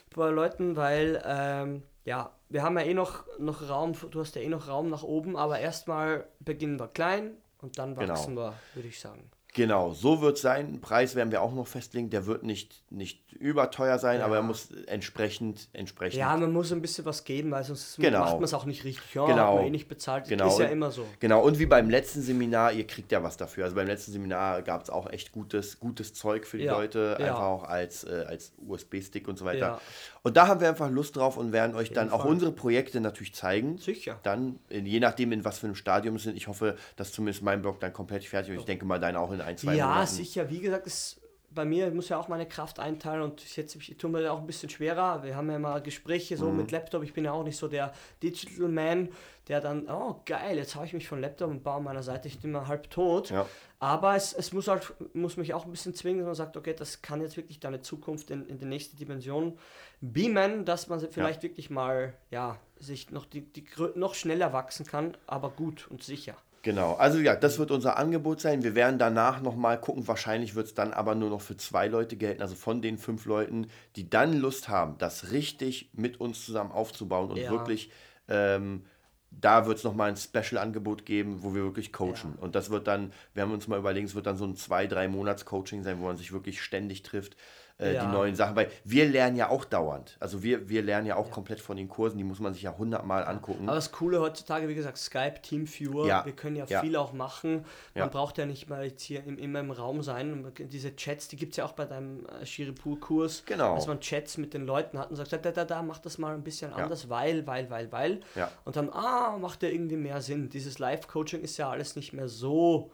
paar 0.09 0.31
Leuten, 0.31 0.75
weil 0.75 1.23
ähm, 1.25 1.83
ja, 2.03 2.29
wir 2.53 2.61
haben 2.61 2.77
ja 2.77 2.85
eh 2.85 2.93
noch, 2.93 3.25
noch 3.39 3.67
Raum, 3.67 3.93
du 4.11 4.19
hast 4.19 4.35
ja 4.35 4.41
eh 4.43 4.47
noch 4.47 4.67
Raum 4.67 4.87
nach 4.89 5.01
oben, 5.01 5.35
aber 5.35 5.57
erstmal 5.59 6.27
beginnen 6.39 6.79
wir 6.79 6.87
klein 6.87 7.35
und 7.61 7.79
dann 7.79 7.95
genau. 7.95 8.13
wachsen 8.13 8.35
genau. 8.35 8.49
wir, 8.49 8.53
würde 8.75 8.89
ich 8.89 8.99
sagen. 8.99 9.31
Genau, 9.53 9.93
so 9.93 10.21
wird 10.21 10.37
es 10.37 10.41
sein. 10.41 10.81
Preis 10.81 11.13
werden 11.13 11.31
wir 11.31 11.43
auch 11.43 11.53
noch 11.53 11.67
festlegen. 11.67 12.09
Der 12.09 12.25
wird 12.25 12.41
nicht, 12.41 12.83
nicht 12.89 13.33
überteuer 13.33 13.99
sein, 13.99 14.19
ja. 14.19 14.25
aber 14.25 14.37
er 14.37 14.41
muss 14.41 14.71
entsprechend, 14.87 15.69
entsprechend. 15.73 16.19
Ja, 16.19 16.35
man 16.35 16.51
muss 16.51 16.71
ein 16.71 16.81
bisschen 16.81 17.05
was 17.05 17.23
geben, 17.23 17.51
weil 17.51 17.63
sonst 17.63 17.97
genau. 17.97 18.21
macht 18.21 18.33
man 18.35 18.45
es 18.45 18.53
auch 18.55 18.65
nicht 18.65 18.83
richtig. 18.83 19.13
Ja, 19.13 19.27
genau. 19.27 19.57
man 19.57 19.65
eh 19.65 19.69
nicht 19.69 19.87
bezahlt. 19.87 20.27
Genau. 20.27 20.47
Ist 20.47 20.57
ja 20.57 20.65
immer 20.65 20.89
so. 20.89 21.05
Genau, 21.19 21.43
und 21.43 21.59
wie 21.59 21.67
beim 21.67 21.89
letzten 21.91 22.21
Seminar, 22.21 22.73
ihr 22.73 22.87
kriegt 22.87 23.11
ja 23.11 23.21
was 23.21 23.37
dafür. 23.37 23.65
Also 23.65 23.75
beim 23.75 23.85
letzten 23.85 24.11
Seminar 24.11 24.63
gab 24.63 24.81
es 24.81 24.89
auch 24.89 25.07
echt 25.11 25.31
gutes, 25.31 25.79
gutes 25.79 26.15
Zeug 26.15 26.47
für 26.47 26.57
die 26.57 26.65
ja. 26.65 26.75
Leute, 26.75 27.17
einfach 27.17 27.41
auch 27.41 27.63
als, 27.65 28.05
äh, 28.05 28.25
als 28.27 28.53
USB-Stick 28.65 29.27
und 29.27 29.37
so 29.37 29.45
weiter. 29.45 29.79
Und 30.23 30.35
da 30.35 30.47
haben 30.47 30.61
wir 30.61 30.69
einfach 30.69 30.89
Lust 30.89 31.15
drauf 31.15 31.37
und 31.37 31.51
werden 31.51 31.75
euch 31.75 31.91
dann 31.91 32.09
Fall. 32.09 32.19
auch 32.21 32.25
unsere 32.25 32.51
Projekte 32.51 33.01
natürlich 33.01 33.35
zeigen. 33.35 33.77
Sicher. 33.77 34.19
Dann, 34.23 34.59
je 34.69 34.99
nachdem, 34.99 35.31
in 35.31 35.45
was 35.45 35.59
für 35.59 35.67
einem 35.67 35.75
Stadium 35.75 36.15
es 36.15 36.23
sind. 36.23 36.37
Ich 36.37 36.47
hoffe, 36.47 36.75
dass 36.95 37.11
zumindest 37.11 37.43
mein 37.43 37.61
Blog 37.61 37.79
dann 37.81 37.93
komplett 37.93 38.23
fertig 38.23 38.53
ist. 38.53 38.61
Ich 38.61 38.65
denke 38.65 38.85
mal, 38.85 38.99
deine 38.99 39.19
auch 39.19 39.31
in 39.31 39.42
ein, 39.43 39.57
zwei 39.57 39.75
ja, 39.75 39.87
Monaten. 39.87 40.01
Ja, 40.01 40.07
sicher. 40.07 40.49
Wie 40.49 40.59
gesagt, 40.59 40.87
es, 40.87 41.19
bei 41.53 41.65
mir 41.65 41.91
muss 41.91 42.09
ja 42.09 42.17
auch 42.17 42.27
meine 42.27 42.47
Kraft 42.47 42.79
einteilen 42.79 43.21
und 43.21 43.55
jetzt 43.55 43.75
ich, 43.75 43.97
tue 43.97 44.09
mir 44.09 44.31
auch 44.31 44.39
ein 44.39 44.47
bisschen 44.47 44.69
schwerer. 44.69 45.23
Wir 45.23 45.35
haben 45.35 45.49
ja 45.49 45.57
immer 45.57 45.81
Gespräche 45.81 46.37
so 46.37 46.49
mhm. 46.49 46.57
mit 46.57 46.71
Laptop. 46.71 47.03
Ich 47.03 47.13
bin 47.13 47.25
ja 47.25 47.31
auch 47.31 47.43
nicht 47.43 47.57
so 47.57 47.67
der 47.67 47.93
Digital 48.21 48.67
Man, 48.67 49.09
der 49.47 49.61
dann, 49.61 49.89
oh 49.89 50.21
geil, 50.25 50.57
jetzt 50.57 50.75
habe 50.75 50.85
ich 50.85 50.93
mich 50.93 51.07
von 51.07 51.21
Laptop 51.21 51.49
und 51.49 51.63
baue 51.63 51.81
meiner 51.81 52.03
Seite, 52.03 52.27
ich 52.27 52.39
bin 52.39 52.51
immer 52.51 52.67
halb 52.67 52.89
tot. 52.89 53.29
Ja. 53.29 53.45
Aber 53.79 54.15
es, 54.15 54.33
es 54.33 54.53
muss 54.53 54.67
halt, 54.67 54.93
muss 55.13 55.37
mich 55.37 55.53
auch 55.53 55.65
ein 55.65 55.71
bisschen 55.71 55.93
zwingen, 55.93 56.19
dass 56.19 56.27
man 56.27 56.35
sagt, 56.35 56.57
okay, 56.57 56.73
das 56.73 57.01
kann 57.01 57.21
jetzt 57.21 57.37
wirklich 57.37 57.59
deine 57.59 57.81
Zukunft 57.81 58.31
in, 58.31 58.47
in 58.47 58.57
die 58.57 58.65
nächste 58.65 58.95
Dimension 58.95 59.57
beamen, 60.01 60.65
dass 60.65 60.87
man 60.87 60.99
vielleicht 60.99 61.43
ja. 61.43 61.49
wirklich 61.49 61.69
mal, 61.69 62.13
ja, 62.31 62.57
sich 62.79 63.11
noch, 63.11 63.25
die, 63.25 63.41
die, 63.41 63.65
noch 63.95 64.15
schneller 64.15 64.53
wachsen 64.53 64.85
kann, 64.85 65.17
aber 65.27 65.49
gut 65.49 65.87
und 65.89 66.03
sicher. 66.03 66.35
Genau, 66.63 66.93
also 66.93 67.19
ja, 67.19 67.35
das 67.35 67.59
wird 67.59 67.71
unser 67.71 67.97
Angebot 67.97 68.39
sein. 68.39 68.63
Wir 68.63 68.73
werden 68.73 68.97
danach 68.97 69.41
nochmal 69.41 69.79
gucken. 69.79 70.07
Wahrscheinlich 70.07 70.55
wird 70.55 70.67
es 70.67 70.73
dann 70.73 70.93
aber 70.93 71.13
nur 71.13 71.29
noch 71.29 71.41
für 71.41 71.57
zwei 71.57 71.89
Leute 71.89 72.15
gelten. 72.15 72.41
Also 72.41 72.55
von 72.55 72.81
den 72.81 72.97
fünf 72.97 73.25
Leuten, 73.25 73.67
die 73.97 74.09
dann 74.09 74.39
Lust 74.39 74.69
haben, 74.69 74.97
das 74.97 75.31
richtig 75.31 75.89
mit 75.91 76.21
uns 76.21 76.45
zusammen 76.45 76.71
aufzubauen 76.71 77.31
und 77.31 77.37
ja. 77.37 77.51
wirklich, 77.51 77.91
ähm, 78.29 78.85
da 79.29 79.65
wird 79.65 79.79
es 79.79 79.83
nochmal 79.83 80.09
ein 80.09 80.15
Special-Angebot 80.15 81.05
geben, 81.05 81.43
wo 81.43 81.53
wir 81.53 81.63
wirklich 81.63 81.91
coachen. 81.91 82.35
Ja. 82.37 82.41
Und 82.41 82.55
das 82.55 82.69
wird 82.69 82.87
dann, 82.87 83.11
wir 83.33 83.43
haben 83.43 83.51
uns 83.51 83.67
mal 83.67 83.77
überlegt, 83.77 84.07
es 84.07 84.15
wird 84.15 84.25
dann 84.25 84.37
so 84.37 84.45
ein 84.45 84.55
zwei, 84.55 84.87
drei 84.87 85.09
Monats-Coaching 85.09 85.83
sein, 85.83 85.99
wo 85.99 86.05
man 86.05 86.15
sich 86.15 86.31
wirklich 86.31 86.61
ständig 86.61 87.03
trifft 87.03 87.35
äh, 87.83 87.93
ja. 87.95 88.05
die 88.05 88.11
neuen 88.11 88.35
Sachen. 88.35 88.55
Weil 88.55 88.69
wir 88.83 89.07
lernen 89.07 89.35
ja 89.35 89.49
auch 89.49 89.65
dauernd. 89.65 90.17
Also 90.19 90.43
wir, 90.43 90.69
wir 90.69 90.81
lernen 90.81 91.07
ja 91.07 91.15
auch 91.15 91.27
ja. 91.27 91.33
komplett 91.33 91.59
von 91.59 91.77
den 91.77 91.89
Kursen, 91.89 92.17
die 92.17 92.23
muss 92.23 92.39
man 92.39 92.53
sich 92.53 92.63
ja 92.63 92.77
hundertmal 92.77 93.25
angucken. 93.25 93.67
Aber 93.67 93.75
das 93.75 93.91
Coole 93.91 94.19
heutzutage, 94.19 94.67
wie 94.67 94.75
gesagt, 94.75 94.97
Skype, 94.97 95.41
Teamviewer, 95.41 96.07
ja. 96.07 96.25
wir 96.25 96.33
können 96.33 96.55
ja, 96.55 96.65
viel 96.65 96.95
auch 96.95 97.13
machen. 97.13 97.65
Man 97.95 98.09
braucht 98.09 98.37
ja 98.37 98.45
nicht 98.45 98.69
mal 98.69 98.85
jetzt 98.85 99.03
hier 99.03 99.25
im, 99.25 99.37
immer 99.37 99.59
im 99.59 99.71
Raum 99.71 100.01
sein. 100.01 100.51
Diese 100.57 100.95
Chats, 100.95 101.27
die 101.27 101.35
gibt 101.35 101.53
es 101.53 101.57
ja 101.57 101.65
auch 101.65 101.73
bei 101.73 101.85
deinem 101.85 102.25
äh, 102.25 102.45
Shiripur-Kurs. 102.45 103.43
Genau. 103.45 103.75
Dass 103.75 103.87
man 103.87 103.99
Chats 103.99 104.37
mit 104.37 104.53
den 104.53 104.65
Leuten 104.65 104.97
hat 104.97 105.09
und 105.09 105.15
sagt, 105.15 105.33
da, 105.33 105.37
da, 105.37 105.65
da, 105.65 105.81
mach 105.81 105.99
das 105.99 106.17
mal 106.17 106.33
ein 106.33 106.43
bisschen 106.43 106.73
anders, 106.73 107.09
weil, 107.09 107.45
weil, 107.47 107.69
weil, 107.69 107.91
weil. 107.91 108.21
Und 108.65 108.75
dann, 108.75 108.89
ah, 108.89 109.37
macht 109.37 109.63
ja 109.63 109.69
irgendwie 109.69 109.97
mehr 109.97 110.21
Sinn. 110.21 110.49
Dieses 110.49 110.79
Live-Coaching 110.79 111.41
ist 111.41 111.57
ja 111.57 111.69
alles 111.69 111.95
nicht 111.95 112.13
mehr 112.13 112.27
so. 112.27 112.91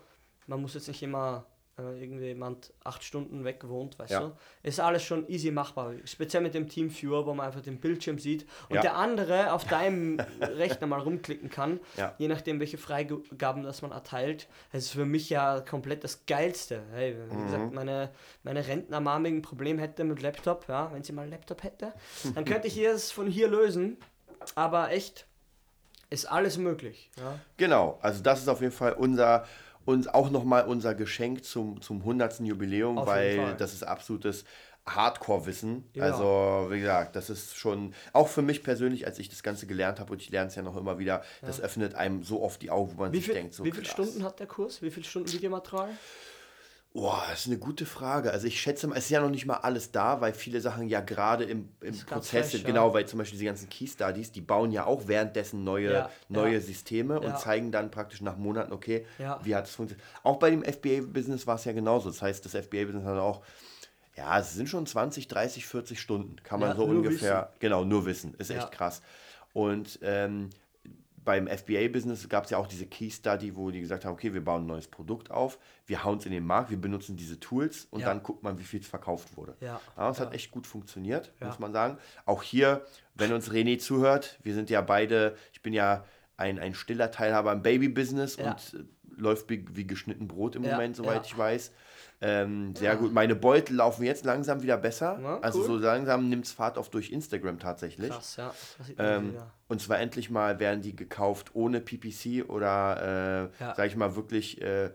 Man 0.47 0.61
muss 0.61 0.73
jetzt 0.73 0.87
nicht 0.87 1.03
immer 1.03 1.45
äh, 1.79 2.03
irgendwie 2.03 2.25
jemand 2.25 2.73
acht 2.83 3.03
Stunden 3.03 3.43
weg 3.43 3.67
wohnt, 3.67 3.97
weißt 3.97 4.11
ja. 4.11 4.19
du? 4.19 4.31
Ist 4.63 4.79
alles 4.79 5.03
schon 5.03 5.27
easy 5.29 5.51
machbar. 5.51 5.93
Speziell 6.03 6.43
mit 6.43 6.53
dem 6.53 6.67
Teamviewer, 6.67 7.25
wo 7.25 7.33
man 7.33 7.47
einfach 7.47 7.61
den 7.61 7.79
Bildschirm 7.79 8.19
sieht 8.19 8.45
und 8.69 8.75
ja. 8.75 8.81
der 8.81 8.95
andere 8.95 9.53
auf 9.53 9.65
deinem 9.65 10.19
Rechner 10.41 10.87
mal 10.87 10.99
rumklicken 10.99 11.49
kann, 11.49 11.79
ja. 11.97 12.13
je 12.17 12.27
nachdem, 12.27 12.59
welche 12.59 12.77
Freigaben 12.77 13.63
das 13.63 13.81
man 13.81 13.91
erteilt. 13.91 14.47
Das 14.71 14.85
ist 14.85 14.91
für 14.91 15.05
mich 15.05 15.29
ja 15.29 15.61
komplett 15.61 16.03
das 16.03 16.25
Geilste. 16.25 16.83
Hey, 16.91 17.15
wie 17.29 17.35
mhm. 17.35 17.45
gesagt, 17.45 17.73
meine, 17.73 18.09
meine 18.43 18.67
Rentnermami 18.67 19.29
ein 19.29 19.41
Problem 19.41 19.79
hätte 19.79 20.03
mit 20.03 20.21
Laptop, 20.21 20.67
ja, 20.67 20.91
wenn 20.93 21.03
sie 21.03 21.13
mal 21.13 21.23
einen 21.23 21.31
Laptop 21.31 21.63
hätte, 21.63 21.93
dann 22.35 22.45
könnte 22.45 22.67
ich 22.67 22.77
es 22.77 23.11
von 23.11 23.27
hier 23.27 23.47
lösen. 23.47 23.97
Aber 24.55 24.91
echt, 24.91 25.27
ist 26.09 26.25
alles 26.25 26.57
möglich. 26.57 27.09
Ja? 27.17 27.39
Genau, 27.57 27.99
also 28.01 28.23
das 28.23 28.39
ist 28.41 28.47
auf 28.47 28.61
jeden 28.61 28.73
Fall 28.73 28.93
unser 28.93 29.45
und 29.89 30.13
auch 30.13 30.29
nochmal 30.29 30.65
unser 30.65 30.93
Geschenk 30.93 31.43
zum, 31.43 31.81
zum 31.81 32.01
100. 32.01 32.41
Jubiläum, 32.41 32.99
Auf 32.99 33.07
weil 33.07 33.55
das 33.57 33.73
ist 33.73 33.83
absolutes 33.83 34.45
Hardcore-Wissen. 34.85 35.83
Ja. 35.95 36.03
Also, 36.03 36.67
wie 36.69 36.79
gesagt, 36.79 37.15
das 37.15 37.31
ist 37.31 37.55
schon, 37.57 37.95
auch 38.13 38.27
für 38.27 38.43
mich 38.43 38.61
persönlich, 38.61 39.07
als 39.07 39.17
ich 39.17 39.29
das 39.29 39.41
Ganze 39.41 39.65
gelernt 39.65 39.99
habe, 39.99 40.13
und 40.13 40.21
ich 40.21 40.29
lerne 40.29 40.49
es 40.49 40.55
ja 40.55 40.61
noch 40.61 40.77
immer 40.77 40.99
wieder, 40.99 41.23
ja. 41.41 41.47
das 41.47 41.59
öffnet 41.59 41.95
einem 41.95 42.21
so 42.23 42.43
oft 42.43 42.61
die 42.61 42.69
Augen, 42.69 42.91
wo 42.95 43.01
man 43.01 43.11
wie 43.11 43.17
sich 43.17 43.25
viel, 43.25 43.33
denkt, 43.33 43.55
so 43.55 43.63
Wie 43.63 43.71
viele 43.71 43.85
Stunden 43.85 44.23
hat 44.23 44.39
der 44.39 44.47
Kurs? 44.47 44.81
Wie 44.83 44.91
viele 44.91 45.07
Stunden 45.07 45.31
Videomaterial? 45.31 45.89
Boah, 46.99 47.23
das 47.29 47.41
ist 47.41 47.47
eine 47.47 47.57
gute 47.57 47.85
Frage. 47.85 48.31
Also 48.31 48.45
ich 48.45 48.59
schätze 48.59 48.85
mal, 48.85 48.97
es 48.97 49.05
ist 49.05 49.11
ja 49.11 49.21
noch 49.21 49.29
nicht 49.29 49.45
mal 49.45 49.55
alles 49.55 49.93
da, 49.93 50.19
weil 50.19 50.33
viele 50.33 50.59
Sachen 50.59 50.89
ja 50.89 50.99
gerade 50.99 51.45
im, 51.45 51.69
im 51.79 51.97
Prozess 51.97 52.51
sind. 52.51 52.65
Genau, 52.65 52.93
weil 52.93 53.05
zum 53.05 53.19
Beispiel 53.19 53.37
diese 53.39 53.45
ganzen 53.45 53.69
Key 53.69 53.87
Studies, 53.87 54.33
die 54.33 54.41
bauen 54.41 54.73
ja 54.73 54.85
auch 54.85 55.07
währenddessen 55.07 55.63
neue, 55.63 55.93
ja, 55.93 56.09
neue 56.27 56.55
ja. 56.55 56.59
Systeme 56.59 57.21
und 57.21 57.39
zeigen 57.39 57.71
dann 57.71 57.89
praktisch 57.89 58.19
nach 58.19 58.35
Monaten, 58.35 58.73
okay, 58.73 59.05
wie 59.43 59.55
hat 59.55 59.67
es 59.67 59.75
funktioniert. 59.75 60.05
Auch 60.23 60.39
bei 60.39 60.49
dem 60.49 60.61
FBA-Business 60.61 61.47
war 61.47 61.55
es 61.55 61.63
ja 61.63 61.71
genauso. 61.71 62.09
Das 62.09 62.21
heißt, 62.21 62.43
das 62.43 62.51
FBA-Business 62.51 63.05
hat 63.05 63.17
auch, 63.17 63.43
ja, 64.17 64.37
es 64.37 64.53
sind 64.53 64.67
schon 64.67 64.85
20, 64.85 65.29
30, 65.29 65.65
40 65.67 66.01
Stunden, 66.01 66.35
kann 66.43 66.59
man 66.59 66.75
so 66.75 66.83
ungefähr, 66.83 67.43
wissen. 67.43 67.59
genau, 67.59 67.85
nur 67.85 68.05
wissen. 68.05 68.33
Ist 68.33 68.51
echt 68.51 68.73
krass. 68.73 69.01
Und 69.53 69.99
ähm, 70.01 70.49
beim 71.23 71.47
FBA-Business 71.47 72.29
gab 72.29 72.45
es 72.45 72.49
ja 72.51 72.57
auch 72.57 72.67
diese 72.67 72.85
Key 72.85 73.09
Study, 73.09 73.55
wo 73.55 73.71
die 73.71 73.81
gesagt 73.81 74.05
haben, 74.05 74.13
okay, 74.13 74.33
wir 74.33 74.43
bauen 74.43 74.63
ein 74.63 74.67
neues 74.67 74.87
Produkt 74.87 75.31
auf, 75.31 75.59
wir 75.85 76.03
hauen 76.03 76.17
es 76.17 76.25
in 76.25 76.31
den 76.31 76.45
Markt, 76.45 76.69
wir 76.69 76.79
benutzen 76.79 77.17
diese 77.17 77.39
Tools 77.39 77.87
und 77.91 78.01
ja. 78.01 78.07
dann 78.07 78.23
guckt 78.23 78.43
man, 78.43 78.59
wie 78.59 78.63
viel 78.63 78.79
es 78.79 78.87
verkauft 78.87 79.35
wurde. 79.37 79.55
Ja. 79.59 79.81
ja 79.97 80.07
das 80.07 80.19
ja. 80.19 80.25
hat 80.25 80.33
echt 80.33 80.51
gut 80.51 80.67
funktioniert, 80.67 81.31
muss 81.39 81.59
man 81.59 81.73
sagen. 81.73 81.97
Auch 82.25 82.43
hier, 82.43 82.85
wenn 83.15 83.33
uns 83.33 83.51
René 83.51 83.79
zuhört, 83.79 84.39
wir 84.43 84.53
sind 84.53 84.69
ja 84.69 84.81
beide, 84.81 85.35
ich 85.53 85.61
bin 85.61 85.73
ja 85.73 86.05
ein, 86.37 86.59
ein 86.59 86.73
stiller 86.73 87.11
Teilhaber 87.11 87.51
im 87.51 87.61
Baby-Business 87.61 88.35
und 88.35 88.73
äh, 88.73 88.83
läuft 89.17 89.49
wie, 89.49 89.65
wie, 89.73 89.85
geschnitten 89.85 90.27
Brot 90.27 90.55
im 90.55 90.61
Moment, 90.61 90.95
soweit 90.95 91.25
ich 91.25 91.37
weiß. 91.37 91.71
Ähm, 92.21 92.75
sehr 92.75 92.93
ja. 92.93 92.97
gut. 92.97 93.13
Meine 93.13 93.35
Beutel 93.35 93.77
laufen 93.77 94.03
jetzt 94.03 94.25
langsam 94.25 94.61
wieder 94.61 94.77
besser. 94.77 95.19
Ja, 95.21 95.39
also 95.39 95.59
cool. 95.59 95.65
so 95.65 95.77
langsam 95.77 96.27
nimmt 96.27 96.45
es 96.45 96.51
Fahrt 96.51 96.77
auf 96.77 96.89
durch 96.89 97.11
Instagram 97.11 97.59
tatsächlich. 97.59 98.09
Krass, 98.09 98.35
ja. 98.35 98.53
Ähm, 98.97 99.37
und 99.67 99.81
zwar 99.81 99.99
endlich 99.99 100.29
mal 100.29 100.59
werden 100.59 100.81
die 100.81 100.95
gekauft 100.95 101.51
ohne 101.53 101.79
PPC 101.79 102.49
oder, 102.49 103.51
äh, 103.59 103.63
ja. 103.63 103.75
sag 103.75 103.87
ich 103.87 103.95
mal, 103.95 104.15
wirklich 104.17 104.61
äh, 104.61 104.91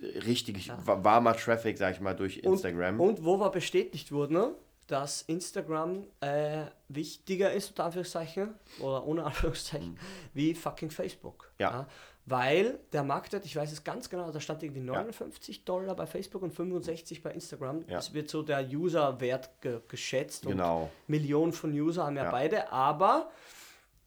richtig 0.00 0.70
warmer 0.84 1.36
Traffic, 1.36 1.76
sag 1.76 1.94
ich 1.94 2.00
mal, 2.00 2.14
durch 2.14 2.38
Instagram. 2.38 3.00
Und, 3.00 3.18
und 3.18 3.24
wo 3.24 3.38
wir 3.40 3.50
bestätigt 3.50 4.12
wurden, 4.12 4.34
ne, 4.34 4.54
dass 4.86 5.22
Instagram 5.22 6.04
äh, 6.20 6.66
wichtiger 6.88 7.52
ist, 7.52 7.70
unter 7.70 7.86
Anführungszeichen, 7.86 8.54
oder 8.78 9.04
ohne 9.04 9.24
Anführungszeichen, 9.24 9.94
mhm. 9.94 9.98
wie 10.34 10.54
fucking 10.54 10.90
Facebook. 10.90 11.52
Ja 11.58 11.88
weil 12.26 12.78
der 12.92 13.02
Marktwert, 13.02 13.44
ich 13.44 13.54
weiß 13.54 13.70
es 13.70 13.84
ganz 13.84 14.08
genau, 14.08 14.30
da 14.30 14.40
stand 14.40 14.62
irgendwie 14.62 14.80
59 14.80 15.56
ja. 15.58 15.62
Dollar 15.66 15.94
bei 15.94 16.06
Facebook 16.06 16.42
und 16.42 16.52
65 16.52 17.22
bei 17.22 17.30
Instagram. 17.30 17.84
Ja. 17.86 17.96
Das 17.96 18.14
wird 18.14 18.30
so 18.30 18.42
der 18.42 18.66
Userwert 18.66 19.60
ge 19.60 19.80
geschätzt. 19.88 20.46
Genau. 20.46 20.90
Millionen 21.06 21.52
von 21.52 21.72
User 21.72 22.06
haben 22.06 22.16
ja, 22.16 22.24
ja, 22.24 22.30
beide, 22.30 22.72
aber 22.72 23.30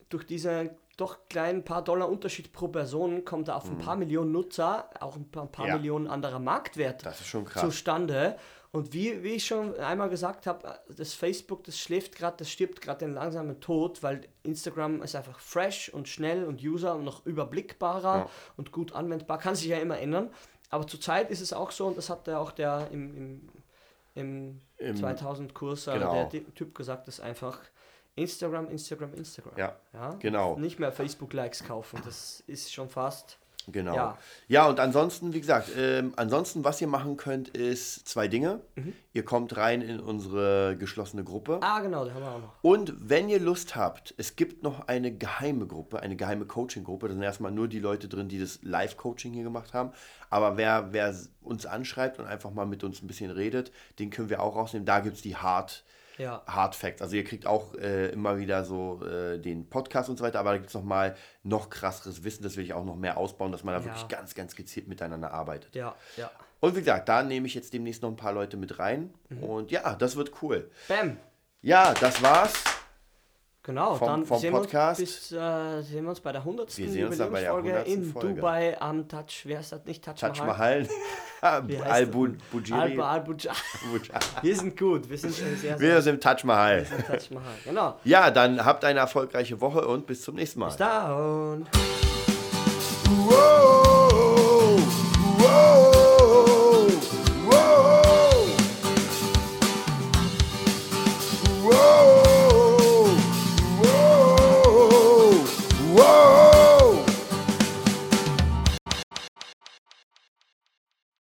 durch 0.10 0.26
diese 0.26 0.72
doch 0.96 1.28
kleinen 1.30 1.64
paar 1.64 1.84
Dollar 1.84 2.10
Unterschied 2.10 2.52
pro 2.52 2.70
Person 2.70 3.24
kommt 3.24 3.50
da 3.50 3.56
auf 3.56 3.66
ein 3.66 3.76
mhm. 3.76 3.82
paar 3.82 3.96
Millionen 3.96 4.32
Nutzer 4.32 4.90
auch 5.00 5.16
ein 5.16 5.30
paar, 5.30 5.44
ein 5.44 5.52
paar 5.52 5.68
Millionen 5.68 6.08
anderer 6.08 6.40
Marktwert 6.40 7.06
das 7.06 7.22
ist 7.22 7.28
schon 7.28 7.46
krass. 7.46 7.62
zustande. 7.62 8.38
Und 8.72 8.94
wie, 8.94 9.24
wie 9.24 9.34
ich 9.34 9.46
schon 9.46 9.76
einmal 9.80 10.10
gesagt 10.10 10.46
habe, 10.46 10.80
das 10.96 11.14
Facebook, 11.14 11.64
das 11.64 11.80
schläft 11.80 12.16
gerade, 12.16 12.38
das 12.38 12.52
stirbt 12.52 12.82
gerade 12.82 13.00
den 13.00 13.14
langsamen 13.14 13.60
Tod, 13.60 14.04
weil 14.04 14.22
Instagram 14.44 15.02
ist 15.02 15.16
einfach 15.16 15.40
fresh 15.40 15.90
und 15.90 16.08
schnell 16.10 16.44
und 16.44 16.62
user 16.62 16.96
und 16.96 17.06
noch 17.06 17.26
überblickbarer 17.26 18.18
ja. 18.18 18.30
und 18.58 18.72
gut 18.72 18.94
anwendbar. 18.94 19.38
Kann 19.38 19.56
sich 19.56 19.68
ja 19.68 19.78
immer 19.78 20.00
ändern. 20.00 20.30
Aber 20.70 20.86
zurzeit 20.86 21.32
ist 21.32 21.42
es 21.42 21.54
auch 21.54 21.72
so, 21.72 21.88
und 21.88 21.98
das 21.98 22.10
hat 22.10 22.28
ja 22.28 22.40
auch 22.40 22.52
der 22.52 22.90
im, 22.92 23.16
im, 23.16 23.50
im, 24.16 24.62
Im 24.78 24.96
2000-Kurs 24.96 25.86
genau. 25.86 26.26
der 26.26 26.54
Typ 26.54 26.76
gesagt, 26.76 27.08
dass 27.08 27.20
einfach 27.20 27.60
Instagram, 28.16 28.70
Instagram, 28.70 29.14
Instagram. 29.14 29.58
Ja, 29.58 29.76
ja, 29.94 30.10
genau. 30.20 30.58
Nicht 30.58 30.80
mehr 30.80 30.92
Facebook-Likes 30.92 31.64
kaufen, 31.64 32.02
das 32.04 32.44
ist 32.48 32.74
schon 32.74 32.90
fast 32.90 33.40
Genau. 33.70 33.96
Ja. 33.96 34.18
ja, 34.48 34.68
und 34.70 34.80
ansonsten, 34.80 35.34
wie 35.34 35.42
gesagt, 35.42 35.70
ähm, 35.78 36.14
ansonsten, 36.16 36.64
was 36.64 36.80
ihr 36.80 36.88
machen 36.88 37.18
könnt, 37.18 37.50
ist 37.50 38.08
zwei 38.08 38.30
Dinge. 38.30 38.62
Mhm. 38.76 38.94
Ihr 39.12 39.26
kommt 39.26 39.58
rein 39.58 39.82
in 39.82 40.00
unsere 40.00 40.78
geschlossene 40.78 41.26
Gruppe. 41.26 41.60
Ah, 41.62 41.82
genau, 41.82 42.06
die 42.06 42.12
haben 42.12 42.22
wir 42.22 42.32
auch 42.32 42.40
noch. 42.40 42.54
Und 42.62 42.94
wenn 42.98 43.28
ihr 43.28 43.40
Lust 43.40 43.76
habt, 43.76 44.14
es 44.18 44.38
gibt 44.38 44.64
noch 44.64 44.88
eine 44.88 45.12
geheime 45.14 45.68
Gruppe, 45.68 46.00
eine 46.00 46.16
geheime 46.16 46.46
Coaching-Gruppe. 46.46 47.10
Da 47.10 47.14
sind 47.14 47.24
erstmal 47.24 47.52
nur 47.52 47.68
die 47.68 47.80
Leute 47.80 48.08
drin, 48.08 48.30
die 48.30 48.40
das 48.40 48.60
Live-Coaching 48.64 49.34
hier 49.34 49.44
gemacht 49.44 49.74
haben. 49.74 49.92
Aber 50.30 50.56
wer, 50.56 50.94
wer 50.94 51.14
uns 51.42 51.66
anschreibt 51.66 52.20
und 52.20 52.26
einfach 52.26 52.52
mal 52.52 52.66
mit 52.66 52.86
uns 52.86 53.02
ein 53.02 53.08
bisschen 53.08 53.32
redet, 53.32 53.74
den 54.00 54.12
können 54.12 54.30
wir 54.30 54.42
auch 54.42 54.56
rausnehmen. 54.56 54.86
Da 54.86 55.02
gibt 55.02 55.18
es 55.18 55.22
die 55.22 55.36
Hard- 55.36 55.84
ja. 56.18 56.44
Hard 56.48 56.76
Facts. 56.76 57.02
Also 57.02 57.16
ihr 57.16 57.24
kriegt 57.24 57.46
auch 57.46 57.76
äh, 57.76 58.10
immer 58.10 58.38
wieder 58.38 58.66
so 58.66 59.04
äh, 59.06 59.40
den 59.40 59.70
Podcast 59.70 60.10
und 60.10 60.18
so 60.18 60.24
weiter, 60.24 60.40
aber 60.40 60.52
da 60.52 60.58
gibt 60.58 60.70
es 60.70 60.74
nochmal 60.74 61.16
noch 61.44 61.70
krasseres 61.70 62.24
Wissen, 62.24 62.44
das 62.44 62.58
will 62.58 62.64
ich 62.64 62.74
auch 62.74 62.86
noch 62.86 62.96
mehr 62.96 63.18
ausbauen, 63.18 63.52
dass 63.52 63.64
man 63.64 63.74
da 63.74 63.80
ja. 63.82 63.86
wirklich 63.86 64.08
ganz, 64.08 64.36
ganz 64.36 64.56
gezielt 64.56 64.88
miteinander 64.88 65.32
arbeitet. 65.32 65.76
Ja, 65.76 65.96
ja. 66.16 66.32
Und 66.60 66.76
wie 66.76 66.80
gesagt, 66.80 67.08
da 67.08 67.24
nehme 67.24 67.48
ich 67.48 67.54
jetzt 67.54 67.74
demnächst 67.74 68.02
noch 68.02 68.10
ein 68.10 68.16
paar 68.16 68.34
Leute 68.34 68.58
mit 68.58 68.80
rein. 68.80 69.14
Mhm. 69.30 69.44
Und 69.44 69.72
ja, 69.72 69.96
das 69.96 70.16
wird 70.16 70.42
cool. 70.42 70.70
Bam. 70.88 71.18
Ja, 71.62 71.94
das 71.94 72.22
war's. 72.22 72.77
Genau, 73.68 73.96
vom, 73.96 74.08
dann 74.08 74.26
vom 74.26 74.40
sehen, 74.40 74.54
Podcast. 74.54 74.98
Wir 74.98 75.06
bis, 75.06 75.32
äh, 75.34 75.82
sehen 75.82 76.04
wir 76.04 76.12
uns 76.12 76.22
bei 76.22 76.32
der 76.32 76.40
100. 76.40 76.78
Wir 76.78 76.90
sehen 76.90 77.08
uns 77.08 77.18
dann 77.18 77.34
bei 77.34 77.42
der 77.42 77.54
100. 77.54 77.86
in 77.86 78.14
Folge. 78.14 78.36
Dubai 78.36 78.82
am 78.82 79.06
Touch, 79.10 79.42
wer 79.44 79.60
ist 79.60 79.74
das 79.74 79.84
nicht? 79.84 80.06
Touch, 80.06 80.16
Touch 80.16 80.42
Mahal. 80.42 80.88
Al-Bujiri. 81.42 83.02
Al 83.02 83.28
wir 84.42 84.56
sind 84.56 84.78
gut, 84.78 85.10
wir 85.10 85.18
sind 85.18 85.34
sehr, 85.34 85.78
Wir 85.78 86.02
sind 86.02 86.24
Touch 86.24 86.46
Mahal. 86.46 86.78
Wir 86.78 86.86
sind 86.86 87.08
Touch 87.08 87.32
Mahal, 87.32 87.54
genau. 87.66 88.00
Ja, 88.06 88.32
dann 88.32 88.64
habt 88.64 88.86
eine 88.86 89.00
erfolgreiche 89.00 89.60
Woche 89.60 89.86
und 89.86 90.08
bis 90.08 90.22
zum 90.22 90.36
nächsten 90.36 90.62
Mal. 90.62 90.68
Bis 90.68 90.78
dann. 90.78 91.68
Wow. 93.26 93.77